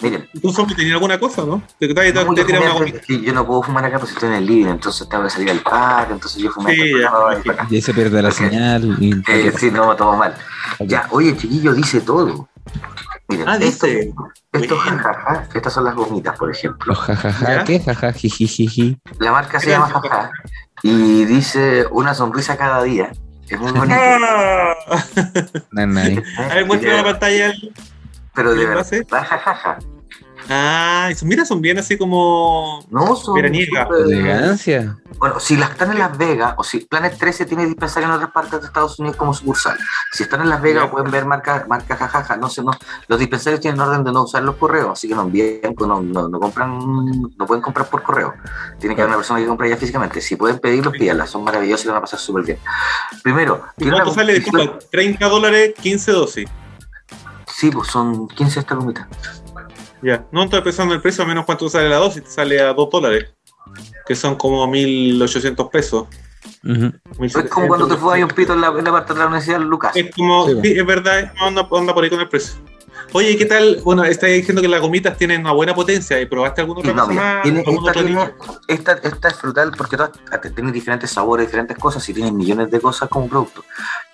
Miren, 0.03 0.26
¿Tú 0.40 0.50
zombie 0.50 0.74
tenías 0.74 0.94
alguna 0.94 1.18
cosa, 1.20 1.44
no? 1.44 1.62
Te, 1.79 1.87
te, 1.88 1.94
te, 1.94 2.24
no, 2.24 2.33
te 2.33 2.40
yo, 2.40 2.46
tiras 2.46 2.62
una 2.62 2.70
fumé- 2.70 2.79
gomita. 2.79 3.00
sí, 3.07 3.20
yo 3.22 3.33
no 3.35 3.46
puedo 3.46 3.62
fumar 3.62 3.85
acá 3.85 3.98
porque 3.98 4.14
estoy 4.14 4.29
en 4.31 4.35
el 4.37 4.46
living, 4.46 4.66
entonces 4.70 5.07
tengo 5.07 5.24
que 5.24 5.31
salir 5.31 5.50
al 5.50 5.59
parque, 5.61 6.14
entonces 6.14 6.40
yo 6.40 6.50
fumé 6.53 6.74
Sí, 6.74 6.92
ya, 7.03 7.12
y 7.68 7.74
ahí 7.74 7.83
se 7.83 7.92
pierde 7.92 8.22
la 8.22 8.31
señal. 8.31 8.96
Y, 8.98 9.12
Eh, 9.29 9.53
sí, 9.59 9.70
no, 9.70 9.94
todo 9.96 10.16
mal. 10.16 10.35
Ya, 10.79 11.07
oye, 11.11 11.37
chiquillo, 11.37 11.74
dice 11.74 12.00
todo. 12.00 12.48
Miren, 13.29 13.46
Ah, 13.46 13.59
esto, 13.61 13.87
dice. 13.87 14.12
esto 14.53 14.76
jajaja, 14.79 15.48
estas 15.53 15.72
son 15.74 15.85
las 15.85 15.94
gomitas, 15.94 16.38
por 16.38 16.50
ejemplo. 16.50 16.94
Los 16.94 16.98
jajaja, 16.98 17.57
¿Ya? 17.57 17.64
¿qué? 17.64 17.81
Jaja, 17.81 18.12
jijijiji. 18.14 18.96
La 19.18 19.33
marca 19.33 19.61
se 19.61 19.68
llama 19.68 19.88
jaja 19.88 20.31
y 20.83 21.25
dice 21.25 21.87
una 21.90 22.14
sonrisa 22.14 22.57
cada 22.57 22.83
día. 22.83 23.12
Es 23.49 23.59
muy 23.59 23.73
bonito. 23.73 23.97
Ah, 24.93 25.05
Nanay. 25.73 26.23
a 26.38 26.55
ver, 26.55 26.66
muestra 26.66 26.97
la 26.97 27.05
pantalla. 27.05 27.53
Pero 28.35 28.55
de 28.55 28.61
¿qué 28.61 28.66
verdad, 28.66 29.25
jajaja. 29.25 29.79
Ah, 30.52 31.06
eso, 31.10 31.24
mira, 31.26 31.44
son 31.44 31.60
bien 31.60 31.78
así 31.78 31.96
como. 31.96 32.84
No, 32.90 33.14
son 33.14 33.38
Elegancia. 33.38 34.96
Bueno, 35.18 35.38
si 35.38 35.56
las 35.56 35.70
están 35.70 35.92
en 35.92 36.00
Las 36.00 36.18
Vegas, 36.18 36.54
o 36.56 36.64
si 36.64 36.80
Planet 36.80 37.16
13 37.16 37.46
tiene 37.46 37.66
dispensario 37.66 38.08
en 38.08 38.14
otras 38.16 38.32
partes 38.32 38.60
de 38.60 38.66
Estados 38.66 38.98
Unidos 38.98 39.16
como 39.16 39.32
sucursal, 39.32 39.78
si 40.12 40.24
están 40.24 40.40
en 40.40 40.48
Las 40.48 40.60
Vegas 40.60 40.86
Ya. 40.86 40.90
pueden 40.90 41.10
ver 41.10 41.24
marca, 41.24 41.66
marca 41.68 41.94
jajaja, 41.94 42.36
no 42.36 42.48
sé, 42.48 42.64
no, 42.64 42.72
los 43.06 43.18
dispensarios 43.20 43.60
tienen 43.60 43.80
orden 43.80 44.02
de 44.02 44.10
no 44.12 44.24
usar 44.24 44.42
los 44.42 44.56
correos, 44.56 44.90
así 44.92 45.06
que 45.06 45.14
no 45.14 45.22
envían, 45.22 45.74
no, 45.78 46.00
no, 46.00 46.28
no 46.28 46.40
compran, 46.40 46.78
no 46.78 47.46
pueden 47.46 47.62
comprar 47.62 47.88
por 47.88 48.02
correo, 48.02 48.34
tiene 48.80 48.96
que 48.96 49.02
haber 49.02 49.10
una 49.10 49.18
persona 49.18 49.38
que 49.38 49.46
compre 49.46 49.68
ya 49.68 49.76
físicamente, 49.76 50.20
si 50.20 50.34
pueden 50.34 50.58
pedirlos, 50.58 50.94
pídanlas, 50.94 51.30
son 51.30 51.44
maravillosas 51.44 51.84
y 51.84 51.88
van 51.88 51.98
a 51.98 52.00
pasar 52.00 52.18
súper 52.18 52.44
bien. 52.44 52.58
Primero, 53.22 53.62
¿Y 53.76 53.82
tiene 53.82 53.92
cuánto 53.98 54.14
sale? 54.14 54.34
Disculpa, 54.34 54.78
30 54.90 55.28
dólares, 55.28 55.74
15 55.80 56.10
dosis. 56.12 56.48
Sí, 57.46 57.70
pues 57.70 57.88
son 57.88 58.26
15 58.28 58.60
esta 58.60 58.74
gomita. 58.74 59.06
Ya, 60.02 60.26
no 60.32 60.44
estoy 60.44 60.60
pensando 60.62 60.94
en 60.94 60.98
el 60.98 61.02
precio, 61.02 61.24
a 61.24 61.26
menos 61.26 61.44
cuánto 61.44 61.68
sale 61.68 61.88
la 61.88 61.96
dosis, 61.96 62.24
te 62.24 62.30
sale 62.30 62.60
a 62.60 62.72
2 62.72 62.88
dólares. 62.90 63.34
Que 64.06 64.14
son 64.16 64.34
como 64.36 64.66
1800 64.66 65.68
pesos. 65.68 66.06
Es 67.20 67.50
como 67.50 67.68
cuando 67.68 67.86
te 67.86 67.96
fumas 67.96 68.20
un 68.22 68.28
pito 68.28 68.54
en 68.54 68.60
la, 68.62 68.68
en 68.68 68.84
la 68.84 68.92
parte 68.92 69.12
de 69.12 69.18
la 69.20 69.26
Universidad 69.26 69.60
Lucas. 69.60 69.92
Es 69.94 70.14
como, 70.14 70.46
Sí, 70.48 70.54
sí, 70.62 70.78
es 70.78 70.86
verdad, 70.86 71.32
anda, 71.38 71.68
anda 71.70 71.94
por 71.94 72.02
ahí 72.04 72.10
con 72.10 72.20
el 72.20 72.28
precio. 72.28 72.54
Oye, 73.12 73.32
¿y 73.32 73.36
¿qué 73.36 73.44
tal? 73.46 73.80
Bueno, 73.84 74.04
está 74.04 74.26
diciendo 74.26 74.62
que 74.62 74.68
las 74.68 74.80
gomitas 74.80 75.16
tienen 75.18 75.40
una 75.40 75.52
buena 75.52 75.74
potencia. 75.74 76.20
¿y 76.20 76.26
¿Probaste 76.26 76.60
alguna 76.60 76.80
otra 76.80 76.92
No, 76.92 77.02
cosa 77.02 77.10
mira, 77.12 77.22
más? 77.34 77.42
tiene- 77.42 77.58
¿Algún 77.60 77.74
esta, 77.74 77.90
otro 77.90 78.04
tiene- 78.04 78.26
tipo? 78.26 78.60
esta, 78.68 78.92
esta 79.02 79.28
es 79.28 79.34
frutal 79.34 79.72
porque 79.76 79.96
todas 79.96 80.12
tiene 80.54 80.72
diferentes 80.72 81.10
sabores, 81.10 81.46
diferentes 81.46 81.76
cosas 81.76 82.08
y 82.08 82.14
tiene 82.14 82.30
millones 82.32 82.70
de 82.70 82.80
cosas 82.80 83.08
como 83.08 83.28
producto. 83.28 83.64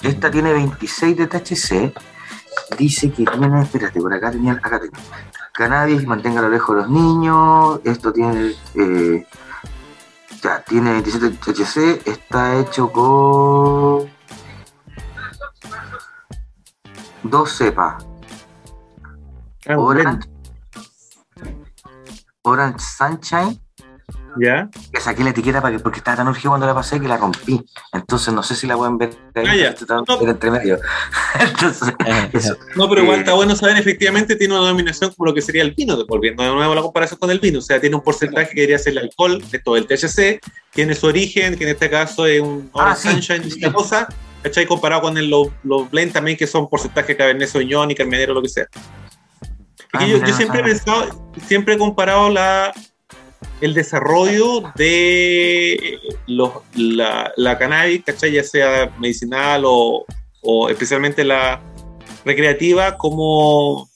Esta 0.02 0.30
tiene 0.30 0.52
26 0.52 1.16
de 1.16 1.26
THC. 1.26 1.92
Dice 2.78 3.10
que 3.12 3.24
tiene, 3.24 3.62
espérate, 3.62 4.00
por 4.00 4.12
acá 4.14 4.30
tenía, 4.30 4.52
acá 4.54 4.80
tengo. 4.80 4.96
Cannabis, 5.56 6.06
manténgalo 6.06 6.50
lejos 6.50 6.76
de 6.76 6.82
los 6.82 6.90
niños. 6.90 7.80
Esto 7.84 8.12
tiene, 8.12 8.54
eh, 8.74 9.26
ya, 10.42 10.62
tiene 10.62 10.92
27 10.92 11.30
de 11.30 11.36
THC. 11.38 12.02
Está 12.04 12.58
hecho 12.58 12.92
con 12.92 14.10
dos 17.22 17.50
cepas. 17.50 18.04
Orange, 19.74 20.28
Orange 22.42 22.78
Sunshine 22.78 23.65
¿Ya? 24.40 24.68
Le 24.92 25.00
saqué 25.00 25.24
la 25.24 25.30
etiqueta 25.30 25.60
para 25.62 25.76
que, 25.76 25.82
porque 25.82 25.98
estaba 25.98 26.16
tan 26.18 26.28
urgido 26.28 26.50
cuando 26.50 26.66
la 26.66 26.74
pasé 26.74 27.00
que 27.00 27.08
la 27.08 27.16
rompí. 27.16 27.60
Entonces 27.92 28.32
no 28.34 28.42
sé 28.42 28.54
si 28.54 28.66
la 28.66 28.76
pueden 28.76 28.98
ver 28.98 29.10
ahí, 29.34 29.44
Ah, 29.46 29.56
ya. 29.56 29.68
está 29.70 29.86
tan- 29.86 30.04
No. 30.06 30.20
entre 30.30 30.50
medio. 30.50 30.78
Entonces, 31.40 31.94
eso. 32.32 32.56
No, 32.74 32.88
pero 32.88 33.02
igual 33.02 33.18
Eh, 33.18 33.20
está 33.20 33.34
bueno 33.34 33.54
saber, 33.56 33.76
efectivamente 33.78 34.36
tiene 34.36 34.54
una 34.54 34.64
denominación 34.64 35.12
como 35.14 35.26
lo 35.30 35.34
que 35.34 35.42
sería 35.42 35.62
el 35.62 35.72
vino, 35.72 35.96
volviendo 36.06 36.42
de 36.42 36.50
nuevo 36.50 36.72
a 36.72 36.74
la 36.74 36.82
comparación 36.82 37.18
con 37.18 37.30
el 37.30 37.40
vino, 37.40 37.58
o 37.58 37.62
sea, 37.62 37.80
tiene 37.80 37.96
un 37.96 38.02
porcentaje 38.02 38.48
que 38.50 38.60
debería 38.60 38.78
ser 38.78 38.92
el 38.92 38.98
alcohol, 38.98 39.42
de 39.50 39.58
todo 39.58 39.76
el 39.76 39.86
THC, 39.86 40.40
tiene 40.72 40.94
su 40.94 41.06
origen, 41.06 41.56
que 41.56 41.64
en 41.64 41.70
este 41.70 41.88
caso 41.90 42.26
es 42.26 42.40
un 42.40 42.70
Ah, 42.74 42.94
sí, 42.94 43.08
Sunshine, 43.08 43.50
sí. 43.50 43.58
una 43.60 43.72
cosa, 43.72 44.08
¿cachai? 44.42 44.66
Comparado 44.66 45.02
con 45.02 45.16
el, 45.18 45.28
los, 45.30 45.48
los 45.62 45.90
blend 45.90 46.12
también, 46.12 46.36
que 46.36 46.46
son 46.46 46.68
porcentajes 46.68 47.08
de 47.08 47.16
Cabernet 47.16 47.48
Sauvignon 47.48 47.90
y 47.90 47.94
Carmenero, 47.94 48.34
lo 48.34 48.42
que 48.42 48.48
sea. 48.48 48.66
Y 49.94 49.96
Ah, 49.98 50.06
yo, 50.06 50.18
yo 50.24 50.34
siempre 50.34 50.60
he 50.60 50.64
pensado, 50.64 51.32
siempre 51.46 51.74
he 51.74 51.78
comparado 51.78 52.28
la, 52.28 52.72
el 53.60 53.74
desarrollo 53.74 54.62
de 54.74 55.98
los, 56.26 56.50
la, 56.74 57.32
la 57.36 57.58
cannabis, 57.58 58.02
¿cachai? 58.04 58.32
Ya 58.32 58.42
sea 58.44 58.90
medicinal 58.98 59.62
o, 59.64 60.04
o 60.42 60.68
especialmente 60.68 61.24
la 61.24 61.60
recreativa, 62.24 62.96
como, 62.96 63.88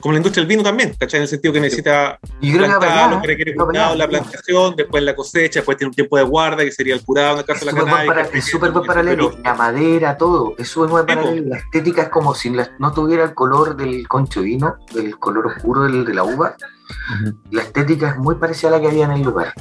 como 0.00 0.12
la 0.12 0.18
industria 0.18 0.42
del 0.42 0.48
vino 0.48 0.62
también, 0.62 0.94
¿cachai? 0.98 1.18
En 1.18 1.22
el 1.22 1.28
sentido 1.28 1.52
que 1.52 1.60
necesita 1.60 2.18
plantar, 2.40 3.10
lo 3.10 3.20
que 3.20 3.26
requiere 3.26 3.54
la 3.96 4.08
plantación, 4.08 4.76
después 4.76 5.02
la 5.02 5.14
cosecha, 5.16 5.60
después 5.60 5.76
tiene 5.76 5.88
un 5.90 5.94
tiempo 5.94 6.16
de 6.16 6.22
guarda, 6.22 6.64
que 6.64 6.72
sería 6.72 6.94
el 6.94 7.02
curado 7.04 7.32
en 7.34 7.38
el 7.40 7.44
caso 7.44 7.60
Es 7.60 7.66
de 7.66 7.72
la 7.72 7.84
cannabis. 7.86 8.08
para- 8.08 8.22
es 8.38 8.44
súper 8.44 8.70
buen 8.70 8.86
paralelo. 8.86 9.36
La 9.42 9.54
madera, 9.54 10.16
todo. 10.16 10.54
Es 10.58 10.68
súper 10.68 10.90
buen 10.90 11.06
paralelo. 11.06 11.48
La 11.48 11.58
estética 11.58 12.02
es 12.02 12.08
como 12.10 12.34
si 12.34 12.50
no 12.50 12.92
tuviera 12.92 13.24
el 13.24 13.34
color 13.34 13.76
del 13.76 14.06
concho 14.08 14.42
vino, 14.42 14.76
el 14.96 15.18
color 15.18 15.46
oscuro 15.48 15.82
del- 15.82 16.04
de 16.04 16.14
la 16.14 16.22
uva. 16.24 16.56
La 17.50 17.62
estética 17.62 18.10
es 18.10 18.16
muy 18.16 18.34
parecida 18.36 18.68
a 18.68 18.72
la 18.72 18.80
que 18.80 18.88
había 18.88 19.04
en 19.06 19.12
el 19.12 19.22
lugar. 19.22 19.52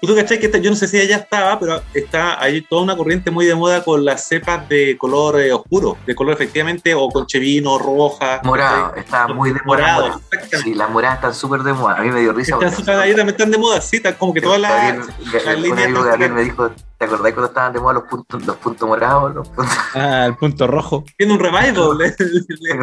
¿Tú 0.00 0.14
cachai 0.14 0.38
que 0.38 0.46
esta- 0.46 0.58
yo 0.58 0.70
no 0.70 0.76
sé 0.76 0.88
si 0.88 0.98
ella 0.98 1.16
estaba, 1.16 1.58
pero 1.58 1.82
está 1.92 2.40
hay 2.40 2.62
toda 2.62 2.82
una 2.82 2.96
corriente 2.96 3.30
muy 3.30 3.44
de 3.44 3.54
moda 3.54 3.82
con 3.84 4.04
las 4.04 4.26
cepas 4.26 4.66
de 4.68 4.96
color 4.96 5.38
eh, 5.40 5.52
oscuro, 5.52 5.98
de 6.06 6.14
color 6.14 6.34
efectivamente, 6.34 6.94
o 6.94 7.08
conchevino, 7.08 7.78
roja. 7.78 8.40
Morado, 8.44 8.88
¿cachai? 8.88 9.00
está 9.04 9.28
muy 9.28 9.50
de 9.50 9.60
moda. 9.64 9.80
Morado, 9.80 10.06
exactamente. 10.06 10.58
Sí, 10.62 10.74
las 10.74 10.90
moradas 10.90 11.16
están 11.16 11.34
súper 11.34 11.62
de 11.62 11.72
moda. 11.74 11.96
A 11.96 12.02
mí 12.02 12.10
me 12.10 12.20
dio 12.20 12.32
risa. 12.32 12.54
Están, 12.54 12.68
porque- 12.70 12.80
están 12.82 13.00
ahí 13.00 13.08
también 13.14 13.28
están 13.30 13.50
de 13.50 13.58
moda, 13.58 13.80
sí, 13.80 13.96
están 13.96 14.14
como 14.14 14.32
que 14.32 14.40
todas 14.40 14.60
las. 14.60 14.96
Gabriel, 15.32 16.32
me 16.32 16.42
dijo, 16.42 16.70
¿te 16.98 17.04
acordás 17.04 17.32
cuando 17.32 17.46
estaban 17.46 17.72
de 17.72 17.80
moda 17.80 17.94
los 17.94 18.04
puntos, 18.04 18.46
los 18.46 18.56
puntos 18.56 18.88
morados? 18.88 19.34
Los 19.34 19.48
puntos? 19.48 19.76
Ah, 19.94 20.26
el 20.26 20.36
punto 20.36 20.66
rojo. 20.66 21.04
Tiene 21.18 21.32
un 21.34 21.38
revival, 21.40 22.14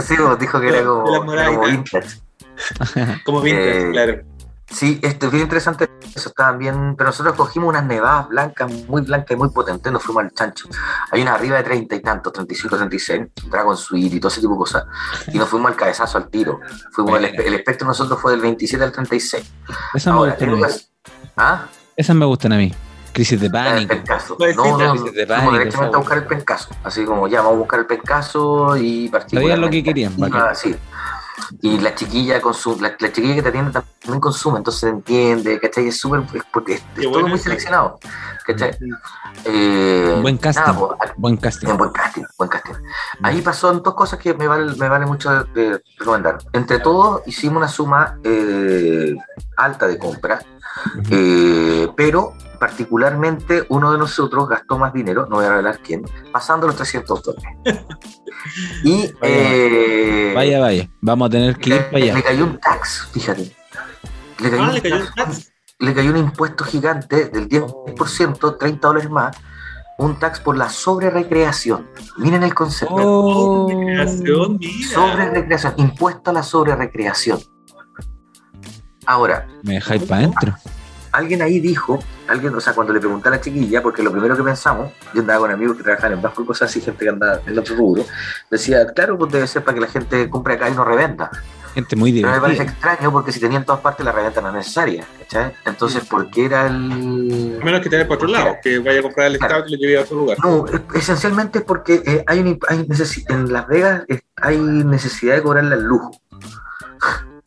Sí, 0.01 0.15
dijo 0.39 0.59
que 0.59 0.67
era 0.67 0.83
como, 0.83 1.33
era 1.33 1.45
como 1.47 1.65
vintage. 1.65 2.19
como 3.25 3.41
vintage, 3.41 3.89
Eh, 3.89 3.91
claro. 3.91 4.21
Sí, 4.69 4.99
esto 5.03 5.27
es 5.27 5.31
bien 5.31 5.43
interesante. 5.43 5.87
Eso 6.15 6.29
estaban 6.29 6.57
bien. 6.57 6.95
Pero 6.95 7.09
nosotros 7.09 7.35
cogimos 7.35 7.69
unas 7.69 7.85
nevadas 7.85 8.27
blancas, 8.29 8.71
muy 8.87 9.03
blancas 9.03 9.31
y 9.31 9.35
muy 9.35 9.49
potentes. 9.49 9.91
Nos 9.91 10.01
fuimos 10.01 10.23
al 10.23 10.31
chancho. 10.31 10.67
Hay 11.11 11.21
unas 11.21 11.35
arriba 11.35 11.57
de 11.57 11.63
30 11.63 11.95
y 11.95 11.99
tantos, 12.01 12.33
35, 12.33 12.77
36, 12.77 13.21
Dragon 13.51 13.77
Suite 13.77 14.15
y 14.15 14.19
todo 14.19 14.31
ese 14.31 14.41
tipo 14.41 14.53
de 14.53 14.57
cosas. 14.57 14.85
Y 15.31 15.37
nos 15.37 15.47
fuimos 15.49 15.69
al 15.69 15.77
cabezazo 15.77 16.17
al 16.17 16.27
tiro. 16.29 16.59
Fuimos 16.91 17.19
el, 17.19 17.25
el 17.25 17.53
espectro 17.53 17.85
de 17.85 17.89
nosotros 17.89 18.19
fue 18.19 18.31
del 18.31 18.41
27 18.41 18.83
al 18.83 18.91
36. 18.91 19.51
Esas 19.93 20.11
me 20.13 20.19
Ahora, 20.19 20.31
gustan 20.31 20.49
a 20.49 20.55
mí. 20.55 20.63
¿Ah? 21.37 21.65
Esas 21.95 22.15
me 22.15 22.25
gustan 22.25 22.53
a 22.53 22.57
mí. 22.57 22.73
Crisis 23.11 23.39
de 23.39 23.45
El 23.45 23.51
pánico. 23.51 23.89
pencaso. 23.89 24.37
Pues 24.37 24.55
No, 24.55 24.75
no, 24.75 24.91
crisis 24.93 25.13
de 25.13 25.27
fuimos 25.27 25.27
pánico, 25.27 25.51
directamente 25.59 25.95
a 25.95 25.99
buscar 25.99 26.17
el 26.17 26.25
pencaso. 26.25 26.69
Así 26.83 27.05
como 27.05 27.27
ya, 27.27 27.41
vamos 27.41 27.53
a 27.53 27.57
buscar 27.59 27.79
el 27.81 27.85
pencaso 27.85 28.75
y 28.75 29.07
partimos. 29.09 29.43
Sabían 29.43 29.61
lo 29.61 29.69
que 29.69 29.83
querían, 29.83 30.17
bacán. 30.17 30.55
Sí. 30.55 30.75
Y 31.61 31.77
la 31.79 31.93
chiquilla 31.95 32.41
consume, 32.41 32.81
la, 32.81 32.95
la 32.99 33.11
chiquilla 33.11 33.35
que 33.35 33.41
te 33.43 33.49
atiende 33.49 33.71
también 33.71 34.19
consume, 34.19 34.57
entonces 34.57 34.81
se 34.81 34.89
entiende, 34.89 35.59
¿cachai? 35.59 35.87
Es 35.87 35.99
súper, 35.99 36.23
es 36.33 36.43
porque 36.51 36.73
es, 36.75 36.83
todo 37.11 37.27
muy 37.27 37.37
seleccionado, 37.39 37.99
¿cachai? 38.45 38.77
Eh, 39.45 40.19
Buen 40.21 40.37
casting. 40.37 40.61
nada, 40.61 40.77
pues, 40.97 41.11
Buen 41.17 41.37
casting. 41.37 41.67
en 41.67 41.77
buen 41.77 41.91
casting, 41.91 42.23
buen 42.37 42.49
casting. 42.49 42.73
Ahí 43.21 43.41
pasaron 43.41 43.83
dos 43.83 43.93
cosas 43.93 44.19
que 44.19 44.33
me 44.33 44.47
vale, 44.47 44.73
me 44.75 44.89
vale 44.89 45.05
mucho 45.05 45.29
recomendar. 45.97 46.37
Entre 46.53 46.79
todos 46.79 47.21
hicimos 47.27 47.57
una 47.57 47.67
suma 47.67 48.17
eh, 48.23 49.15
alta 49.57 49.87
de 49.87 49.97
compra, 49.97 50.39
Ujú. 50.97 51.01
eh, 51.11 51.89
pero 51.95 52.33
particularmente 52.63 53.65
uno 53.67 53.91
de 53.91 53.97
nosotros 53.97 54.47
gastó 54.47 54.77
más 54.79 54.93
dinero, 54.93 55.27
no 55.29 55.35
voy 55.35 55.43
a 55.45 55.49
revelar 55.49 55.79
quién, 55.79 56.01
pasando 56.31 56.65
los 56.65 56.77
300 56.77 57.21
dólares. 57.21 57.45
Y 58.85 59.11
Vaya, 59.13 59.17
eh, 59.21 60.31
Vaya, 60.33 60.59
vaya. 60.59 60.89
Vamos 61.01 61.27
a 61.27 61.29
tener 61.29 61.55
que 61.57 61.69
ir 61.71 61.85
para 61.85 61.97
le, 61.99 62.03
allá. 62.03 62.13
le 62.15 62.23
cayó 62.23 62.43
un 62.45 62.57
tax, 62.59 63.07
fíjate. 63.11 63.51
Le 64.39 64.49
cayó, 64.49 64.63
Ah, 64.63 64.67
un 64.69 64.73
le 64.73 64.81
cayó 64.81 64.95
un 64.97 65.13
tax, 65.13 65.51
le 65.79 65.93
cayó 65.93 66.11
un 66.11 66.17
impuesto 66.17 66.63
gigante 66.63 67.25
del 67.29 67.47
10%, 67.49 68.57
30 68.57 68.87
dólares 68.87 69.09
más, 69.09 69.35
un 69.97 70.17
tax 70.19 70.39
por 70.39 70.55
la 70.57 70.69
sobrerecreación. 70.69 71.89
Miren 72.17 72.43
el 72.43 72.53
concepto. 72.53 72.95
Oh. 72.97 73.69
Sobre 74.93 75.29
recreación, 75.31 75.73
impuesto 75.77 76.29
a 76.31 76.33
la 76.33 76.43
sobre 76.43 76.75
recreación. 76.77 77.39
Ahora, 79.05 79.47
Me 79.63 79.75
dejáis 79.75 80.03
para 80.03 80.21
adentro. 80.21 80.55
alguien 81.11 81.41
ahí 81.41 81.59
dijo, 81.59 81.99
alguien, 82.27 82.53
o 82.55 82.59
sea, 82.61 82.73
cuando 82.73 82.93
le 82.93 82.99
pregunté 82.99 83.27
a 83.27 83.31
la 83.31 83.41
chiquilla, 83.41 83.81
porque 83.81 84.01
lo 84.03 84.11
primero 84.11 84.35
que 84.35 84.43
pensamos, 84.43 84.91
yo 85.13 85.21
andaba 85.21 85.39
con 85.41 85.51
amigos 85.51 85.77
que 85.77 85.83
trabajan 85.83 86.13
en 86.13 86.21
banco 86.21 86.43
y 86.43 86.45
cosas 86.45 86.69
así, 86.69 86.81
gente 86.81 87.03
que 87.03 87.09
anda 87.09 87.41
en 87.45 87.53
el 87.53 87.59
otro 87.59 87.75
rubro, 87.75 88.05
decía, 88.49 88.85
claro, 88.93 89.17
pues 89.17 89.31
debe 89.31 89.47
ser 89.47 89.63
para 89.63 89.75
que 89.75 89.81
la 89.81 89.87
gente 89.87 90.29
compre 90.29 90.53
acá 90.55 90.69
y 90.69 90.73
no 90.73 90.83
revenda. 90.85 91.29
Gente 91.73 91.95
muy 91.95 92.13
Pero 92.13 92.27
me 92.31 92.39
parece 92.39 92.61
divertida. 92.61 92.91
extraño 92.91 93.11
porque 93.11 93.31
si 93.31 93.39
tenía 93.39 93.57
en 93.57 93.65
todas 93.65 93.81
partes 93.81 94.05
la 94.05 94.11
reventa 94.11 94.41
no 94.41 94.49
es 94.49 94.53
necesaria, 94.53 95.03
¿cachai? 95.21 95.53
Entonces, 95.65 96.05
¿por 96.05 96.29
qué 96.29 96.45
era 96.45 96.67
el...? 96.67 97.57
A 97.59 97.65
menos 97.65 97.81
que 97.81 97.89
tener 97.89 98.07
por 98.07 98.17
otro 98.17 98.27
lado, 98.27 98.57
que 98.61 98.77
vaya 98.77 98.99
a 98.99 99.01
comprar 99.01 99.25
el 99.31 99.39
Claro. 99.39 99.55
Estado 99.55 99.69
y 99.69 99.71
lo 99.71 99.77
lleve 99.79 99.97
a 99.97 100.01
otro 100.01 100.17
lugar. 100.17 100.37
No, 100.43 100.65
es- 100.67 100.81
esencialmente 101.01 101.59
es 101.59 101.65
porque 101.65 102.03
eh, 102.05 102.23
hay, 102.27 102.39
un, 102.41 102.59
hay 102.67 102.85
necesi- 102.85 103.25
en 103.27 103.51
Las 103.51 103.65
Vegas 103.67 104.03
eh, 104.07 104.21
hay 104.35 104.57
necesidad 104.59 105.33
de 105.35 105.41
cobrarle 105.41 105.73
al 105.73 105.81
lujo. 105.83 106.11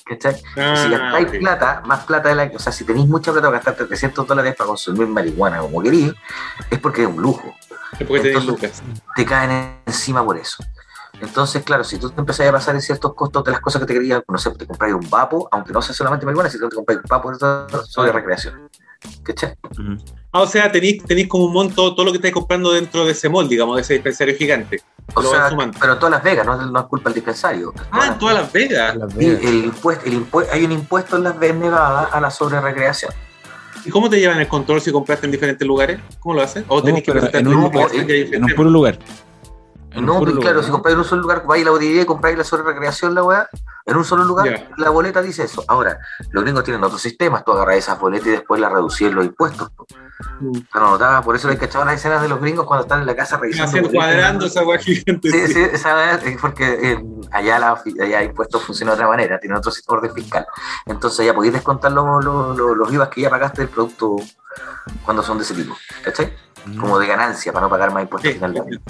¿Cachai? 0.06 0.36
Ah, 0.56 0.76
si 0.76 0.88
gastáis 0.88 1.28
ok. 1.28 1.38
plata, 1.40 1.82
más 1.84 2.04
plata 2.04 2.28
de 2.28 2.36
la 2.36 2.48
que, 2.48 2.56
o 2.56 2.60
sea, 2.60 2.70
si 2.70 2.84
tenéis 2.84 3.08
mucha 3.08 3.32
plata 3.32 3.48
para 3.48 3.60
gastar 3.60 3.88
300 3.88 4.24
dólares 4.24 4.54
para 4.54 4.68
consumir 4.68 5.08
marihuana 5.08 5.58
como 5.58 5.82
queréis, 5.82 6.12
es 6.70 6.78
porque 6.78 7.02
es 7.02 7.08
un 7.08 7.20
lujo. 7.20 7.52
Es 7.98 8.06
porque 8.06 8.32
Entonces-. 8.32 8.82
Te 9.16 9.24
caen 9.24 9.80
encima 9.84 10.24
por 10.24 10.36
eso. 10.38 10.62
Entonces, 11.20 11.64
claro, 11.64 11.82
si 11.82 11.98
tú 11.98 12.10
te 12.10 12.20
empezás 12.20 12.46
a 12.46 12.52
pasar 12.52 12.74
en 12.76 12.82
ciertos 12.82 13.14
costos 13.14 13.42
de 13.42 13.50
las 13.50 13.60
cosas 13.60 13.80
que 13.80 13.86
te 13.86 13.94
querían, 13.94 14.22
no 14.28 14.38
sé, 14.38 14.50
te 14.50 14.66
compráis 14.66 14.94
un 14.94 15.08
vapo, 15.10 15.48
aunque 15.50 15.72
no 15.72 15.82
sea 15.82 15.94
solamente 15.94 16.24
marihuana, 16.24 16.50
si 16.50 16.58
tú 16.58 16.68
te 16.68 16.76
compráis 16.76 17.00
un 17.02 17.08
vapo 17.08 17.32
sobre 17.84 18.12
recreación. 18.12 18.68
¿Cachai? 19.24 19.54
Ujú. 19.72 19.96
Ah, 20.30 20.42
o 20.42 20.46
sea, 20.46 20.70
tenéis, 20.70 21.02
tenéis 21.04 21.26
como 21.26 21.46
un 21.46 21.52
monto, 21.52 21.94
todo 21.94 22.06
lo 22.06 22.12
que 22.12 22.18
estáis 22.18 22.34
comprando 22.34 22.72
dentro 22.72 23.04
de 23.04 23.12
ese 23.12 23.28
mall, 23.28 23.48
digamos, 23.48 23.76
de 23.76 23.82
ese 23.82 23.94
dispensario 23.94 24.36
gigante. 24.36 24.82
O 25.14 25.22
Lo 25.22 25.30
sea, 25.30 25.48
van 25.50 25.70
pero 25.70 25.92
en 25.94 25.98
todas 25.98 26.10
Las 26.10 26.22
Vegas, 26.22 26.44
no, 26.46 26.56
no 26.66 26.80
es 26.80 26.86
culpa 26.86 27.08
del 27.10 27.14
dispensario. 27.14 27.72
Ah, 27.90 28.08
en 28.08 28.18
todas 28.18 28.34
Las 28.34 28.52
Vegas. 28.52 28.96
Las 28.96 29.12
Sí, 29.12 29.18
Vegas. 29.18 29.42
el 29.44 29.64
impuesto, 29.64 30.04
el 30.06 30.12
impuesto, 30.14 30.52
hay 30.54 30.64
un 30.64 30.72
impuesto 30.72 31.16
en 31.16 31.24
Las 31.24 31.38
Vegas 31.38 31.56
Nevada 31.56 32.02
a 32.12 32.20
la 32.20 32.30
sobre 32.30 32.60
recreación. 32.60 33.12
¿Y 33.84 33.90
cómo 33.90 34.10
te 34.10 34.18
llevan 34.18 34.40
el 34.40 34.48
control 34.48 34.80
si 34.80 34.90
compraste 34.90 35.26
en 35.26 35.32
diferentes 35.32 35.66
lugares? 35.66 36.00
¿Cómo 36.18 36.34
lo 36.34 36.42
hacen? 36.42 36.64
¿O 36.68 36.82
tenéis 36.82 37.04
que 37.04 37.12
pero 37.12 37.20
presentar 37.30 37.40
en 37.40 37.56
un- 37.56 37.70
que 38.06 38.12
hay 38.12 38.30
En 38.32 38.44
un 38.44 38.50
puro 38.54 38.68
lugar. 38.68 38.98
No, 40.02 40.20
pues, 40.20 40.36
claro, 40.36 40.62
si 40.62 40.70
compráis 40.70 40.94
en 40.94 40.98
un 41.00 41.04
solo 41.04 41.22
lugar, 41.22 41.44
vais 41.46 41.66
a 41.66 41.70
la 41.70 41.84
y 41.84 42.04
compráis 42.04 42.36
la 42.36 42.44
sobre 42.44 42.62
recreación, 42.64 43.14
la 43.14 43.22
weá, 43.22 43.48
en 43.84 43.96
un 43.96 44.04
solo 44.04 44.24
lugar, 44.24 44.46
Ya. 44.48 44.68
la 44.76 44.90
boleta 44.90 45.22
dice 45.22 45.44
eso. 45.44 45.64
Ahora, 45.68 45.98
los 46.30 46.42
gringos 46.44 46.64
tienen 46.64 46.82
otros 46.84 47.00
sistemas, 47.00 47.44
tú 47.44 47.52
agarras 47.52 47.76
esas 47.76 47.98
boletas 47.98 48.26
y 48.28 48.30
después 48.30 48.60
las 48.60 48.72
reducís 48.72 49.12
los 49.12 49.24
impuestos. 49.24 49.70
Mm. 50.40 50.58
Pero 50.72 50.90
notaba, 50.90 51.22
por 51.22 51.36
eso 51.36 51.48
le 51.48 51.56
cachaba 51.58 51.84
las 51.84 51.94
escenas 51.96 52.22
de 52.22 52.28
los 52.28 52.40
gringos 52.40 52.66
cuando 52.66 52.82
están 52.84 53.00
en 53.00 53.06
la 53.06 53.14
casa 53.14 53.36
revisando. 53.36 53.72
Boletas. 53.76 53.94
cuadrando 53.94 54.46
esa 54.46 54.64
hueá 54.64 54.78
gigante. 54.78 55.30
Sí, 55.30 55.52
sí, 55.52 55.60
esa 55.72 55.94
weá 55.94 56.14
es 56.16 56.40
porque 56.40 56.92
eh, 56.92 57.04
allá, 57.30 57.58
la, 57.58 57.82
allá 58.02 58.22
impuestos 58.22 58.62
funcionan 58.64 58.96
de 58.96 59.02
otra 59.04 59.08
manera, 59.08 59.38
tienen 59.38 59.58
otro 59.58 59.72
orden 59.88 60.12
fiscal. 60.14 60.46
Entonces 60.86 61.24
ya 61.26 61.34
podéis 61.34 61.52
descontar 61.54 61.92
los, 61.92 62.24
los, 62.24 62.56
los, 62.56 62.76
los 62.76 62.92
IVAs 62.92 63.08
que 63.08 63.20
ya 63.22 63.30
pagaste 63.30 63.62
del 63.62 63.68
producto 63.70 64.16
cuando 65.04 65.22
son 65.22 65.38
de 65.38 65.44
ese 65.44 65.54
tipo, 65.54 65.76
¿cachai? 66.04 66.32
Mm, 66.64 66.80
Como 66.80 66.98
de 66.98 67.06
ganancia 67.06 67.52
para 67.52 67.66
no 67.66 67.70
pagar 67.70 67.92
más 67.92 68.02
impuestos 68.02 68.32
Sí. 68.32 68.38
al 68.42 68.52
final 68.52 68.54
de 68.54 68.60
año. 68.60 68.80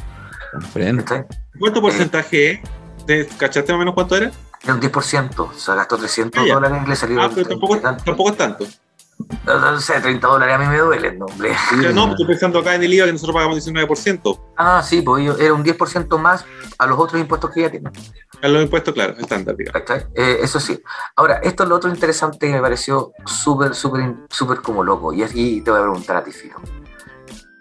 ¿Cuánto 1.59 1.81
porcentaje 1.81 2.51
es? 2.53 2.61
¿Te- 3.07 3.27
¿Cachaste 3.27 3.73
más 3.73 3.77
o 3.77 3.79
menos 3.81 3.95
cuánto 3.95 4.16
era? 4.16 4.31
Era 4.62 4.75
un 4.75 4.81
10%, 4.81 5.38
o 5.45 5.53
sea, 5.59 5.75
gastó 5.77 5.97
300 5.97 6.42
Ah, 6.42 6.47
ya. 6.47 6.55
dólares 6.55 6.83
y 6.85 6.88
le 6.88 6.97
salió. 6.97 7.21
Ah, 7.23 7.31
pero 7.35 7.49
tampoco, 7.49 7.79
tanto. 7.79 8.05
tampoco 8.05 8.31
es 8.31 8.37
tanto. 8.37 8.66
No 9.47 9.81
sé, 9.81 9.99
30 10.01 10.27
dólares 10.29 10.55
a 10.57 10.59
mí 10.59 10.66
me 10.66 10.79
duelen, 10.79 11.19
no, 11.19 11.25
hombre. 11.27 11.51
Sea, 11.81 11.90
no, 11.92 12.11
estoy 12.11 12.27
pensando 12.27 12.59
acá 12.59 12.75
en 12.75 12.83
el 12.83 12.92
IVA 12.92 13.07
que 13.07 13.12
nosotros 13.12 13.35
pagamos 13.35 13.57
19%. 13.57 14.52
Ah, 14.57 14.83
sí, 14.85 15.00
pues 15.02 15.25
yo- 15.25 15.37
era 15.38 15.54
un 15.54 15.63
10% 15.63 16.19
más 16.19 16.44
a 16.79 16.87
los 16.87 16.98
otros 16.98 17.21
impuestos 17.21 17.50
que 17.52 17.63
ya 17.63 17.71
tienen. 17.71 17.90
A 18.42 18.48
los 18.48 18.63
impuestos, 18.63 18.92
claro, 18.92 19.15
estándar, 19.19 19.57
digamos. 19.57 19.83
Eh, 20.15 20.38
eso 20.42 20.61
sí. 20.61 20.83
Ahora, 21.17 21.37
esto 21.42 21.63
es 21.63 21.69
lo 21.69 21.77
otro 21.77 21.88
interesante 21.88 22.46
que 22.46 22.52
me 22.52 22.61
pareció 22.61 23.13
súper, 23.25 23.75
súper, 23.75 24.15
súper 24.29 24.61
como 24.61 24.85
loco. 24.85 25.13
Y 25.15 25.23
aquí 25.23 25.61
te 25.63 25.71
voy 25.71 25.81
a 25.81 25.83
preguntar 25.85 26.17
a 26.17 26.25
ti, 26.25 26.33
Filo. 26.33 26.57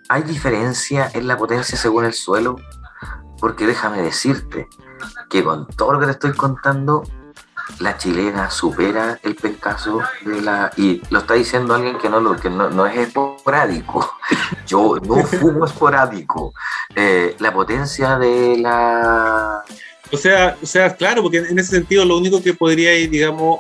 ¿Hay 0.10 0.24
diferencia 0.24 1.10
en 1.14 1.28
la 1.28 1.38
potencia 1.38 1.78
según 1.78 2.06
el 2.06 2.14
suelo? 2.14 2.58
Porque 3.46 3.68
déjame 3.68 4.02
decirte 4.02 4.68
que 5.30 5.44
con 5.44 5.68
todo 5.68 5.94
lo 5.94 6.00
que 6.00 6.08
te 6.08 6.14
estoy 6.14 6.34
contando, 6.34 7.04
la 7.78 7.96
chilena 7.96 8.50
supera 8.50 9.20
el 9.22 9.36
pencaso 9.36 10.02
de 10.26 10.42
la. 10.42 10.72
Y 10.78 11.00
lo 11.12 11.20
está 11.20 11.36
diciendo 11.36 11.76
alguien 11.76 12.00
que 12.00 12.10
no, 12.10 12.36
que 12.38 12.50
no, 12.50 12.72
no 12.72 12.88
es 12.88 12.98
esporádico. 12.98 14.18
Yo 14.68 14.96
no 14.96 15.18
fumo 15.26 15.64
esporádico. 15.64 16.56
Eh, 16.96 17.36
la 17.38 17.54
potencia 17.54 18.18
de 18.18 18.58
la. 18.58 19.64
O 20.12 20.18
sea, 20.18 20.58
o 20.60 20.66
sea, 20.66 20.96
claro, 20.96 21.22
porque 21.22 21.38
en 21.38 21.60
ese 21.60 21.70
sentido 21.70 22.04
lo 22.04 22.18
único 22.18 22.42
que 22.42 22.56
podría, 22.56 22.94
digamos, 22.94 23.60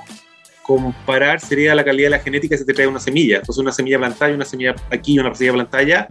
comparar 0.63 1.39
sería 1.39 1.75
la 1.75 1.85
calidad 1.85 2.07
de 2.07 2.17
la 2.17 2.23
genética 2.23 2.57
si 2.57 2.65
te 2.65 2.73
trae 2.73 2.87
una 2.87 2.99
semilla. 2.99 3.37
Entonces, 3.37 3.61
una 3.61 3.71
semilla 3.71 3.99
plantada 3.99 4.31
y 4.31 4.33
una 4.33 4.45
semilla 4.45 4.73
aquí 4.89 5.13
y 5.13 5.19
una 5.19 5.35
semilla 5.35 5.53
plantada 5.53 5.83
allá. 5.83 6.07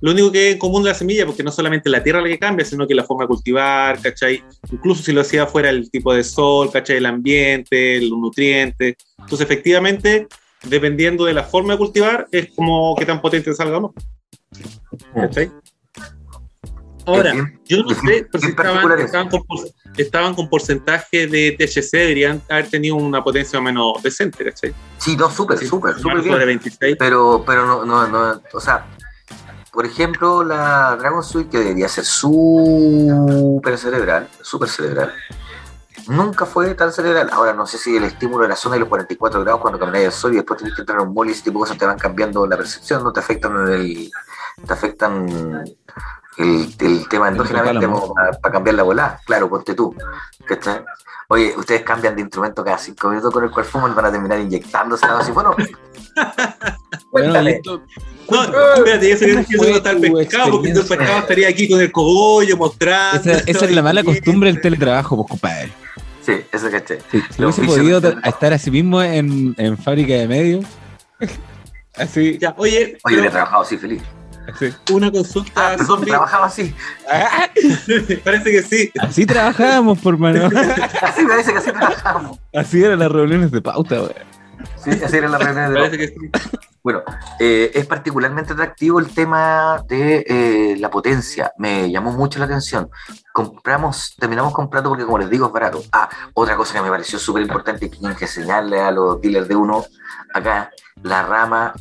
Lo 0.00 0.12
único 0.12 0.30
que 0.30 0.48
es 0.48 0.52
en 0.54 0.58
común 0.58 0.84
de 0.84 0.90
la 0.90 0.94
semilla, 0.94 1.26
porque 1.26 1.42
no 1.42 1.50
solamente 1.50 1.90
la 1.90 2.02
tierra 2.02 2.20
la 2.20 2.28
que 2.28 2.38
cambia, 2.38 2.64
sino 2.64 2.86
que 2.86 2.94
la 2.94 3.04
forma 3.04 3.24
de 3.24 3.28
cultivar, 3.28 4.00
¿cachai? 4.00 4.42
Incluso 4.70 5.02
si 5.02 5.12
lo 5.12 5.22
hacía 5.22 5.46
fuera 5.46 5.70
el 5.70 5.90
tipo 5.90 6.14
de 6.14 6.22
sol, 6.22 6.70
¿cachai? 6.72 6.98
El 6.98 7.06
ambiente, 7.06 8.00
los 8.00 8.18
nutrientes. 8.18 8.96
Entonces, 9.18 9.40
efectivamente, 9.40 10.28
dependiendo 10.62 11.24
de 11.24 11.34
la 11.34 11.42
forma 11.42 11.72
de 11.72 11.78
cultivar, 11.78 12.28
es 12.30 12.50
como 12.54 12.94
qué 12.96 13.06
tan 13.06 13.20
potente 13.20 13.52
salga 13.54 13.78
o 13.78 13.80
no. 13.80 13.94
¿Cachai? 15.14 15.50
Ahora, 17.08 17.32
yo 17.64 17.78
no 17.78 17.88
sé 17.88 18.26
pero 18.30 18.38
si 18.38 18.48
estaban, 18.48 19.00
estaban, 19.00 19.28
con, 19.30 19.40
estaban, 19.96 20.34
con, 20.34 20.50
porcentaje 20.50 21.26
de 21.26 21.56
THC, 21.58 21.90
deberían 21.92 22.42
haber 22.50 22.68
tenido 22.68 22.96
una 22.96 23.24
potencia 23.24 23.58
menos 23.62 24.02
decente, 24.02 24.44
¿cachai? 24.44 24.74
Sí, 24.98 25.16
no, 25.16 25.30
súper, 25.30 25.56
súper, 25.56 25.94
súper 25.94 26.20
bien. 26.20 26.46
26. 26.46 26.96
Pero, 26.98 27.42
pero 27.46 27.66
no, 27.66 27.86
no, 27.86 28.06
no, 28.08 28.42
o 28.52 28.60
sea, 28.60 28.86
por 29.72 29.86
ejemplo, 29.86 30.42
la 30.42 30.96
Dragon 30.96 31.22
Suite, 31.22 31.50
que 31.50 31.58
debería 31.58 31.88
ser 31.88 32.04
súper 32.04 33.76
cerebral, 33.78 34.28
súper 34.42 34.68
cerebral, 34.68 35.12
nunca 36.08 36.46
fue 36.46 36.74
tan 36.74 36.92
cerebral. 36.92 37.28
Ahora, 37.32 37.52
no 37.52 37.66
sé 37.66 37.78
si 37.78 37.96
el 37.96 38.04
estímulo 38.04 38.42
de 38.42 38.48
la 38.48 38.56
zona 38.56 38.74
de 38.74 38.80
los 38.80 38.88
44 38.88 39.42
grados 39.42 39.60
cuando 39.60 39.78
caminas 39.78 40.02
el 40.02 40.12
sol 40.12 40.32
y 40.32 40.36
después 40.36 40.58
tenés 40.58 40.74
que 40.74 40.82
entrar 40.82 40.98
a 40.98 41.02
un 41.02 41.14
mall 41.14 41.28
y 41.28 41.32
ese 41.32 41.42
tipo 41.42 41.58
de 41.58 41.62
cosas 41.64 41.78
te 41.78 41.86
van 41.86 41.98
cambiando 41.98 42.46
la 42.46 42.56
percepción, 42.56 43.04
no 43.04 43.12
te 43.12 43.20
afectan 43.20 43.68
el, 43.72 44.10
te 44.66 44.72
afectan 44.72 45.64
el, 46.38 46.72
el 46.80 47.08
tema 47.08 47.28
endógenamente 47.28 47.86
para, 47.88 48.52
cambiar 48.52 48.76
la 48.76 48.82
volada. 48.84 49.20
Claro, 49.26 49.48
ponte 49.48 49.74
tú. 49.74 49.94
Oye, 51.30 51.52
ustedes 51.56 51.82
cambian 51.82 52.16
de 52.16 52.22
instrumento 52.22 52.64
cada 52.64 52.78
cinco 52.78 53.08
minutos 53.10 53.32
con 53.32 53.44
el 53.44 53.50
cual 53.50 53.66
fuman 53.66 53.94
van 53.94 54.06
a 54.06 54.12
terminar 54.12 54.40
inyectándose 54.40 55.06
así. 55.06 55.32
Bueno, 57.10 57.32
cuéntale. 57.32 57.62
No, 58.30 58.74
espérate, 58.74 59.10
eso 59.12 59.24
que 59.24 59.56
no 59.56 59.76
está 59.76 59.92
el 59.92 60.12
pescado, 60.12 60.50
porque 60.50 60.70
el 60.70 60.84
pescado 60.84 61.18
estaría 61.20 61.48
aquí 61.48 61.68
con 61.68 61.80
el 61.80 61.90
cogollo 61.90 62.56
mostrando. 62.56 63.30
Esa, 63.30 63.50
esa 63.50 63.64
es 63.64 63.70
la 63.70 63.82
mala 63.82 64.04
costumbre 64.04 64.52
del 64.52 64.60
teletrabajo, 64.60 65.16
pues, 65.16 65.28
compadre. 65.28 65.72
Sí, 66.20 66.34
eso 66.52 66.70
caché. 66.70 66.98
Sí, 67.10 67.22
si 67.30 67.42
hubiese 67.42 67.62
podido 67.62 67.98
estar 68.24 68.52
así 68.52 68.70
mismo 68.70 69.02
en, 69.02 69.54
en 69.56 69.78
fábrica 69.78 70.12
de 70.12 70.28
medios. 70.28 70.64
así. 71.96 72.36
Ya, 72.38 72.54
oye. 72.58 72.98
Oye, 73.04 73.16
pero... 73.16 73.24
he 73.24 73.30
trabajado 73.30 73.62
así 73.62 73.78
feliz. 73.78 74.02
Una 74.92 75.10
consulta. 75.10 75.72
Ah, 75.72 75.76
trabajaba 76.04 76.46
así. 76.46 76.74
parece 78.24 78.50
que 78.50 78.62
sí. 78.62 78.92
Así 79.00 79.26
trabajábamos, 79.26 79.98
por 79.98 80.16
mano. 80.18 80.46
así 81.02 81.24
parece 81.26 81.52
que 81.52 81.58
así 81.58 81.72
trabajábamos. 81.72 82.38
Así 82.54 82.82
eran 82.82 82.98
las 82.98 83.12
reuniones 83.12 83.50
de 83.50 83.60
pauta, 83.60 83.98
güey. 83.98 84.14
Sí, 84.82 84.90
así 85.04 85.16
eran 85.16 85.32
las 85.32 85.42
reuniones 85.42 85.70
de 85.70 85.76
parece 85.76 85.98
Que 85.98 86.08
sí. 86.08 86.50
Bueno, 86.82 87.02
eh, 87.38 87.70
es 87.74 87.86
particularmente 87.86 88.54
atractivo 88.54 88.98
el 88.98 89.12
tema 89.12 89.84
de 89.86 90.24
eh, 90.26 90.76
la 90.78 90.90
potencia. 90.90 91.52
Me 91.58 91.90
llamó 91.90 92.12
mucho 92.12 92.38
la 92.38 92.46
atención. 92.46 92.88
Compramos, 93.32 94.14
terminamos 94.18 94.54
comprando 94.54 94.88
porque, 94.88 95.04
como 95.04 95.18
les 95.18 95.28
digo, 95.28 95.46
es 95.46 95.52
barato. 95.52 95.82
Ah, 95.92 96.08
otra 96.34 96.56
cosa 96.56 96.74
que 96.74 96.82
me 96.82 96.88
pareció 96.88 97.18
súper 97.18 97.42
importante 97.42 97.86
y 97.86 97.90
que 97.90 97.98
tienen 97.98 98.16
que 98.16 98.24
enseñarle 98.24 98.80
a 98.80 98.90
los 98.90 99.20
dealers 99.20 99.48
de 99.48 99.56
uno 99.56 99.84
acá, 100.32 100.70
la 101.02 101.22
rama 101.22 101.74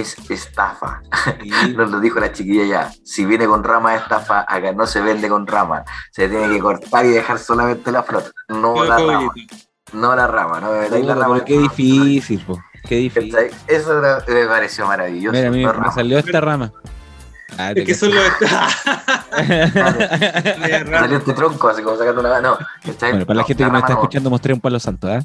es 0.00 0.16
estafa. 0.30 1.02
Nos 1.76 1.90
lo 1.90 2.00
dijo 2.00 2.20
la 2.20 2.32
chiquilla 2.32 2.64
ya. 2.64 2.92
Si 3.04 3.24
viene 3.24 3.46
con 3.46 3.64
rama 3.64 3.94
estafa, 3.94 4.44
acá 4.48 4.72
no 4.72 4.86
se 4.86 5.00
vende 5.00 5.28
con 5.28 5.46
rama. 5.46 5.84
Se 6.10 6.28
tiene 6.28 6.48
que 6.48 6.58
cortar 6.58 7.04
y 7.06 7.10
dejar 7.10 7.38
solamente 7.38 7.90
la 7.92 8.02
flota. 8.02 8.30
No 8.48 8.84
la 8.84 8.98
rama. 8.98 9.32
No 9.92 10.16
la 10.16 10.26
rama, 10.26 10.60
no 10.60 10.72
la 10.72 11.14
rama. 11.14 11.44
Qué 11.44 11.58
difícil, 11.58 12.40
po. 12.44 12.58
Qué 12.88 12.96
difícil. 12.96 13.36
Eso 13.66 14.02
me 14.28 14.46
pareció 14.46 14.86
maravilloso. 14.86 15.36
Mira, 15.36 15.50
mira, 15.50 15.72
me 15.72 15.92
salió 15.92 16.18
esta 16.18 16.40
rama. 16.40 16.72
Ah, 17.56 17.72
es 17.74 17.86
que 17.86 17.94
solo 17.94 18.20
está. 18.20 18.68
Salió 20.90 21.18
este 21.18 21.32
tronco, 21.34 21.68
así 21.68 21.82
como 21.82 21.96
sacando 21.96 22.20
una 22.20 22.40
No, 22.40 22.58
bueno, 23.00 23.26
para 23.26 23.36
la 23.38 23.44
gente 23.44 23.64
que 23.64 23.70
nos 23.70 23.80
está 23.80 23.92
escuchando, 23.92 24.30
mostré 24.30 24.54
un 24.54 24.60
palo 24.60 24.80
santo, 24.80 25.08
¿eh? 25.12 25.20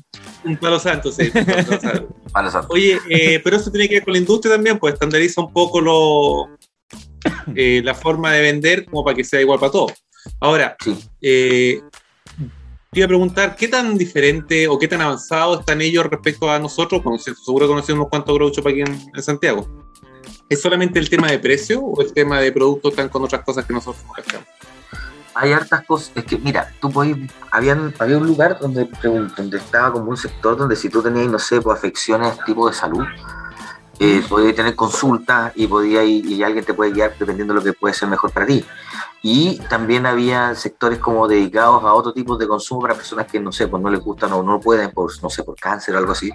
Un 0.50 0.58
palo 0.58 0.80
santo, 0.80 1.12
sí. 1.12 1.32
palo 2.34 2.50
santo. 2.50 2.68
Oye, 2.72 3.00
eh, 3.08 3.40
pero 3.44 3.58
eso 3.58 3.72
tiene 3.72 3.88
que 3.88 3.96
ver 3.96 4.04
con 4.04 4.14
la 4.14 4.20
industria 4.20 4.56
también, 4.56 4.80
pues 4.80 4.96
estandariza 4.96 5.42
un 5.42 5.54
poco 5.54 5.80
lo, 5.80 6.50
eh, 7.56 7.82
la 7.84 7.94
forma 7.94 8.34
de 8.34 8.42
vender 8.42 8.86
como 8.86 9.04
para 9.04 9.16
que 9.16 9.24
sea 9.24 9.42
igual 9.42 9.60
para 9.60 9.72
todos. 9.72 9.94
Ahora, 10.40 10.76
eh, 11.22 11.82
te 12.92 13.00
iba 13.00 13.06
a 13.06 13.08
preguntar, 13.08 13.56
¿qué 13.56 13.68
tan 13.68 13.96
diferente 13.98 14.68
o 14.68 14.80
qué 14.80 14.88
tan 14.88 15.02
avanzado 15.02 15.60
están 15.60 15.82
ellos 15.82 16.06
respecto 16.08 16.50
a 16.50 16.58
nosotros? 16.58 17.02
Seguro 17.46 17.68
conocemos 17.68 18.00
unos 18.00 18.10
cuantos 18.10 18.34
grouchos 18.34 18.64
para 18.64 18.74
aquí 18.74 18.82
en 18.82 19.24
Santiago. 19.24 19.68
¿Es 20.50 20.62
solamente 20.62 20.98
el 20.98 21.10
tema 21.10 21.30
de 21.30 21.38
precio 21.38 21.80
o 21.80 22.02
el 22.02 22.12
tema 22.12 22.42
de 22.42 22.52
producto 22.52 22.90
están 22.90 23.10
con 23.10 23.24
otras 23.24 23.44
cosas 23.44 23.66
que 23.66 23.74
nosotros 23.74 24.04
no? 24.04 24.14
Hay 25.34 25.54
hartas 25.54 25.86
cosas, 25.86 26.12
es 26.16 26.26
que 26.26 26.38
mira, 26.38 26.72
tú 26.80 26.92
podías, 26.92 27.18
habían, 27.52 27.94
había 28.00 28.18
un 28.18 28.28
lugar 28.28 28.58
donde, 28.60 28.90
donde 29.04 29.58
estaba 29.58 29.94
como 29.94 30.10
un 30.10 30.18
sector 30.18 30.58
donde 30.58 30.76
si 30.76 30.90
tú 30.90 31.02
tenías, 31.02 31.28
no 31.28 31.40
sé, 31.40 31.62
pues 31.62 31.78
afecciones 31.78 32.44
tipo 32.46 32.68
de 32.68 32.74
salud, 32.76 33.06
eh, 34.00 34.24
podías 34.28 34.56
tener 34.56 34.76
consultas 34.76 35.52
y 35.56 35.68
podía 35.68 36.04
y 36.04 36.42
alguien 36.42 36.64
te 36.64 36.74
puede 36.74 36.92
guiar 36.92 37.14
dependiendo 37.18 37.54
de 37.54 37.60
lo 37.60 37.64
que 37.64 37.74
puede 37.74 37.94
ser 37.94 38.10
mejor 38.10 38.32
para 38.32 38.46
ti. 38.46 38.66
Y 39.22 39.60
también 39.70 40.06
había 40.06 40.56
sectores 40.56 41.00
como 41.00 41.28
dedicados 41.28 41.84
a 41.84 41.94
otro 41.94 42.14
tipo 42.14 42.38
de 42.38 42.48
consumo 42.48 42.82
para 42.82 42.96
personas 42.96 43.28
que, 43.28 43.40
no 43.40 43.52
sé, 43.52 43.68
pues 43.68 43.84
no 43.84 43.90
les 43.90 44.00
gustan 44.00 44.32
o 44.32 44.42
no 44.44 44.60
pueden, 44.60 44.92
por, 44.92 45.12
no 45.22 45.30
sé, 45.30 45.44
por 45.44 45.56
cáncer 45.56 45.96
o 45.96 45.98
algo 45.98 46.14
así, 46.14 46.32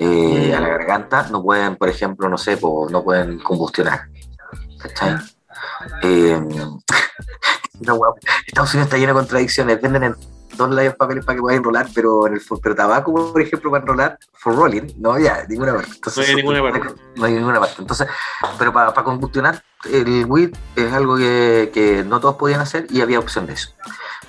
eh, 0.00 0.52
a 0.52 0.60
la 0.60 0.68
garganta, 0.68 1.28
no 1.30 1.42
pueden, 1.42 1.76
por 1.76 1.88
ejemplo, 1.88 2.28
no 2.28 2.36
sé, 2.36 2.56
pues, 2.56 2.90
no 2.90 3.04
pueden 3.04 3.38
combustionar. 3.38 4.08
¿Cachai? 4.80 5.16
Eh, 6.02 6.40
Estados 8.46 8.74
Unidos 8.74 8.86
está 8.86 8.96
lleno 8.96 9.14
de 9.14 9.20
contradicciones. 9.20 9.80
Venden 9.80 10.04
en 10.04 10.16
dos 10.56 10.70
layers 10.70 10.96
papeles 10.96 11.24
para 11.24 11.36
que 11.36 11.42
puedan 11.42 11.58
enrolar, 11.58 11.88
pero 11.94 12.26
en 12.26 12.34
el 12.34 12.42
pero 12.62 12.74
tabaco, 12.74 13.32
por 13.32 13.40
ejemplo, 13.40 13.70
para 13.70 13.82
enrolar, 13.82 14.18
for 14.32 14.54
rolling, 14.54 14.92
no, 14.98 15.18
ya, 15.18 15.44
ninguna 15.48 15.74
parte. 15.74 15.90
no 16.16 16.22
hay 16.22 16.34
ninguna 16.36 16.62
parte. 16.62 16.80
No 17.16 17.24
hay 17.24 17.32
ninguna 17.34 17.60
parte. 17.60 17.76
Entonces, 17.78 18.08
pero 18.58 18.72
para, 18.72 18.94
para 18.94 19.04
combustionar, 19.04 19.62
el 19.90 20.24
weed 20.26 20.54
es 20.76 20.92
algo 20.92 21.16
que, 21.16 21.70
que 21.74 22.04
no 22.04 22.20
todos 22.20 22.36
podían 22.36 22.60
hacer 22.60 22.86
y 22.90 23.00
había 23.00 23.18
opción 23.18 23.46
de 23.46 23.54
eso. 23.54 23.70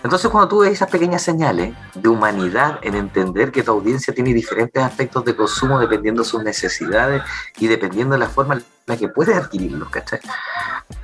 Entonces, 0.06 0.30
cuando 0.30 0.48
tú 0.48 0.60
ves 0.60 0.72
esas 0.72 0.92
pequeñas 0.92 1.24
señales 1.24 1.74
de 1.96 2.10
humanidad 2.10 2.78
en 2.84 2.94
entender 2.94 3.52
que 3.52 3.64
tu 3.64 3.72
audiencia 3.72 4.14
tiene 4.14 4.36
diferentes 4.36 4.84
aspectos 4.84 5.26
de 5.26 5.36
consumo 5.36 5.80
dependiendo 5.80 6.22
de 6.22 6.30
sus 6.30 6.44
necesidades 6.44 7.24
y 7.58 7.66
dependiendo 7.66 8.14
de 8.14 8.20
la 8.20 8.30
forma 8.30 8.54
en 8.54 8.64
la 8.86 8.98
que 8.98 9.08
puedes 9.08 9.36
adquirirlos, 9.36 9.90
¿cachai? 9.90 10.20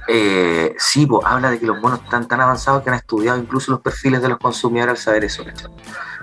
Eh, 0.07 0.75
sí, 0.77 1.07
habla 1.25 1.49
de 1.49 1.59
que 1.59 1.65
los 1.65 1.81
monos 1.81 1.99
están 2.03 2.27
tan 2.27 2.41
avanzados 2.41 2.83
que 2.83 2.91
han 2.91 2.95
estudiado 2.97 3.39
incluso 3.39 3.71
los 3.71 3.81
perfiles 3.81 4.21
de 4.21 4.29
los 4.29 4.37
consumidores 4.37 4.91
al 4.91 4.97
saber 4.97 5.23
eso, 5.23 5.43
¿cachai? 5.45 5.71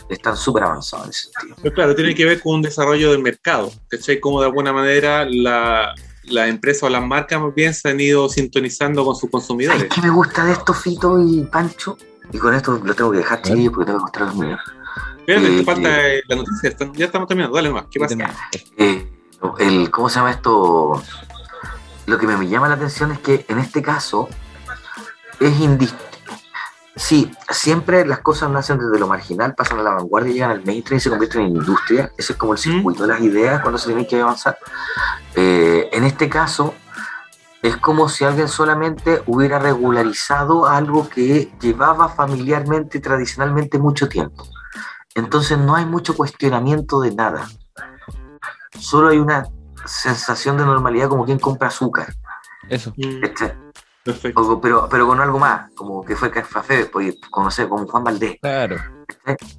Están 0.08 0.36
súper 0.36 0.62
avanzados 0.62 1.06
en 1.06 1.10
ese 1.10 1.30
sentido. 1.32 1.56
Pero 1.60 1.74
claro, 1.74 1.94
tiene 1.96 2.14
que 2.14 2.26
ver 2.26 2.40
con 2.40 2.54
un 2.54 2.62
desarrollo 2.62 3.10
del 3.10 3.22
mercado, 3.24 3.72
¿cachai? 3.88 4.20
Como 4.20 4.40
de 4.40 4.46
alguna 4.46 4.72
manera 4.72 5.26
la, 5.28 5.96
la 6.22 6.46
empresa 6.46 6.86
o 6.86 6.88
las 6.88 7.04
marcas 7.04 7.40
más 7.40 7.52
bien 7.52 7.74
se 7.74 7.88
han 7.88 7.98
ido 7.98 8.28
sintonizando 8.28 9.04
con 9.04 9.16
sus 9.16 9.28
consumidores. 9.28 9.88
¿Qué 9.92 10.00
me 10.00 10.10
gusta 10.10 10.44
de 10.44 10.52
esto, 10.52 10.72
Fito 10.72 11.20
y 11.20 11.42
Pancho? 11.42 11.98
Y 12.32 12.38
con 12.38 12.54
esto 12.54 12.80
lo 12.82 12.94
tengo 12.94 13.10
que 13.10 13.18
dejar, 13.18 13.42
chiquillos, 13.42 13.72
porque 13.72 13.86
tengo 13.86 13.98
que 13.98 14.02
mostrar 14.02 14.26
los 14.28 14.36
míos. 14.36 14.60
Espérate, 15.28 15.58
eh, 15.60 15.64
falta 15.64 16.08
eh, 16.08 16.22
la 16.26 16.36
noticia. 16.36 16.74
Ya 16.94 17.04
estamos 17.04 17.28
terminando. 17.28 17.54
Dale 17.54 17.70
más. 17.70 17.84
¿Qué 17.90 18.00
pasa? 18.00 18.16
Eh, 18.78 19.12
el, 19.58 19.90
¿Cómo 19.90 20.08
se 20.08 20.16
llama 20.16 20.30
esto? 20.30 21.02
Lo 22.06 22.18
que 22.18 22.26
me 22.26 22.48
llama 22.48 22.68
la 22.68 22.74
atención 22.74 23.12
es 23.12 23.18
que 23.18 23.44
en 23.48 23.58
este 23.58 23.82
caso 23.82 24.28
es 25.38 25.60
indistinto. 25.60 26.04
Sí, 26.96 27.30
siempre 27.50 28.06
las 28.06 28.20
cosas 28.20 28.50
nacen 28.50 28.78
desde 28.78 28.98
lo 28.98 29.06
marginal, 29.06 29.54
pasan 29.54 29.78
a 29.78 29.82
la 29.82 29.90
vanguardia, 29.90 30.32
llegan 30.32 30.50
al 30.50 30.64
mainstream 30.64 30.96
y 30.96 31.00
se 31.00 31.10
convierten 31.10 31.42
en 31.42 31.48
industria. 31.48 32.10
Ese 32.16 32.32
es 32.32 32.38
como 32.38 32.54
el 32.54 32.58
circuito 32.58 33.02
de 33.02 33.08
las 33.08 33.20
ideas 33.20 33.60
cuando 33.60 33.78
se 33.78 33.88
tienen 33.88 34.06
que 34.06 34.20
avanzar. 34.20 34.58
en 35.36 36.04
este 36.04 36.28
caso, 36.30 36.74
es 37.62 37.76
como 37.76 38.08
si 38.08 38.24
alguien 38.24 38.48
solamente 38.48 39.22
hubiera 39.26 39.58
regularizado 39.58 40.66
algo 40.66 41.08
que 41.08 41.52
llevaba 41.60 42.08
familiarmente 42.08 42.98
y 42.98 43.00
tradicionalmente 43.00 43.78
mucho 43.78 44.08
tiempo. 44.08 44.46
Entonces 45.14 45.58
no 45.58 45.74
hay 45.74 45.84
mucho 45.84 46.16
cuestionamiento 46.16 47.00
de 47.00 47.14
nada. 47.14 47.48
Solo 48.78 49.08
hay 49.08 49.18
una 49.18 49.48
sensación 49.84 50.56
de 50.58 50.64
normalidad 50.64 51.08
como 51.08 51.24
quien 51.24 51.38
compra 51.38 51.68
azúcar. 51.68 52.14
Eso. 52.68 52.92
Este, 52.96 53.56
Perfecto. 54.12 54.40
O- 54.40 54.60
pero, 54.60 54.88
pero 54.90 55.06
con 55.06 55.20
algo 55.20 55.38
más, 55.38 55.70
como 55.74 56.04
que 56.04 56.16
fue 56.16 56.30
Café, 56.30 56.86
pues, 56.86 57.16
con, 57.30 57.44
no 57.44 57.50
sé, 57.50 57.68
con 57.68 57.86
Juan 57.86 58.04
Valdés. 58.04 58.36
Claro. 58.40 58.76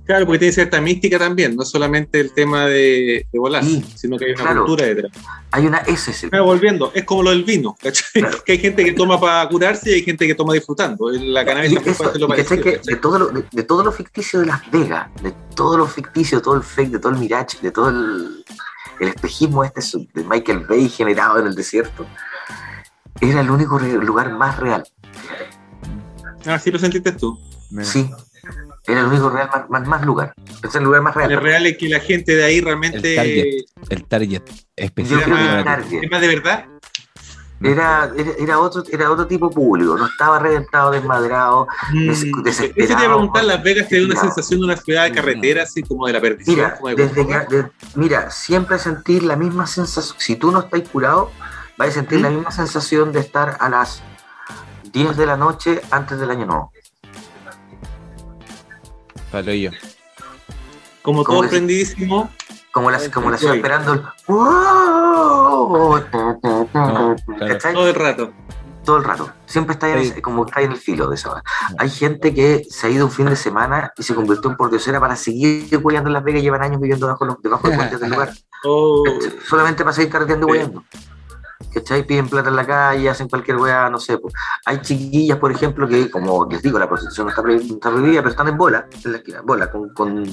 Claro, 0.05 0.25
porque 0.25 0.39
tiene 0.39 0.51
cierta 0.53 0.79
mística 0.81 1.17
también, 1.17 1.55
no 1.55 1.63
solamente 1.63 2.19
el 2.19 2.33
tema 2.33 2.65
de, 2.65 3.25
de 3.31 3.39
volar, 3.39 3.63
Sí, 3.63 3.83
sino 3.95 4.15
que 4.17 4.25
hay 4.25 4.31
una 4.33 4.41
claro. 4.43 4.65
cultura 4.65 4.85
detrás. 4.85 5.11
Hay 5.51 5.65
una, 5.65 5.77
ese 5.79 6.11
es 6.11 6.23
el 6.23 6.29
Ah, 6.33 6.41
volviendo, 6.41 6.91
es 6.93 7.03
como 7.03 7.23
lo 7.23 7.31
del 7.31 7.43
vino, 7.43 7.75
¿cachai? 7.81 8.21
Claro. 8.21 8.43
Que 8.43 8.51
hay 8.53 8.57
gente 8.59 8.83
que 8.85 8.93
toma 8.93 9.19
para 9.19 9.47
curarse 9.49 9.89
y 9.91 9.93
hay 9.95 10.03
gente 10.03 10.27
que 10.27 10.35
toma 10.35 10.53
disfrutando. 10.53 11.09
La 11.11 11.43
cannabis 11.45 11.73
también 11.73 11.95
puede 11.95 12.11
ser 12.11 12.21
lo 12.21 12.27
parecido, 12.27 12.63
que 12.63 12.81
de 12.83 12.95
todo, 12.97 13.19
lo, 13.19 13.27
de, 13.29 13.43
de 13.51 13.63
todo 13.63 13.83
lo 13.83 13.91
ficticio 13.91 14.39
de 14.39 14.45
Las 14.47 14.69
Vegas, 14.71 15.07
de 15.23 15.33
todo 15.55 15.77
lo 15.77 15.87
ficticio, 15.87 16.41
todo 16.41 16.55
el 16.55 16.63
fake, 16.63 16.91
de 16.91 16.99
todo 16.99 17.11
el 17.13 17.17
mirage, 17.19 17.57
de 17.61 17.71
todo 17.71 17.89
el, 17.89 18.45
el 18.99 19.07
espejismo 19.07 19.63
este 19.63 19.81
de 20.13 20.23
Michael 20.25 20.59
Bay 20.69 20.89
generado 20.89 21.39
en 21.39 21.47
el 21.47 21.55
desierto, 21.55 22.05
era 23.21 23.41
el 23.41 23.49
único 23.51 23.79
lugar 23.79 24.31
más 24.31 24.57
real. 24.57 24.83
Ah, 26.45 26.57
sí 26.59 26.71
lo 26.71 26.79
sentiste 26.79 27.11
tú. 27.11 27.39
Sí, 27.83 28.09
era 28.87 29.01
el 29.01 29.05
único 29.07 29.29
real 29.29 29.49
más, 29.53 29.69
más, 29.69 29.87
más 29.87 30.05
lugar. 30.05 30.33
Es 30.63 30.73
el 30.75 30.83
lugar 30.83 31.01
más 31.01 31.13
real. 31.15 31.31
Es 31.31 31.39
real 31.39 31.65
es 31.65 31.77
que 31.77 31.89
la 31.89 31.99
gente 31.99 32.35
de 32.35 32.43
ahí 32.43 32.57
El 32.59 32.65
realmente 32.65 33.15
target. 33.15 33.45
El 33.89 34.05
target 34.05 34.41
Yo 34.45 34.45
creo 34.45 34.65
que 34.75 34.83
específicamente. 34.85 35.57
el 35.59 35.63
target. 35.65 36.03
es 36.03 36.11
más 36.11 36.21
de 36.21 36.27
verdad. 36.27 36.65
Era, 37.61 38.09
era, 38.17 38.31
era 38.39 38.59
otro, 38.59 38.83
era 38.89 39.11
otro 39.11 39.27
tipo 39.27 39.49
público, 39.51 39.97
no 39.97 40.05
estaba 40.05 40.39
reventado, 40.39 40.91
desmadrado. 40.91 41.67
Des- 41.93 42.23
Mm, 42.25 42.41
desesperado. 42.41 42.85
Eso 42.85 42.95
te 42.95 43.03
iba 43.03 43.11
a 43.13 43.17
preguntar, 43.17 43.43
Las 43.43 43.61
Vegas 43.63 43.89
te 43.89 43.99
da 43.99 44.05
una 44.05 44.15
sensación 44.15 44.61
de 44.61 44.65
una 44.67 44.77
ciudad 44.77 45.03
de 45.03 45.11
carretera, 45.11 45.63
así 45.63 45.83
como 45.83 46.07
de 46.07 46.13
la 46.13 46.21
perdición. 46.21 46.55
Mira, 46.55 46.75
como 46.77 46.87
de 46.87 46.95
desde 46.95 47.27
que- 47.27 47.55
de- 47.57 47.69
mira, 47.95 48.31
siempre 48.31 48.79
sentir 48.79 49.23
la 49.23 49.35
misma 49.35 49.67
sensación. 49.67 50.15
Si 50.19 50.37
tú 50.37 50.53
no 50.53 50.59
estás 50.61 50.81
curado, 50.87 51.31
vas 51.79 51.89
a 51.89 51.91
sentir 51.93 52.19
¿Mm? 52.19 52.23
la 52.23 52.29
misma 52.29 52.51
sensación 52.51 53.11
de 53.13 53.21
estar 53.21 53.57
a 53.59 53.69
las 53.69 54.03
10 54.91 55.15
de 55.17 55.25
la 55.25 55.37
noche 55.37 55.81
antes 55.91 56.19
del 56.19 56.29
año 56.29 56.45
nuevo. 56.45 56.71
Palo 59.31 59.53
yo. 59.53 59.71
como 61.01 61.23
¿cómo 61.23 61.37
todo 61.39 61.41
decir? 61.43 61.57
prendidísimo. 61.59 62.29
Como 62.71 62.91
la, 62.91 62.99
como 63.09 63.31
la 63.31 63.37
ciudad 63.37 63.55
esperando 63.55 63.93
el. 63.93 64.03
¡Wow! 64.27 66.03
Todo 67.73 67.87
el 67.87 67.95
rato. 67.95 68.31
Todo 68.85 68.97
el 68.97 69.03
rato. 69.03 69.31
Siempre 69.45 69.73
está 69.73 69.87
Sí. 70.03 70.21
como 70.21 70.45
está 70.45 70.61
en 70.61 70.71
el 70.73 70.77
filo 70.77 71.07
de 71.09 71.15
esa. 71.15 71.31
hora. 71.31 71.43
Hay 71.77 71.89
gente 71.89 72.33
que 72.33 72.63
se 72.69 72.87
ha 72.87 72.89
ido 72.89 73.05
un 73.05 73.11
fin 73.11 73.25
de 73.27 73.35
semana 73.35 73.91
y 73.97 74.03
se 74.03 74.13
convirtió 74.15 74.51
en 74.51 74.57
pordiosera 74.57 74.99
para 74.99 75.15
seguir 75.15 75.67
hueando 75.81 76.09
en 76.09 76.13
Las 76.13 76.23
Vegas 76.23 76.41
y 76.41 76.43
llevan 76.43 76.61
años 76.61 76.79
viviendo 76.81 77.07
bajo 77.07 77.25
los, 77.25 77.41
debajo 77.41 77.63
de 77.63 77.69
los 77.69 77.77
puentes 77.77 77.99
del 77.99 78.09
lugar. 78.13 78.31
Oh, 78.65 79.03
solamente 79.47 79.83
para 79.83 79.93
seguir 79.95 80.11
carreteando 80.11 80.47
y 80.55 80.59
Sí. 80.59 80.81
¿Cachai? 81.73 82.03
Piden 82.07 82.29
plata 82.29 82.49
en 82.49 82.55
la 82.55 82.65
calle, 82.65 83.09
hacen 83.09 83.27
cualquier 83.29 83.57
weá, 83.57 83.89
no 83.89 83.99
sé. 83.99 84.17
pues. 84.17 84.33
Hay 84.65 84.81
chiquillas, 84.81 85.37
por 85.37 85.51
ejemplo, 85.51 85.87
que, 85.87 86.09
como 86.09 86.47
les 86.49 86.61
digo, 86.61 86.79
la 86.79 86.87
prostitución 86.87 87.25
no 87.27 87.29
está, 87.31 87.41
prohib- 87.43 87.67
no 87.67 87.73
está 87.75 87.91
prohibida, 87.91 88.21
pero 88.21 88.29
están 88.31 88.47
en 88.47 88.57
bola, 88.57 88.87
en 89.03 89.11
la 89.11 89.17
esquina, 89.19 89.41
bola, 89.41 89.69
con, 89.69 89.89
con, 89.89 90.23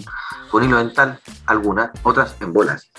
con 0.51 0.65
hilo 0.65 0.79
dental, 0.79 1.19
algunas, 1.47 1.91
otras 2.05 2.37
en 2.41 2.53
bolas. 2.53 2.91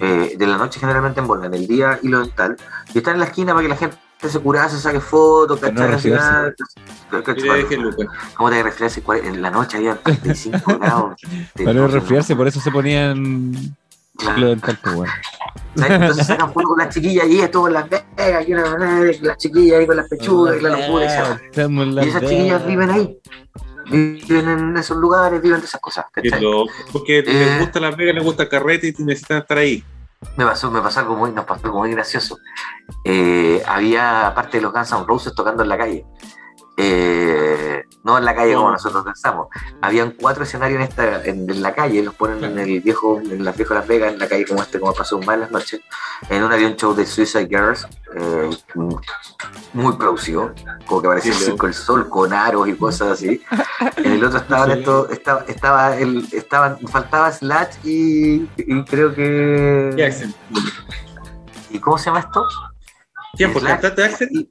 Eh, 0.00 0.34
de 0.36 0.46
la 0.46 0.56
noche 0.58 0.80
generalmente 0.80 1.20
en 1.20 1.26
bola, 1.28 1.46
en 1.46 1.54
el 1.54 1.66
día 1.68 1.98
hilo 2.02 2.20
dental, 2.20 2.56
y 2.92 2.98
están 2.98 3.14
en 3.14 3.20
la 3.20 3.26
esquina 3.26 3.52
para 3.54 3.62
que 3.62 3.68
la 3.68 3.76
gente 3.76 3.96
se 4.28 4.40
cura, 4.40 4.68
se 4.68 4.78
saque 4.80 4.98
fotos, 5.00 5.60
no 5.62 5.68
¿cachai? 5.68 6.10
Lucas. 7.78 8.06
¿Cómo 8.34 8.50
te 8.50 8.62
resfriarse? 8.62 9.02
En 9.22 9.40
la 9.40 9.50
noche 9.50 9.76
había 9.76 9.94
35 9.96 10.78
grados. 10.78 11.14
Para 11.56 11.72
no 11.74 11.86
resfriarse, 11.86 12.34
por 12.34 12.48
eso 12.48 12.60
se 12.60 12.70
ponían 12.72 13.52
Claro. 14.16 14.34
ciclo 14.36 14.48
dental, 14.48 14.78
pues 14.82 14.94
bueno. 14.96 15.12
¿sabes? 15.76 15.92
Entonces 15.92 16.26
sacan 16.26 16.52
fotos 16.52 16.70
con 16.70 16.78
las 16.78 16.94
chiquillas 16.94 17.26
y 17.26 17.40
estuvo 17.40 17.68
en 17.68 17.74
Las 17.74 17.88
Vegas, 17.88 18.48
y 18.48 18.54
una 18.54 19.00
las 19.22 19.38
chiquillas 19.38 19.78
ahí 19.80 19.86
con 19.86 19.96
las 19.96 20.08
pechugas 20.08 20.56
y 20.58 20.60
la 20.62 20.70
locura 20.70 21.04
y 21.04 21.08
se 21.52 21.62
Y 22.04 22.08
esas 22.08 22.22
chiquillas 22.22 22.66
viven 22.66 22.90
ahí. 22.90 23.18
Viven 23.90 24.48
en 24.48 24.76
esos 24.76 24.96
lugares, 24.96 25.42
viven 25.42 25.60
de 25.60 25.66
esas 25.66 25.80
cosas. 25.80 26.06
Porque 26.92 27.18
Eh. 27.18 27.24
les 27.26 27.60
gusta 27.60 27.80
Las 27.80 27.96
Vegas, 27.96 28.14
les 28.14 28.24
gusta 28.24 28.44
el 28.44 28.48
carrete 28.48 28.94
y 28.96 29.02
necesitan 29.02 29.38
estar 29.38 29.58
ahí. 29.58 29.84
Me 30.36 30.44
pasó, 30.46 30.70
me 30.70 30.80
pasó 30.80 31.00
algo 31.00 31.16
muy, 31.16 31.32
nos 31.32 31.44
pasó 31.44 31.66
algo 31.66 31.80
muy 31.80 31.90
gracioso. 31.92 32.38
Eh, 33.04 33.62
había 33.66 34.32
parte 34.34 34.56
de 34.56 34.62
los 34.62 34.72
Guns 34.72 34.90
N' 34.92 35.04
Roses 35.06 35.34
tocando 35.34 35.62
en 35.62 35.68
la 35.68 35.76
calle. 35.76 36.06
Eh, 36.76 37.84
no 38.02 38.18
en 38.18 38.24
la 38.24 38.34
calle 38.34 38.54
como 38.54 38.70
nosotros 38.70 39.04
pensamos. 39.04 39.48
Habían 39.80 40.10
cuatro 40.10 40.42
escenarios 40.44 40.80
en 40.80 40.88
esta, 40.88 41.24
en, 41.24 41.48
en 41.48 41.62
la 41.62 41.72
calle, 41.72 42.02
los 42.02 42.14
ponen 42.14 42.44
en 42.44 42.58
el 42.58 42.80
viejo, 42.80 43.20
en 43.20 43.44
las 43.44 43.56
viejas 43.56 43.78
Las 43.78 43.86
Vegas, 43.86 44.12
en 44.12 44.18
la 44.18 44.28
calle 44.28 44.44
como 44.44 44.62
este, 44.62 44.78
como 44.80 44.92
pasó 44.92 45.16
un 45.16 45.24
mal 45.24 45.40
las 45.40 45.50
noches. 45.50 45.80
En 46.28 46.42
una 46.42 46.54
había 46.56 46.66
un 46.68 46.76
show 46.76 46.94
de 46.94 47.06
Suicide 47.06 47.46
Girls, 47.48 47.86
eh, 48.14 48.50
muy 49.72 49.96
producido, 49.96 50.52
como 50.86 51.00
que 51.00 51.08
parecía 51.08 51.32
el 51.32 51.38
Sí, 51.38 51.72
Sol, 51.72 52.08
con 52.08 52.32
aros 52.32 52.68
y 52.68 52.74
cosas 52.74 53.12
así. 53.12 53.40
En 53.96 54.12
el 54.12 54.24
otro 54.24 54.38
estaban 54.38 54.72
Sí. 54.72 54.78
estos, 54.80 55.10
estaba, 55.10 55.44
estaba 55.48 55.96
el, 55.96 56.28
estaban, 56.32 56.78
faltaba 56.88 57.32
Slash 57.32 57.76
y, 57.84 58.48
y 58.56 58.84
creo 58.84 59.14
que. 59.14 59.94
Jackson. 59.96 60.34
¿Y 61.70 61.78
cómo 61.78 61.98
se 61.98 62.06
llama 62.06 62.20
esto? 62.20 62.46
¿Quién? 63.36 63.52
¿Por 63.52 63.64
cantante 63.64 64.04
Axel? 64.04 64.28
Y, 64.30 64.50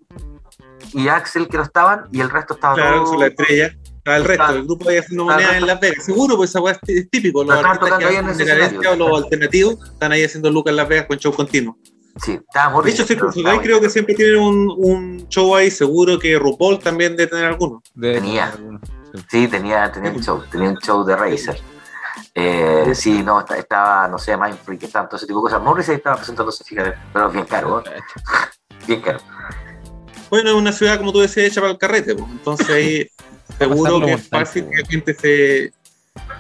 y 0.94 1.08
Axel 1.08 1.48
que 1.48 1.58
no 1.58 1.64
estaban 1.64 2.06
y 2.12 2.22
el 2.22 2.30
resto 2.30 2.54
estaba 2.56 2.76
Claro, 2.76 3.04
todo- 3.04 3.20
la 3.20 3.28
estrella. 3.28 3.76
Ah, 4.06 4.18
el 4.18 4.26
resto, 4.26 4.44
Está- 4.44 4.56
el 4.56 4.64
grupo 4.66 4.90
ahí 4.90 4.98
haciendo 4.98 5.24
está- 5.24 5.34
moneda 5.36 5.58
en 5.58 5.68
Las 5.68 5.80
Vegas. 5.80 6.04
Seguro, 6.06 6.36
pues 6.36 6.50
esa 6.50 6.60
weá 6.60 6.78
es 6.88 7.10
típico. 7.10 7.44
Los 7.44 7.56
estaban 7.56 7.78
artistas 7.78 8.00
que 8.00 8.18
en 8.18 8.86
o 8.86 8.96
los 8.96 9.24
alternativos 9.24 9.78
están 9.94 10.12
ahí 10.12 10.24
haciendo 10.26 10.52
lucas 10.52 10.72
en 10.72 10.76
Las 10.76 10.90
Vegas 10.90 11.06
con 11.08 11.18
show 11.18 11.34
continuo. 11.34 11.78
Sí, 12.22 12.34
estaba 12.34 12.68
De 12.68 12.74
Morrison, 12.74 13.06
hecho, 13.06 13.18
Soleil 13.32 13.38
estaba 13.48 13.62
creo 13.64 13.82
que 13.82 13.90
siempre 13.90 14.14
tienen 14.14 14.38
un, 14.40 14.74
un 14.78 15.28
show 15.30 15.56
ahí. 15.56 15.72
Seguro 15.72 16.20
que 16.20 16.38
RuPaul 16.38 16.80
también 16.80 17.16
debe 17.16 17.30
tener 17.30 17.46
alguno. 17.46 17.82
Debe 17.96 18.16
Tenía. 18.16 18.52
tener. 18.52 18.80
Sí. 19.14 19.26
Sí, 19.30 19.48
tenía, 19.48 19.92
tenía 19.92 20.12
un 20.12 20.22
show, 20.22 20.44
tenía 20.52 20.70
un 20.70 20.78
show 20.78 21.04
de 21.06 21.16
Razer. 21.16 21.60
Eh, 22.36 22.92
sí, 22.94 23.24
no, 23.24 23.40
esta- 23.40 23.58
estaba, 23.58 24.08
no 24.08 24.18
sé, 24.18 24.36
Mind 24.38 24.58
Freak, 24.64 24.84
estaba 24.84 25.08
todo 25.08 25.18
ese 25.18 25.28
tipo 25.28 25.40
de 25.40 25.44
cosas. 25.44 25.62
Morrissey 25.62 25.96
estaba 25.96 26.18
presentándose, 26.18 26.64
fíjate, 26.64 26.94
pero 27.14 27.30
bien 27.30 27.46
caro, 27.46 27.82
¿eh? 27.86 28.00
bien 28.88 29.02
caro. 29.02 29.20
Bueno, 30.34 30.50
es 30.50 30.56
una 30.56 30.72
ciudad, 30.72 30.98
como 30.98 31.14
tú 31.14 31.20
decías, 31.20 31.46
hecha 31.46 31.62
para 31.62 31.74
el 31.74 31.78
carrete. 31.78 32.16
pues. 32.16 32.28
Entonces 32.32 32.68
ahí 32.72 33.08
seguro 33.60 34.00
que 34.04 34.14
es 34.14 34.28
fácil 34.30 34.68
que 34.68 34.82
la 34.82 34.88
gente 34.88 35.14
se, 35.14 35.74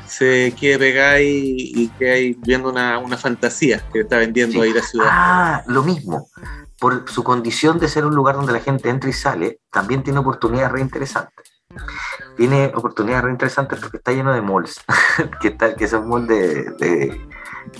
se 0.08 0.56
quede 0.60 0.80
pegada 0.80 1.22
y, 1.22 1.72
y 1.76 1.90
que 2.00 2.10
hay 2.10 2.34
viendo 2.40 2.70
una, 2.72 2.98
una 2.98 3.18
fantasía 3.18 3.84
que 3.94 4.00
está 4.00 4.18
vendiendo 4.18 4.54
Sí. 4.54 4.62
ahí 4.62 4.74
la 4.74 4.82
ciudad. 4.82 5.08
Ah, 5.12 5.64
lo 5.68 5.84
mismo. 5.84 6.28
Por 6.80 7.08
su 7.08 7.24
condición 7.24 7.78
de 7.78 7.88
ser 7.88 8.04
un 8.08 8.16
lugar 8.16 8.34
donde 8.36 8.52
la 8.52 8.62
gente 8.62 8.90
entra 8.90 9.12
y 9.12 9.14
sale, 9.14 9.60
también 9.72 10.02
tiene 10.02 10.18
oportunidades 10.18 10.72
reinteresantes. 10.72 11.52
Tiene 12.36 12.72
oportunidades 12.74 13.26
reinteresantes 13.26 13.80
porque 13.80 13.98
está 13.98 14.12
lleno 14.12 14.34
de 14.34 14.42
malls, 14.42 14.82
que, 15.40 15.50
está, 15.50 15.76
que 15.76 15.88
son 15.88 16.10
malls 16.10 16.28
de, 16.28 16.64
de, 16.80 17.22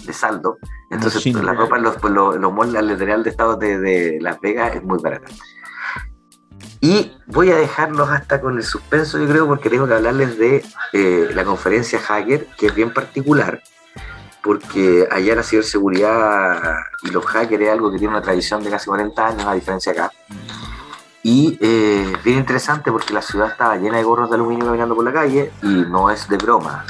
de 0.06 0.14
saldo. 0.14 0.58
Entonces, 0.92 1.26
la 1.34 1.54
ropa 1.54 1.78
en 1.78 1.84
los, 1.84 1.96
los, 2.04 2.36
los 2.36 2.54
malls 2.54 2.76
al 2.76 2.88
lateral 2.88 3.24
de 3.24 3.32
estado 3.32 3.56
de, 3.58 3.80
de 3.80 4.20
Las 4.22 4.40
Vegas 4.42 4.76
es 4.76 4.84
muy 4.84 5.00
barata. 5.02 5.26
Y 6.86 7.14
voy 7.28 7.50
a 7.50 7.56
dejarlos 7.56 8.10
hasta 8.10 8.42
con 8.42 8.58
el 8.58 8.64
suspenso, 8.64 9.18
yo 9.18 9.26
creo, 9.30 9.48
porque 9.48 9.70
tengo 9.70 9.88
que 9.88 9.94
hablarles 9.94 10.38
de 10.38 10.66
eh, 10.92 11.30
la 11.34 11.46
conferencia 11.46 11.98
Hacker, 11.98 12.46
que 12.58 12.66
es 12.66 12.76
bien 12.76 12.92
particular, 12.94 13.64
porque 14.42 15.08
allá 15.10 15.34
la 15.36 15.44
ciberseguridad 15.44 16.76
y 17.04 17.12
los 17.12 17.26
hackers 17.26 17.64
es 17.64 17.70
algo 17.70 17.90
que 17.90 18.00
tiene 18.00 18.14
una 18.14 18.22
tradición 18.22 18.62
de 18.66 18.70
casi 18.70 18.88
40 18.88 19.28
años, 19.28 19.46
a 19.46 19.54
diferencia 19.54 19.94
acá. 19.94 20.12
Y 21.24 21.58
eh, 21.62 22.12
bien 22.22 22.40
interesante 22.40 22.92
porque 22.92 23.14
la 23.14 23.22
ciudad 23.22 23.52
estaba 23.52 23.78
llena 23.78 23.96
de 23.96 24.04
gorros 24.04 24.30
de 24.30 24.36
aluminio 24.36 24.66
caminando 24.66 24.94
por 24.94 25.06
la 25.06 25.14
calle 25.14 25.54
y 25.62 25.86
no 25.86 26.12
es 26.12 26.28
de 26.28 26.36
broma. 26.36 26.84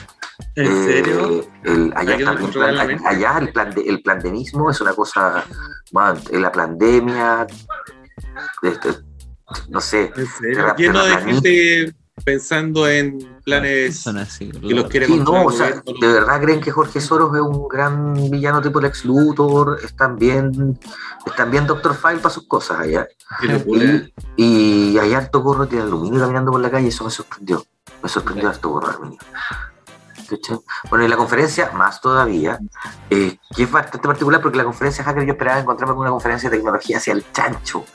¿En 0.55 0.65
Eh, 0.65 0.83
serio? 0.85 1.45
el- 1.65 1.93
allá, 1.95 2.17
la 2.17 2.33
plan- 2.33 3.05
allá 3.05 3.37
el, 3.37 3.53
plan 3.53 3.69
de- 3.69 3.83
el 3.87 4.01
plandemismo 4.01 4.71
es 4.71 4.81
una 4.81 4.93
cosa, 4.93 5.43
man, 5.91 6.17
la 6.31 6.51
pandemia, 6.51 7.45
este, 8.63 8.89
no 9.69 9.81
sé, 9.81 10.11
Lleno 10.77 11.05
de 11.05 11.17
gente 11.17 11.95
pensando 12.23 12.87
en 12.87 13.17
planes 13.43 13.99
Son 13.99 14.17
así. 14.17 14.51
que 14.51 14.73
los 14.73 14.85
quiere 14.85 15.07
Sí, 15.07 15.17
no, 15.17 15.45
o 15.45 15.51
sea, 15.51 15.81
de 16.01 16.07
verdad 16.07 16.41
creen 16.41 16.61
que 16.61 16.71
Jorge 16.71 17.01
Soros 17.01 17.35
es 17.35 17.41
un 17.41 17.67
gran 17.67 18.13
villano 18.29 18.61
tipo 18.61 18.79
Lex 18.79 19.05
Luthor, 19.05 19.79
están 19.83 20.17
bien, 20.17 20.79
están 21.25 21.51
bien 21.51 21.65
Doctor 21.65 21.95
File 21.95 22.17
para 22.19 22.33
sus 22.33 22.47
cosas 22.47 22.79
allá. 22.79 23.07
Y, 23.65 24.13
y 24.37 24.97
hay 24.97 25.13
harto 25.13 25.41
gorro 25.41 25.67
tiene 25.67 25.85
aluminio 25.85 26.19
caminando 26.19 26.51
por 26.51 26.61
la 26.61 26.69
calle, 26.69 26.89
eso 26.89 27.03
me 27.03 27.11
sorprendió. 27.11 27.65
Me 28.01 28.09
sorprendió 28.09 28.49
harto 28.49 28.69
gorro 28.69 28.87
de 28.87 28.93
aluminio. 28.93 29.19
Bueno, 30.89 31.05
y 31.05 31.07
la 31.07 31.17
conferencia, 31.17 31.71
más 31.71 32.01
todavía, 32.01 32.59
eh, 33.09 33.37
que 33.55 33.63
es 33.63 33.71
bastante 33.71 34.07
particular 34.07 34.41
porque 34.41 34.57
la 34.57 34.63
conferencia 34.63 35.03
hacker 35.03 35.25
yo 35.25 35.33
esperaba 35.33 35.59
encontrarme 35.59 35.93
con 35.93 36.01
una 36.01 36.11
conferencia 36.11 36.49
de 36.49 36.57
tecnología 36.57 36.97
hacia 36.97 37.13
el 37.13 37.31
chancho. 37.31 37.85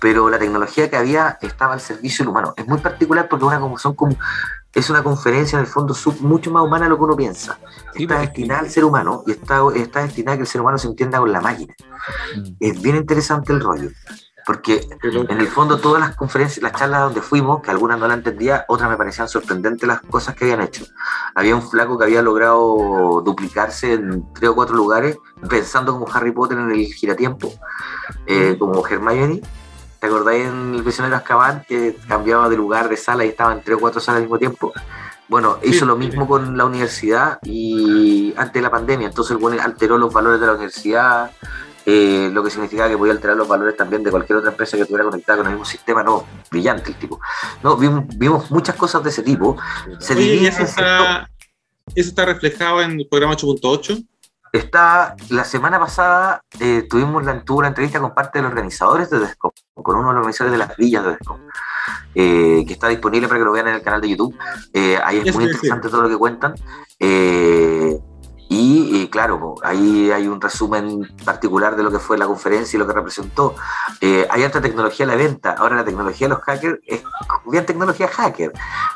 Pero 0.00 0.28
la 0.30 0.38
tecnología 0.38 0.88
que 0.90 0.96
había 0.96 1.38
estaba 1.40 1.74
al 1.74 1.80
servicio 1.80 2.22
del 2.24 2.30
humano. 2.30 2.54
Es 2.56 2.66
muy 2.66 2.78
particular 2.78 3.28
porque 3.28 3.44
es 3.44 3.48
una, 3.48 3.60
como- 3.60 3.78
son 3.78 3.94
como, 3.94 4.16
es 4.74 4.90
una 4.90 5.02
conferencia 5.02 5.56
en 5.58 5.64
el 5.64 5.70
fondo 5.70 5.94
sub- 5.94 6.20
mucho 6.20 6.50
más 6.50 6.62
humana 6.62 6.84
de 6.84 6.90
lo 6.90 6.96
que 6.98 7.04
uno 7.04 7.16
piensa. 7.16 7.58
Sí, 7.94 8.02
está 8.04 8.14
porque- 8.16 8.26
destinada 8.28 8.60
al 8.60 8.70
ser 8.70 8.84
humano 8.84 9.22
y 9.26 9.32
está, 9.32 9.60
está 9.74 10.02
destinada 10.02 10.34
a 10.34 10.36
que 10.36 10.42
el 10.42 10.46
ser 10.48 10.60
humano 10.60 10.78
se 10.78 10.86
entienda 10.88 11.18
con 11.18 11.32
la 11.32 11.40
máquina. 11.40 11.74
Mm. 12.36 12.42
Es 12.60 12.80
bien 12.82 12.96
interesante 12.96 13.52
el 13.52 13.60
rollo. 13.60 13.90
porque 14.46 14.88
en 15.02 15.40
el 15.40 15.46
fondo 15.48 15.78
todas 15.78 16.00
las 16.00 16.16
conferencias, 16.16 16.62
las 16.62 16.72
charlas 16.72 17.02
donde 17.02 17.20
fuimos, 17.20 17.60
que 17.60 17.70
algunas 17.70 17.98
no 17.98 18.08
la 18.08 18.14
entendía, 18.14 18.64
otras 18.68 18.88
me 18.88 18.96
parecían 18.96 19.28
sorprendentes 19.28 19.86
las 19.86 20.00
cosas 20.00 20.34
que 20.34 20.44
habían 20.46 20.62
hecho. 20.62 20.86
Había 21.34 21.54
un 21.54 21.60
flaco 21.60 21.98
que 21.98 22.04
había 22.04 22.22
logrado 22.22 23.20
duplicarse 23.22 23.92
en 23.92 24.32
tres 24.32 24.48
o 24.48 24.54
cuatro 24.54 24.74
lugares, 24.74 25.18
pensando 25.50 25.92
como 25.92 26.06
Harry 26.14 26.32
Potter 26.32 26.56
en 26.56 26.70
el 26.70 26.86
giratiempo, 26.86 27.52
eh, 28.26 28.56
como 28.58 28.86
Hermione. 28.86 29.42
¿Te 30.00 30.06
acordáis 30.06 30.46
en 30.46 30.74
El 30.74 30.82
prisionero 30.82 31.16
Azkaban 31.16 31.64
que 31.66 31.96
cambiaba 32.06 32.48
de 32.48 32.56
lugar, 32.56 32.88
de 32.88 32.96
sala 32.96 33.24
y 33.24 33.28
estaba 33.28 33.52
en 33.52 33.62
tres 33.62 33.76
o 33.76 33.80
cuatro 33.80 34.00
salas 34.00 34.18
al 34.18 34.22
mismo 34.22 34.38
tiempo? 34.38 34.72
Bueno, 35.28 35.58
hizo 35.62 35.84
lo 35.84 35.96
mismo 35.96 36.26
con 36.26 36.56
la 36.56 36.64
universidad 36.64 37.38
y 37.42 38.32
antes 38.36 38.54
de 38.54 38.62
la 38.62 38.70
pandemia, 38.70 39.08
entonces 39.08 39.32
el 39.32 39.36
bueno 39.36 39.60
alteró 39.62 39.98
los 39.98 40.12
valores 40.12 40.40
de 40.40 40.46
la 40.46 40.52
universidad, 40.52 41.30
eh, 41.84 42.30
lo 42.32 42.42
que 42.42 42.50
significaba 42.50 42.88
que 42.88 42.96
podía 42.96 43.12
alterar 43.12 43.36
los 43.36 43.48
valores 43.48 43.76
también 43.76 44.02
de 44.02 44.10
cualquier 44.10 44.38
otra 44.38 44.50
empresa 44.50 44.76
que 44.76 44.84
estuviera 44.84 45.04
conectada 45.04 45.38
con 45.38 45.46
el 45.46 45.52
mismo 45.52 45.66
sistema, 45.66 46.02
no, 46.02 46.24
brillante 46.50 46.90
el 46.90 46.96
tipo. 46.96 47.20
No, 47.62 47.76
vimos, 47.76 48.50
muchas 48.50 48.76
cosas 48.76 49.02
de 49.02 49.10
ese 49.10 49.22
tipo. 49.22 49.56
Se 49.98 50.14
Oye, 50.14 50.48
eso, 50.48 50.62
está, 50.62 51.28
eso 51.94 52.08
está 52.08 52.24
reflejado 52.24 52.82
en 52.82 53.00
el 53.00 53.08
programa 53.08 53.36
8.8. 53.36 54.06
Está, 54.52 55.14
la 55.28 55.44
semana 55.44 55.78
pasada 55.78 56.42
eh, 56.60 56.86
tuvimos 56.88 57.24
la, 57.24 57.42
tuvo 57.44 57.58
una 57.58 57.68
entrevista 57.68 58.00
con 58.00 58.14
parte 58.14 58.38
de 58.38 58.42
los 58.42 58.50
organizadores 58.50 59.10
de 59.10 59.18
Descom, 59.18 59.50
con 59.74 59.96
uno 59.96 60.08
de 60.08 60.14
los 60.14 60.20
organizadores 60.20 60.58
de 60.58 60.66
las 60.66 60.76
villas 60.76 61.04
de 61.04 61.10
Descom, 61.10 61.40
eh, 62.14 62.64
que 62.66 62.72
está 62.72 62.88
disponible 62.88 63.28
para 63.28 63.40
que 63.40 63.44
lo 63.44 63.52
vean 63.52 63.68
en 63.68 63.74
el 63.74 63.82
canal 63.82 64.00
de 64.00 64.08
YouTube. 64.10 64.36
Eh, 64.72 64.98
ahí 65.04 65.18
es 65.18 65.34
muy 65.34 65.44
interesante 65.44 65.88
todo 65.88 66.02
lo 66.02 66.08
que 66.08 66.16
cuentan. 66.16 66.54
Y, 68.50 69.08
claro, 69.08 69.56
ahí 69.62 70.10
hay 70.10 70.26
un 70.26 70.40
resumen 70.40 71.06
particular 71.22 71.76
de 71.76 71.82
lo 71.82 71.90
que 71.90 71.98
fue 71.98 72.16
la 72.16 72.26
conferencia 72.26 72.76
y 72.76 72.80
lo 72.80 72.86
que 72.86 72.94
representó. 72.94 73.54
Eh, 74.00 74.26
hay 74.30 74.42
otra 74.42 74.62
tecnología 74.62 75.04
a 75.04 75.08
la 75.08 75.16
venta. 75.16 75.52
Ahora 75.52 75.76
la 75.76 75.84
tecnología 75.84 76.28
de 76.28 76.34
los 76.34 76.42
hackers 76.42 76.78
es 76.86 77.02
bien 77.44 77.66
tecnología 77.66 78.08
hacker. 78.08 78.52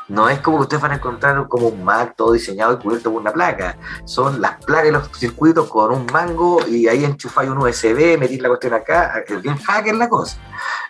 No 0.07 0.27
es 0.27 0.39
como 0.39 0.57
que 0.57 0.63
ustedes 0.63 0.81
van 0.81 0.93
a 0.93 0.95
encontrar 0.95 1.47
como 1.47 1.67
un 1.67 1.83
Mac 1.83 2.15
todo 2.17 2.33
diseñado 2.33 2.73
y 2.73 2.77
cubierto 2.77 3.11
por 3.11 3.21
una 3.21 3.31
placa. 3.31 3.77
Son 4.05 4.41
las 4.41 4.63
placas 4.65 4.87
y 4.87 4.91
los 4.91 5.09
circuitos 5.15 5.69
con 5.69 5.91
un 5.91 6.07
mango 6.07 6.65
y 6.67 6.87
ahí 6.87 7.05
enchufáis 7.05 7.49
un 7.51 7.59
USB, 7.59 8.17
metís 8.17 8.41
la 8.41 8.49
cuestión 8.49 8.73
acá. 8.73 9.23
Es 9.27 9.39
bien 9.39 9.57
hacker 9.57 9.95
la 9.95 10.09
cosa. 10.09 10.37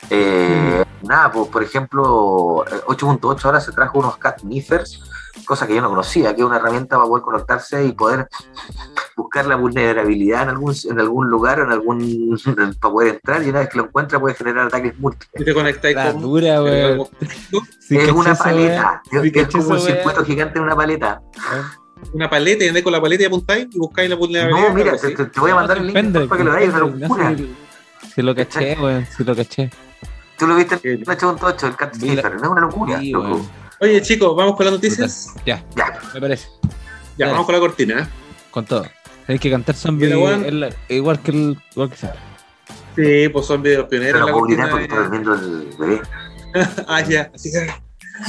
Eh, 0.10 0.86
nada, 1.02 1.32
pues, 1.32 1.50
por 1.50 1.64
ejemplo, 1.64 2.64
8.8 2.88 3.44
ahora 3.44 3.60
se 3.60 3.74
trajo 3.74 4.00
unos 4.00 4.16
cat 4.18 4.42
niffers 4.44 5.02
cosa 5.46 5.68
que 5.68 5.76
yo 5.76 5.82
no 5.82 5.90
conocía, 5.90 6.34
que 6.34 6.42
es 6.42 6.48
una 6.48 6.58
herramienta 6.58 6.96
para 6.96 7.08
poder 7.08 7.24
conectarse 7.24 7.86
y 7.86 7.92
poder 7.92 8.28
buscar 9.16 9.46
la 9.46 9.56
vulnerabilidad 9.56 10.44
en 10.44 10.50
algún, 10.50 10.76
en 10.90 11.00
algún 11.00 11.30
lugar, 11.30 11.60
en 11.60 11.72
algún 11.72 12.40
para 12.80 12.94
poder 12.94 13.16
entrar 13.16 13.44
y 13.44 13.50
una 13.50 13.60
vez 13.60 13.70
que 13.70 13.78
lo 13.78 13.86
encuentra 13.86 14.20
puede 14.20 14.36
generar 14.36 14.68
ataques 14.68 14.98
múltiples. 15.00 15.42
Y 15.42 15.46
te 15.46 15.54
conectáis 15.54 15.98
con 15.98 16.22
dura, 16.22 16.60
güey. 16.60 17.02
es 17.90 18.12
una 18.12 18.36
paleta, 18.36 19.02
es, 19.12 19.48
como 19.48 19.70
un 19.70 19.80
circuito 19.80 20.24
gigante 20.24 20.60
en 20.60 20.66
una 20.66 20.76
paleta. 20.76 21.22
Una 22.14 22.30
paleta 22.30 22.66
y 22.66 22.68
andé 22.68 22.84
con 22.84 22.92
la 22.92 23.02
paleta 23.02 23.24
y 23.24 23.26
apuntáis 23.26 23.68
y 23.72 23.78
buscáis 23.78 24.10
la 24.10 24.16
vulnerabilidad. 24.16 24.68
No, 24.68 24.74
mira, 24.74 24.98
te, 24.98 25.40
voy 25.40 25.52
a 25.52 25.56
mandar 25.56 25.78
el 25.78 25.88
link 25.88 26.28
para 26.28 26.38
que 26.38 26.44
lo 26.44 26.52
veáis, 26.52 26.70
es 26.70 26.76
una 26.76 27.08
locura. 27.08 27.36
Si 28.14 28.22
lo 28.22 28.36
caché, 28.36 28.76
güey, 28.76 29.06
si 29.06 29.24
lo 29.24 29.36
caché. 29.36 29.70
Tú 30.38 30.48
lo 30.48 30.56
viste 30.56 30.80
en 30.84 31.04
8.8, 31.06 31.68
el 31.68 31.76
Cat 31.76 31.96
no 31.96 32.12
es 32.12 32.50
una 32.50 32.62
locura, 32.62 33.00
loco. 33.02 33.42
Oye, 33.80 34.02
chicos, 34.02 34.36
¿vamos 34.36 34.56
con 34.56 34.66
las 34.66 34.74
noticias? 34.74 35.34
Ya, 35.46 35.64
ya, 35.76 36.00
me 36.14 36.22
parece. 36.22 36.48
Ya, 37.18 37.28
vamos 37.28 37.46
con 37.46 37.56
la 37.56 37.62
cortina, 37.62 38.02
¿eh? 38.02 38.08
Con 38.52 38.66
todo. 38.66 38.86
Hay 39.28 39.40
que 39.40 39.50
cantar 39.50 39.76
zombie 39.76 40.10
igual 40.10 40.42
que 41.22 41.32
el 41.32 41.58
igual 41.70 41.90
que 41.90 41.98
sea. 41.98 42.16
Sí, 42.96 43.30
pues 43.30 43.46
zombie 43.46 43.72
de 43.72 43.78
los 43.78 43.88
pioneros. 43.88 44.22
Pero 44.22 44.26
la 44.28 44.34
cortina 44.34 44.70
porque 44.70 44.84
está 44.86 44.98
durmiendo 44.98 45.34
el 45.34 45.76
bebé. 45.78 46.02
ah, 46.88 47.02
ya, 47.02 47.32
así 47.34 47.52
que. 47.52 47.68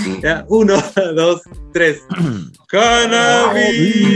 Sí. 0.02 0.20
Ya, 0.22 0.44
uno, 0.48 0.82
dos, 1.14 1.42
tres. 1.72 2.02
Cannabis 2.68 4.14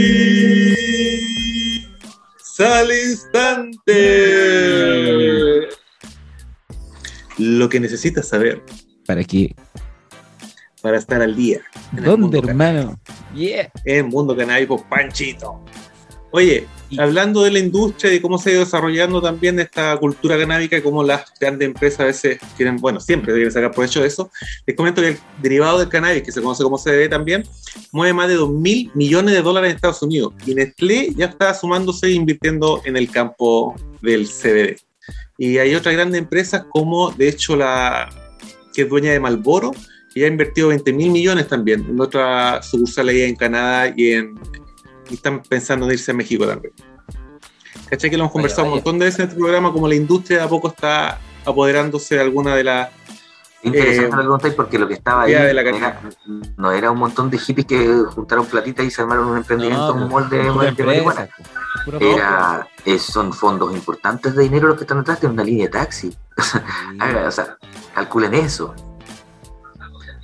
al 2.59 2.91
instante. 2.91 3.93
Lo 7.37 7.69
que 7.69 7.79
necesitas 7.79 8.27
saber. 8.27 8.61
Para 9.05 9.23
que 9.23 9.55
para 10.81 10.97
estar 10.97 11.21
al 11.21 11.35
día. 11.35 11.61
¿Dónde, 11.91 12.39
hermano? 12.39 12.99
Yeah. 13.33 13.71
En 13.85 14.07
Mundo 14.07 14.35
Cannabis, 14.35 14.67
pues 14.67 14.81
Panchito. 14.89 15.59
Oye, 16.31 16.67
hablando 16.99 17.41
de 17.41 17.49
la 17.49 17.59
industria 17.59 18.13
y 18.13 18.19
cómo 18.19 18.37
se 18.37 18.49
ha 18.49 18.53
ido 18.53 18.63
desarrollando 18.63 19.19
también 19.19 19.59
esta 19.59 19.97
cultura 19.97 20.37
canábica 20.37 20.77
y 20.77 20.81
cómo 20.81 21.03
las 21.03 21.33
grandes 21.39 21.67
empresas 21.67 21.99
a 22.01 22.05
veces 22.05 22.39
quieren, 22.55 22.77
bueno, 22.77 22.99
siempre 22.99 23.33
deben 23.33 23.51
sacar 23.51 23.71
provecho 23.71 24.01
de 24.01 24.07
eso, 24.07 24.29
les 24.67 24.75
comento 24.75 25.01
que 25.01 25.09
el 25.09 25.17
derivado 25.41 25.79
del 25.79 25.89
cannabis, 25.89 26.21
que 26.21 26.31
se 26.31 26.41
conoce 26.41 26.63
como 26.63 26.77
CBD 26.77 27.09
también, 27.09 27.43
mueve 27.91 28.13
más 28.13 28.27
de 28.27 28.35
2 28.35 28.51
mil 28.51 28.91
millones 28.93 29.33
de 29.33 29.41
dólares 29.41 29.71
en 29.71 29.75
Estados 29.75 30.03
Unidos. 30.03 30.33
Y 30.45 30.53
Nestlé 30.53 31.13
ya 31.15 31.25
está 31.25 31.53
sumándose 31.55 32.07
e 32.07 32.11
invirtiendo 32.11 32.81
en 32.85 32.95
el 32.95 33.09
campo 33.09 33.75
del 34.03 34.27
CBD. 34.27 34.77
Y 35.39 35.57
hay 35.57 35.73
otras 35.73 35.95
grandes 35.95 36.19
empresas 36.19 36.65
como, 36.69 37.11
de 37.11 37.29
hecho, 37.29 37.55
la 37.55 38.07
que 38.73 38.83
es 38.83 38.89
dueña 38.89 39.11
de 39.11 39.19
Malboro, 39.19 39.71
y 40.13 40.23
ha 40.23 40.27
invertido 40.27 40.69
20 40.69 40.93
mil 40.93 41.11
millones 41.11 41.47
también 41.47 41.85
en 41.87 41.99
otra 41.99 42.61
sucursal 42.61 43.09
ahí 43.09 43.23
en 43.23 43.35
Canadá 43.35 43.93
y, 43.95 44.13
en, 44.13 44.39
están 45.11 45.41
pensando 45.41 45.85
en 45.85 45.93
irse 45.93 46.11
a 46.11 46.13
México 46.13 46.45
también. 46.45 46.73
¿Cachai? 47.89 48.09
Que 48.09 48.17
lo 48.17 48.23
hemos 48.23 48.33
conversado 48.33 48.65
un 48.65 48.75
montón 48.75 48.99
de 48.99 49.05
veces 49.05 49.19
en 49.21 49.25
este 49.27 49.39
programa, 49.39 49.71
como 49.71 49.87
la 49.87 49.95
industria 49.95 50.39
de 50.39 50.43
a 50.43 50.47
poco 50.47 50.67
está 50.67 51.19
apoderándose 51.45 52.15
de 52.15 52.21
alguna 52.21 52.55
de 52.55 52.63
las 52.63 52.89
Interesante 53.61 54.47
eh, 54.47 54.51
que 54.51 54.51
porque 54.51 54.79
lo 54.79 54.87
que 54.87 54.93
estaba 54.93 55.23
ahí 55.23 55.35
no 56.55 56.71
era 56.71 56.91
un 56.91 56.97
montón 56.97 57.29
de 57.29 57.37
hippies 57.37 57.67
que 57.67 58.03
juntaron 58.09 58.45
platitas 58.45 58.85
y 58.85 58.89
se 58.89 59.01
armaron 59.01 59.27
un 59.27 59.37
emprendimiento 59.37 59.95
no, 59.95 60.05
un 60.05 60.09
molde 60.09 60.37
de 60.37 60.85
marihuana. 60.85 61.27
Era, 61.99 62.69
son 62.99 63.33
fondos 63.33 63.73
importantes 63.73 64.33
de 64.33 64.43
dinero 64.43 64.69
los 64.69 64.77
que 64.77 64.85
están 64.85 64.99
detrás 64.99 65.19
de 65.19 65.27
una 65.27 65.43
línea 65.43 65.65
de 65.65 65.71
taxi. 65.73 66.15
o 67.27 67.31
sea, 67.31 67.57
calculen 67.93 68.33
eso 68.33 68.73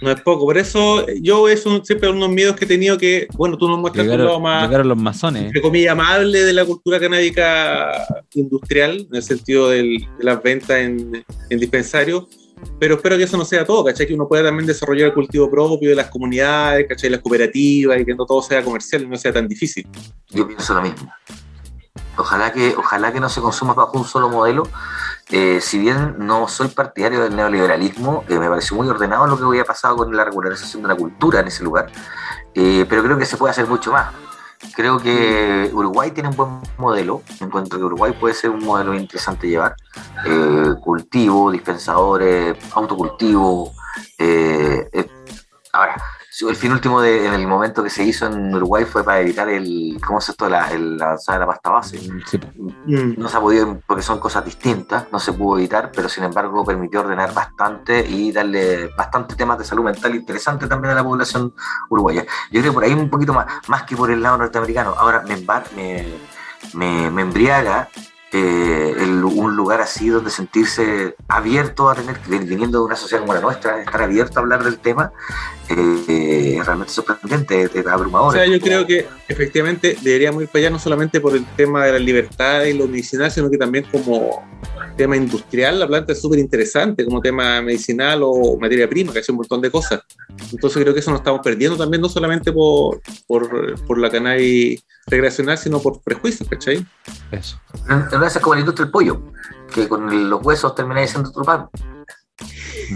no 0.01 0.11
es 0.11 0.21
poco. 0.21 0.45
Por 0.45 0.57
eso 0.57 1.05
yo 1.21 1.47
es 1.47 1.65
un, 1.65 1.85
siempre 1.85 2.09
unos 2.09 2.29
miedos 2.29 2.55
que 2.55 2.65
he 2.65 2.67
tenido 2.67 2.97
que, 2.97 3.27
bueno, 3.35 3.57
tú 3.57 3.67
nos 3.67 3.79
muestras 3.79 4.05
llegaron, 4.05 4.25
lado 4.27 4.39
más, 4.39 4.85
los 4.85 4.97
masones. 4.97 5.43
entre 5.43 5.61
comillas, 5.61 5.93
amable 5.93 6.43
de 6.43 6.53
la 6.53 6.65
cultura 6.65 6.99
canábica 6.99 8.05
industrial, 8.33 9.07
en 9.09 9.15
el 9.15 9.23
sentido 9.23 9.69
del, 9.69 10.07
de 10.17 10.23
las 10.23 10.41
ventas 10.41 10.77
en, 10.77 11.23
en 11.49 11.59
dispensarios. 11.59 12.25
Pero 12.79 12.95
espero 12.95 13.17
que 13.17 13.23
eso 13.23 13.37
no 13.37 13.45
sea 13.45 13.65
todo, 13.65 13.83
¿cachai? 13.83 14.07
Que 14.07 14.13
uno 14.13 14.27
pueda 14.27 14.43
también 14.43 14.65
desarrollar 14.65 15.07
el 15.07 15.13
cultivo 15.13 15.49
propio 15.51 15.89
de 15.89 15.95
las 15.95 16.07
comunidades, 16.07 16.87
¿cachai? 16.87 17.09
Las 17.09 17.19
cooperativas 17.19 17.99
y 17.99 18.05
que 18.05 18.15
no 18.15 18.25
todo 18.25 18.41
sea 18.41 18.63
comercial 18.63 19.03
y 19.03 19.07
no 19.07 19.17
sea 19.17 19.33
tan 19.33 19.47
difícil. 19.47 19.85
Yo 20.29 20.47
pienso 20.47 20.73
lo 20.73 20.81
mismo. 20.81 21.11
Ojalá 22.18 22.51
que, 22.51 22.76
ojalá 22.78 23.11
que 23.11 23.20
no 23.20 23.30
se 23.30 23.41
consuma 23.41 23.74
bajo 23.74 23.97
un 23.97 24.05
solo 24.05 24.30
modelo, 24.30 24.63
eh, 25.30 25.59
si 25.59 25.80
bien 25.80 26.16
no 26.20 26.47
soy 26.47 26.68
partidario 26.68 27.24
del 27.24 27.36
neoliberalismo, 27.36 28.24
eh, 28.30 28.38
me 28.38 28.47
pareció 28.47 28.78
muy 28.78 28.88
ordenado 28.88 29.26
lo 29.26 29.38
que 29.38 29.43
había 29.43 29.66
pasado 29.66 29.97
con 29.97 30.16
la 30.16 30.24
regularización 30.24 30.84
de 30.84 30.89
la 30.89 30.95
cultura 30.95 31.39
en 31.39 31.47
ese 31.47 31.63
lugar, 31.63 31.88
eh, 32.53 32.86
pero 32.88 33.03
creo 33.03 33.18
que 33.18 33.26
se 33.26 33.38
puede 33.38 33.51
hacer 33.51 33.68
mucho 33.68 33.91
más. 33.91 34.13
Creo 34.76 34.99
que 34.99 35.70
Uruguay 35.74 36.11
tiene 36.11 36.30
un 36.30 36.36
buen 36.36 36.61
modelo, 36.78 37.22
encuentro 37.39 37.78
que 37.78 37.86
Uruguay 37.86 38.13
puede 38.20 38.34
ser 38.34 38.51
un 38.51 38.63
modelo 38.63 38.93
interesante 38.93 39.47
llevar. 39.47 39.76
cultivo, 40.82 41.51
dispensadores, 41.51 42.55
autocultivo. 42.74 43.72
ahora, 45.74 45.95
el 46.41 46.55
fin 46.55 46.71
último 46.71 47.01
de, 47.01 47.25
en 47.25 47.33
el 47.33 47.47
momento 47.47 47.83
que 47.83 47.89
se 47.89 48.03
hizo 48.03 48.25
en 48.25 48.53
Uruguay 48.53 48.86
fue 48.86 49.03
para 49.03 49.21
evitar 49.21 49.47
el, 49.49 49.97
¿cómo 50.05 50.19
es 50.19 50.29
esto? 50.29 50.49
La, 50.49 50.69
el, 50.71 50.97
la 50.97 51.15
de 51.15 51.39
la 51.39 51.45
pasta 51.45 51.69
base. 51.69 51.99
Mm. 52.86 53.13
No 53.17 53.29
se 53.29 53.38
ha 53.38 53.39
podido, 53.39 53.79
porque 53.88 54.03
son 54.03 54.19
cosas 54.19 54.43
distintas, 54.43 55.07
no 55.11 55.19
se 55.19 55.33
pudo 55.33 55.57
evitar, 55.57 55.91
pero 55.95 56.09
sin 56.09 56.23
embargo 56.23 56.65
permitió 56.65 57.01
ordenar 57.01 57.33
bastante 57.33 58.05
y 58.05 58.31
darle 58.31 58.89
bastante 58.97 59.36
temas 59.36 59.57
de 59.59 59.65
salud 59.65 59.83
mental 59.83 60.15
interesante 60.15 60.67
también 60.67 60.91
a 60.91 60.95
la 60.95 61.03
población 61.03 61.53
uruguaya. 61.89 62.25
Yo 62.51 62.61
creo 62.61 62.71
que 62.71 62.75
por 62.75 62.83
ahí 62.83 62.93
un 62.93 63.09
poquito 63.09 63.33
más, 63.33 63.45
más 63.67 63.83
que 63.83 63.95
por 63.95 64.11
el 64.11 64.21
lado 64.21 64.38
norteamericano. 64.38 64.93
Ahora 64.97 65.23
me, 65.27 65.38
me, 65.75 66.05
me, 66.73 67.11
me 67.11 67.21
embriaga 67.21 67.89
eh, 68.38 68.93
un 69.23 69.55
lugar 69.55 69.79
así 69.81 70.09
donde 70.09 70.29
sentirse 70.29 71.15
abierto 71.27 71.89
a 71.89 71.95
tener, 71.95 72.19
viniendo 72.27 72.79
de 72.79 72.86
una 72.86 72.95
sociedad 72.95 73.21
como 73.21 73.33
la 73.33 73.39
nuestra, 73.39 73.79
estar 73.79 74.01
abierto 74.01 74.39
a 74.39 74.41
hablar 74.41 74.63
del 74.63 74.79
tema, 74.79 75.13
eh, 75.70 76.57
es 76.59 76.66
realmente 76.66 76.93
sorprendente, 76.93 77.70
es 77.74 77.88
abrumador. 77.88 78.30
O 78.30 78.32
sea, 78.32 78.45
yo 78.45 78.59
creo 78.59 78.86
que 78.86 79.07
efectivamente 79.28 79.97
deberíamos 80.01 80.43
ir 80.43 80.49
para 80.49 80.59
allá 80.59 80.70
no 80.70 80.80
solamente 80.80 81.20
por 81.20 81.36
el 81.36 81.45
tema 81.55 81.86
de 81.86 81.93
la 81.93 81.99
libertad 81.99 82.63
y 82.63 82.74
lo 82.74 82.88
medicinal, 82.88 83.32
sino 83.32 83.49
que 83.49 83.57
también 83.57 83.86
como 83.91 84.43
tema 84.95 85.18
industrial, 85.18 85.80
la 85.80 85.88
planta 85.88 86.13
es 86.13 86.22
súper 86.22 86.39
interesante 86.39 87.03
como 87.03 87.22
tema 87.22 87.61
medicinal 87.61 88.22
o 88.24 88.57
materia 88.57 88.88
prima, 88.88 89.11
que 89.11 89.20
hace 89.20 89.32
un 89.32 89.39
montón 89.39 89.61
de 89.61 89.72
cosas. 89.72 90.01
Entonces 90.51 90.82
creo 90.82 90.93
que 90.93 90.99
eso 90.99 91.11
nos 91.11 91.20
estamos 91.20 91.41
perdiendo 91.43 91.78
también, 91.78 92.01
no 92.01 92.09
solamente 92.09 92.51
por, 92.51 93.01
por, 93.28 93.82
por 93.86 93.97
la 93.97 94.09
cannabis 94.09 94.84
recreacional, 95.07 95.57
sino 95.57 95.82
por 95.82 96.01
prejuicios, 96.01 96.47
¿cachai? 96.47 96.86
Eso. 97.32 97.59
En 97.89 98.09
realidad 98.09 98.28
es 98.28 98.39
como 98.39 98.55
la 98.55 98.61
industria 98.61 98.86
del 98.86 98.91
pollo, 98.91 99.22
que 99.74 99.88
con 99.88 100.30
los 100.30 100.45
huesos 100.45 100.74
termináis 100.76 101.11
siendo 101.11 101.30
otro 101.30 101.43
pan. 101.43 101.68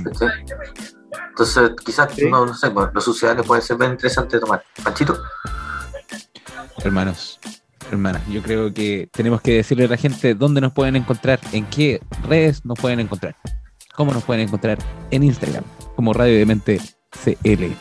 ¿Cachai? 0.03 0.29
Entonces, 1.29 1.71
quizás, 1.85 2.09
Sí. 2.15 2.25
no, 2.29 2.45
no 2.45 2.53
sé, 2.53 2.71
los 2.93 3.03
sucedáneos 3.03 3.45
pueden 3.47 3.63
ser 3.63 3.77
bien 3.77 3.91
interesantes 3.91 4.33
de 4.33 4.39
tomar. 4.39 4.63
Panchito, 4.83 5.17
Hermanos, 6.83 7.39
hermanas, 7.91 8.21
yo 8.29 8.41
creo 8.41 8.73
que 8.73 9.09
tenemos 9.11 9.41
que 9.41 9.55
decirle 9.55 9.85
a 9.85 9.87
la 9.89 9.97
gente 9.97 10.33
dónde 10.33 10.61
nos 10.61 10.71
pueden 10.73 10.95
encontrar, 10.95 11.39
en 11.51 11.65
qué 11.65 11.99
redes 12.27 12.63
nos 12.65 12.79
pueden 12.79 12.99
encontrar, 13.01 13.35
cómo 13.95 14.13
nos 14.13 14.23
pueden 14.23 14.43
encontrar 14.47 14.77
en 15.11 15.23
Instagram, 15.23 15.63
como 15.95 16.13
Radio 16.13 16.37
de 16.37 16.45
Mente 16.45 16.79
CL. 17.23 17.73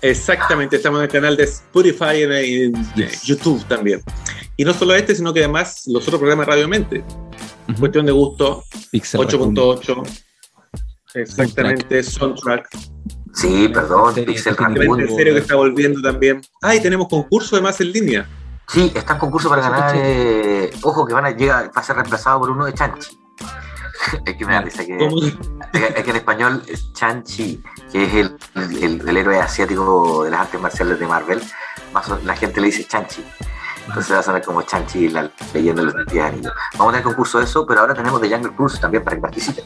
Exactamente, 0.00 0.76
estamos 0.76 1.00
en 1.00 1.04
el 1.04 1.10
canal 1.10 1.36
de 1.36 1.44
Spotify 1.44 2.22
en, 2.22 2.32
en 2.32 2.94
Yes. 2.94 3.22
YouTube 3.24 3.62
también. 3.66 4.00
Y 4.56 4.64
no 4.64 4.72
solo 4.72 4.94
este, 4.94 5.14
sino 5.14 5.32
que 5.34 5.40
además 5.40 5.82
los 5.86 6.04
otros 6.04 6.18
programas 6.18 6.46
de 6.46 6.52
Radio 6.52 6.68
Mente. 6.68 7.04
Cuestión 7.78 8.06
de 8.06 8.12
gusto, 8.12 8.64
Pixel 8.90 9.22
Raccoon. 9.24 9.54
8.8. 9.54 10.24
Exactamente, 11.14 12.02
Soundtrack. 12.02 12.68
sí, 13.34 13.68
perdón, 13.68 14.14
Pixel 14.14 14.56
Raccoon. 14.56 15.00
en 15.00 15.14
serio 15.14 15.34
que 15.34 15.40
está 15.40 15.54
volviendo 15.56 16.00
también. 16.02 16.40
Ah, 16.62 16.74
y 16.74 16.80
tenemos 16.80 17.08
concurso 17.08 17.56
además 17.56 17.80
en 17.80 17.92
línea. 17.92 18.28
Sí, 18.68 18.92
está 18.94 19.14
en 19.14 19.18
concurso 19.18 19.48
para 19.48 19.62
ganar. 19.62 19.92
eh, 19.96 20.70
ojo, 20.82 21.06
que 21.06 21.14
van 21.14 21.24
a 21.24 21.30
llegar, 21.30 21.68
va 21.74 21.80
a 21.80 21.82
ser 21.82 21.96
reemplazado 21.96 22.40
por 22.40 22.50
uno 22.50 22.66
de 22.66 22.74
Chanchi. 22.74 23.18
es 24.26 24.36
que 24.36 24.44
me 24.46 24.52
da 24.52 24.60
risa 24.60 24.84
que. 24.84 24.96
¿Cómo? 24.98 25.20
Es 25.24 25.34
que 26.04 26.10
en 26.10 26.16
español 26.16 26.62
es 26.66 26.92
Chan-Chi, 26.94 27.62
que 27.92 28.04
es 28.04 28.14
el, 28.14 28.36
el- 28.82 29.08
el 29.08 29.16
héroe 29.16 29.38
asiático 29.40 30.24
de 30.24 30.30
las 30.30 30.40
artes 30.40 30.60
marciales 30.60 30.98
de 30.98 31.06
Marvel. 31.06 31.42
Más 31.92 32.08
la 32.24 32.36
gente 32.36 32.60
le 32.60 32.66
dice 32.68 32.84
Chan-Chi. 32.86 33.24
Entonces 33.86 34.14
va 34.14 34.18
a 34.18 34.22
sonar 34.22 34.42
como 34.42 34.62
Chan-Chi, 34.62 35.08
la 35.08 35.30
leyenda 35.54 35.82
de 35.82 35.92
los 35.92 36.06
10 36.06 36.24
anillos. 36.24 36.52
Vamos 36.76 36.88
a 36.88 36.96
tener 36.98 37.04
concurso 37.04 37.38
de 37.38 37.44
eso, 37.44 37.66
pero 37.66 37.80
ahora 37.80 37.94
tenemos 37.94 38.20
The 38.20 38.28
Jungle 38.30 38.52
Cruise 38.54 38.78
también 38.80 39.02
para 39.02 39.16
que 39.16 39.22
participen. 39.22 39.64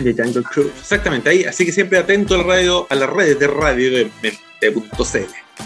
De 0.00 0.14
Jungle 0.14 0.42
Cruise. 0.42 0.72
Exactamente, 0.78 1.28
ahí. 1.30 1.44
Así 1.44 1.64
que 1.66 1.72
siempre 1.72 1.98
atento 1.98 2.34
al 2.34 2.44
radio, 2.44 2.86
a 2.90 2.94
las 2.94 3.10
redes 3.10 3.38
de 3.38 3.46
radio 3.46 3.90
de 3.92 4.10
mente.cl. 4.22 5.18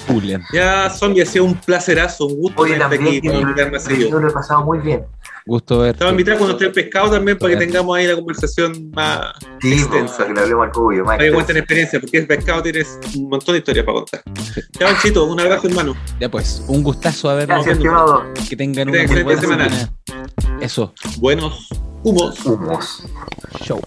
Julián. 0.09 0.43
Ya, 0.53 0.91
Zombie, 0.91 1.23
ha 1.23 1.27
sido 1.27 1.45
un 1.45 1.55
placerazo, 1.55 2.27
un 2.27 2.37
gusto 2.37 2.65
tenerte 2.65 2.97
aquí. 2.97 3.21
invitar 3.23 3.81
seguido. 3.81 4.11
yo 4.11 4.19
lo 4.19 4.29
he 4.29 4.33
pasado 4.33 4.65
muy 4.65 4.79
bien. 4.79 5.05
Gusto 5.47 5.81
verte. 5.81 5.93
Estaba 5.97 6.11
invitado 6.11 6.39
cuando 6.39 6.55
esté 6.55 6.65
el 6.67 6.73
pescado 6.73 7.11
también 7.11 7.37
para 7.39 7.53
que 7.53 7.59
tengamos 7.67 7.97
ahí 7.97 8.07
la 8.07 8.15
conversación 8.17 8.91
más 8.93 9.35
Sí, 9.61 9.75
Extensa. 9.75 10.17
para 10.17 10.29
que 10.29 10.35
le 10.35 10.41
hablemos 10.41 10.67
al 10.67 10.73
cuyo. 10.73 11.05
más 11.05 11.17
para 11.17 11.29
que 11.29 11.33
cuenten 11.35 11.57
extensa. 11.59 11.59
experiencia, 11.59 12.01
porque 12.01 12.19
el 12.19 12.27
pescado 12.27 12.63
tienes 12.63 12.99
un 13.15 13.29
montón 13.29 13.53
de 13.53 13.59
historias 13.59 13.85
para 13.85 13.99
contar. 13.99 14.23
Ya, 14.81 14.87
Panchito, 14.87 15.25
un 15.27 15.39
abrazo, 15.41 15.69
hermano. 15.69 15.95
Ya 16.19 16.31
pues, 16.31 16.65
un 16.67 16.83
gustazo 16.83 17.29
habernos 17.29 17.57
Gracias, 17.59 17.77
estimado. 17.77 18.25
Que 18.49 18.57
tengan 18.57 18.89
una 18.89 19.03
excelente 19.03 19.37
semana. 19.37 19.69
Eso, 20.61 20.93
Buenos 21.19 21.69
humos. 22.05 22.39
Humos. 22.45 23.03
show. 23.65 23.81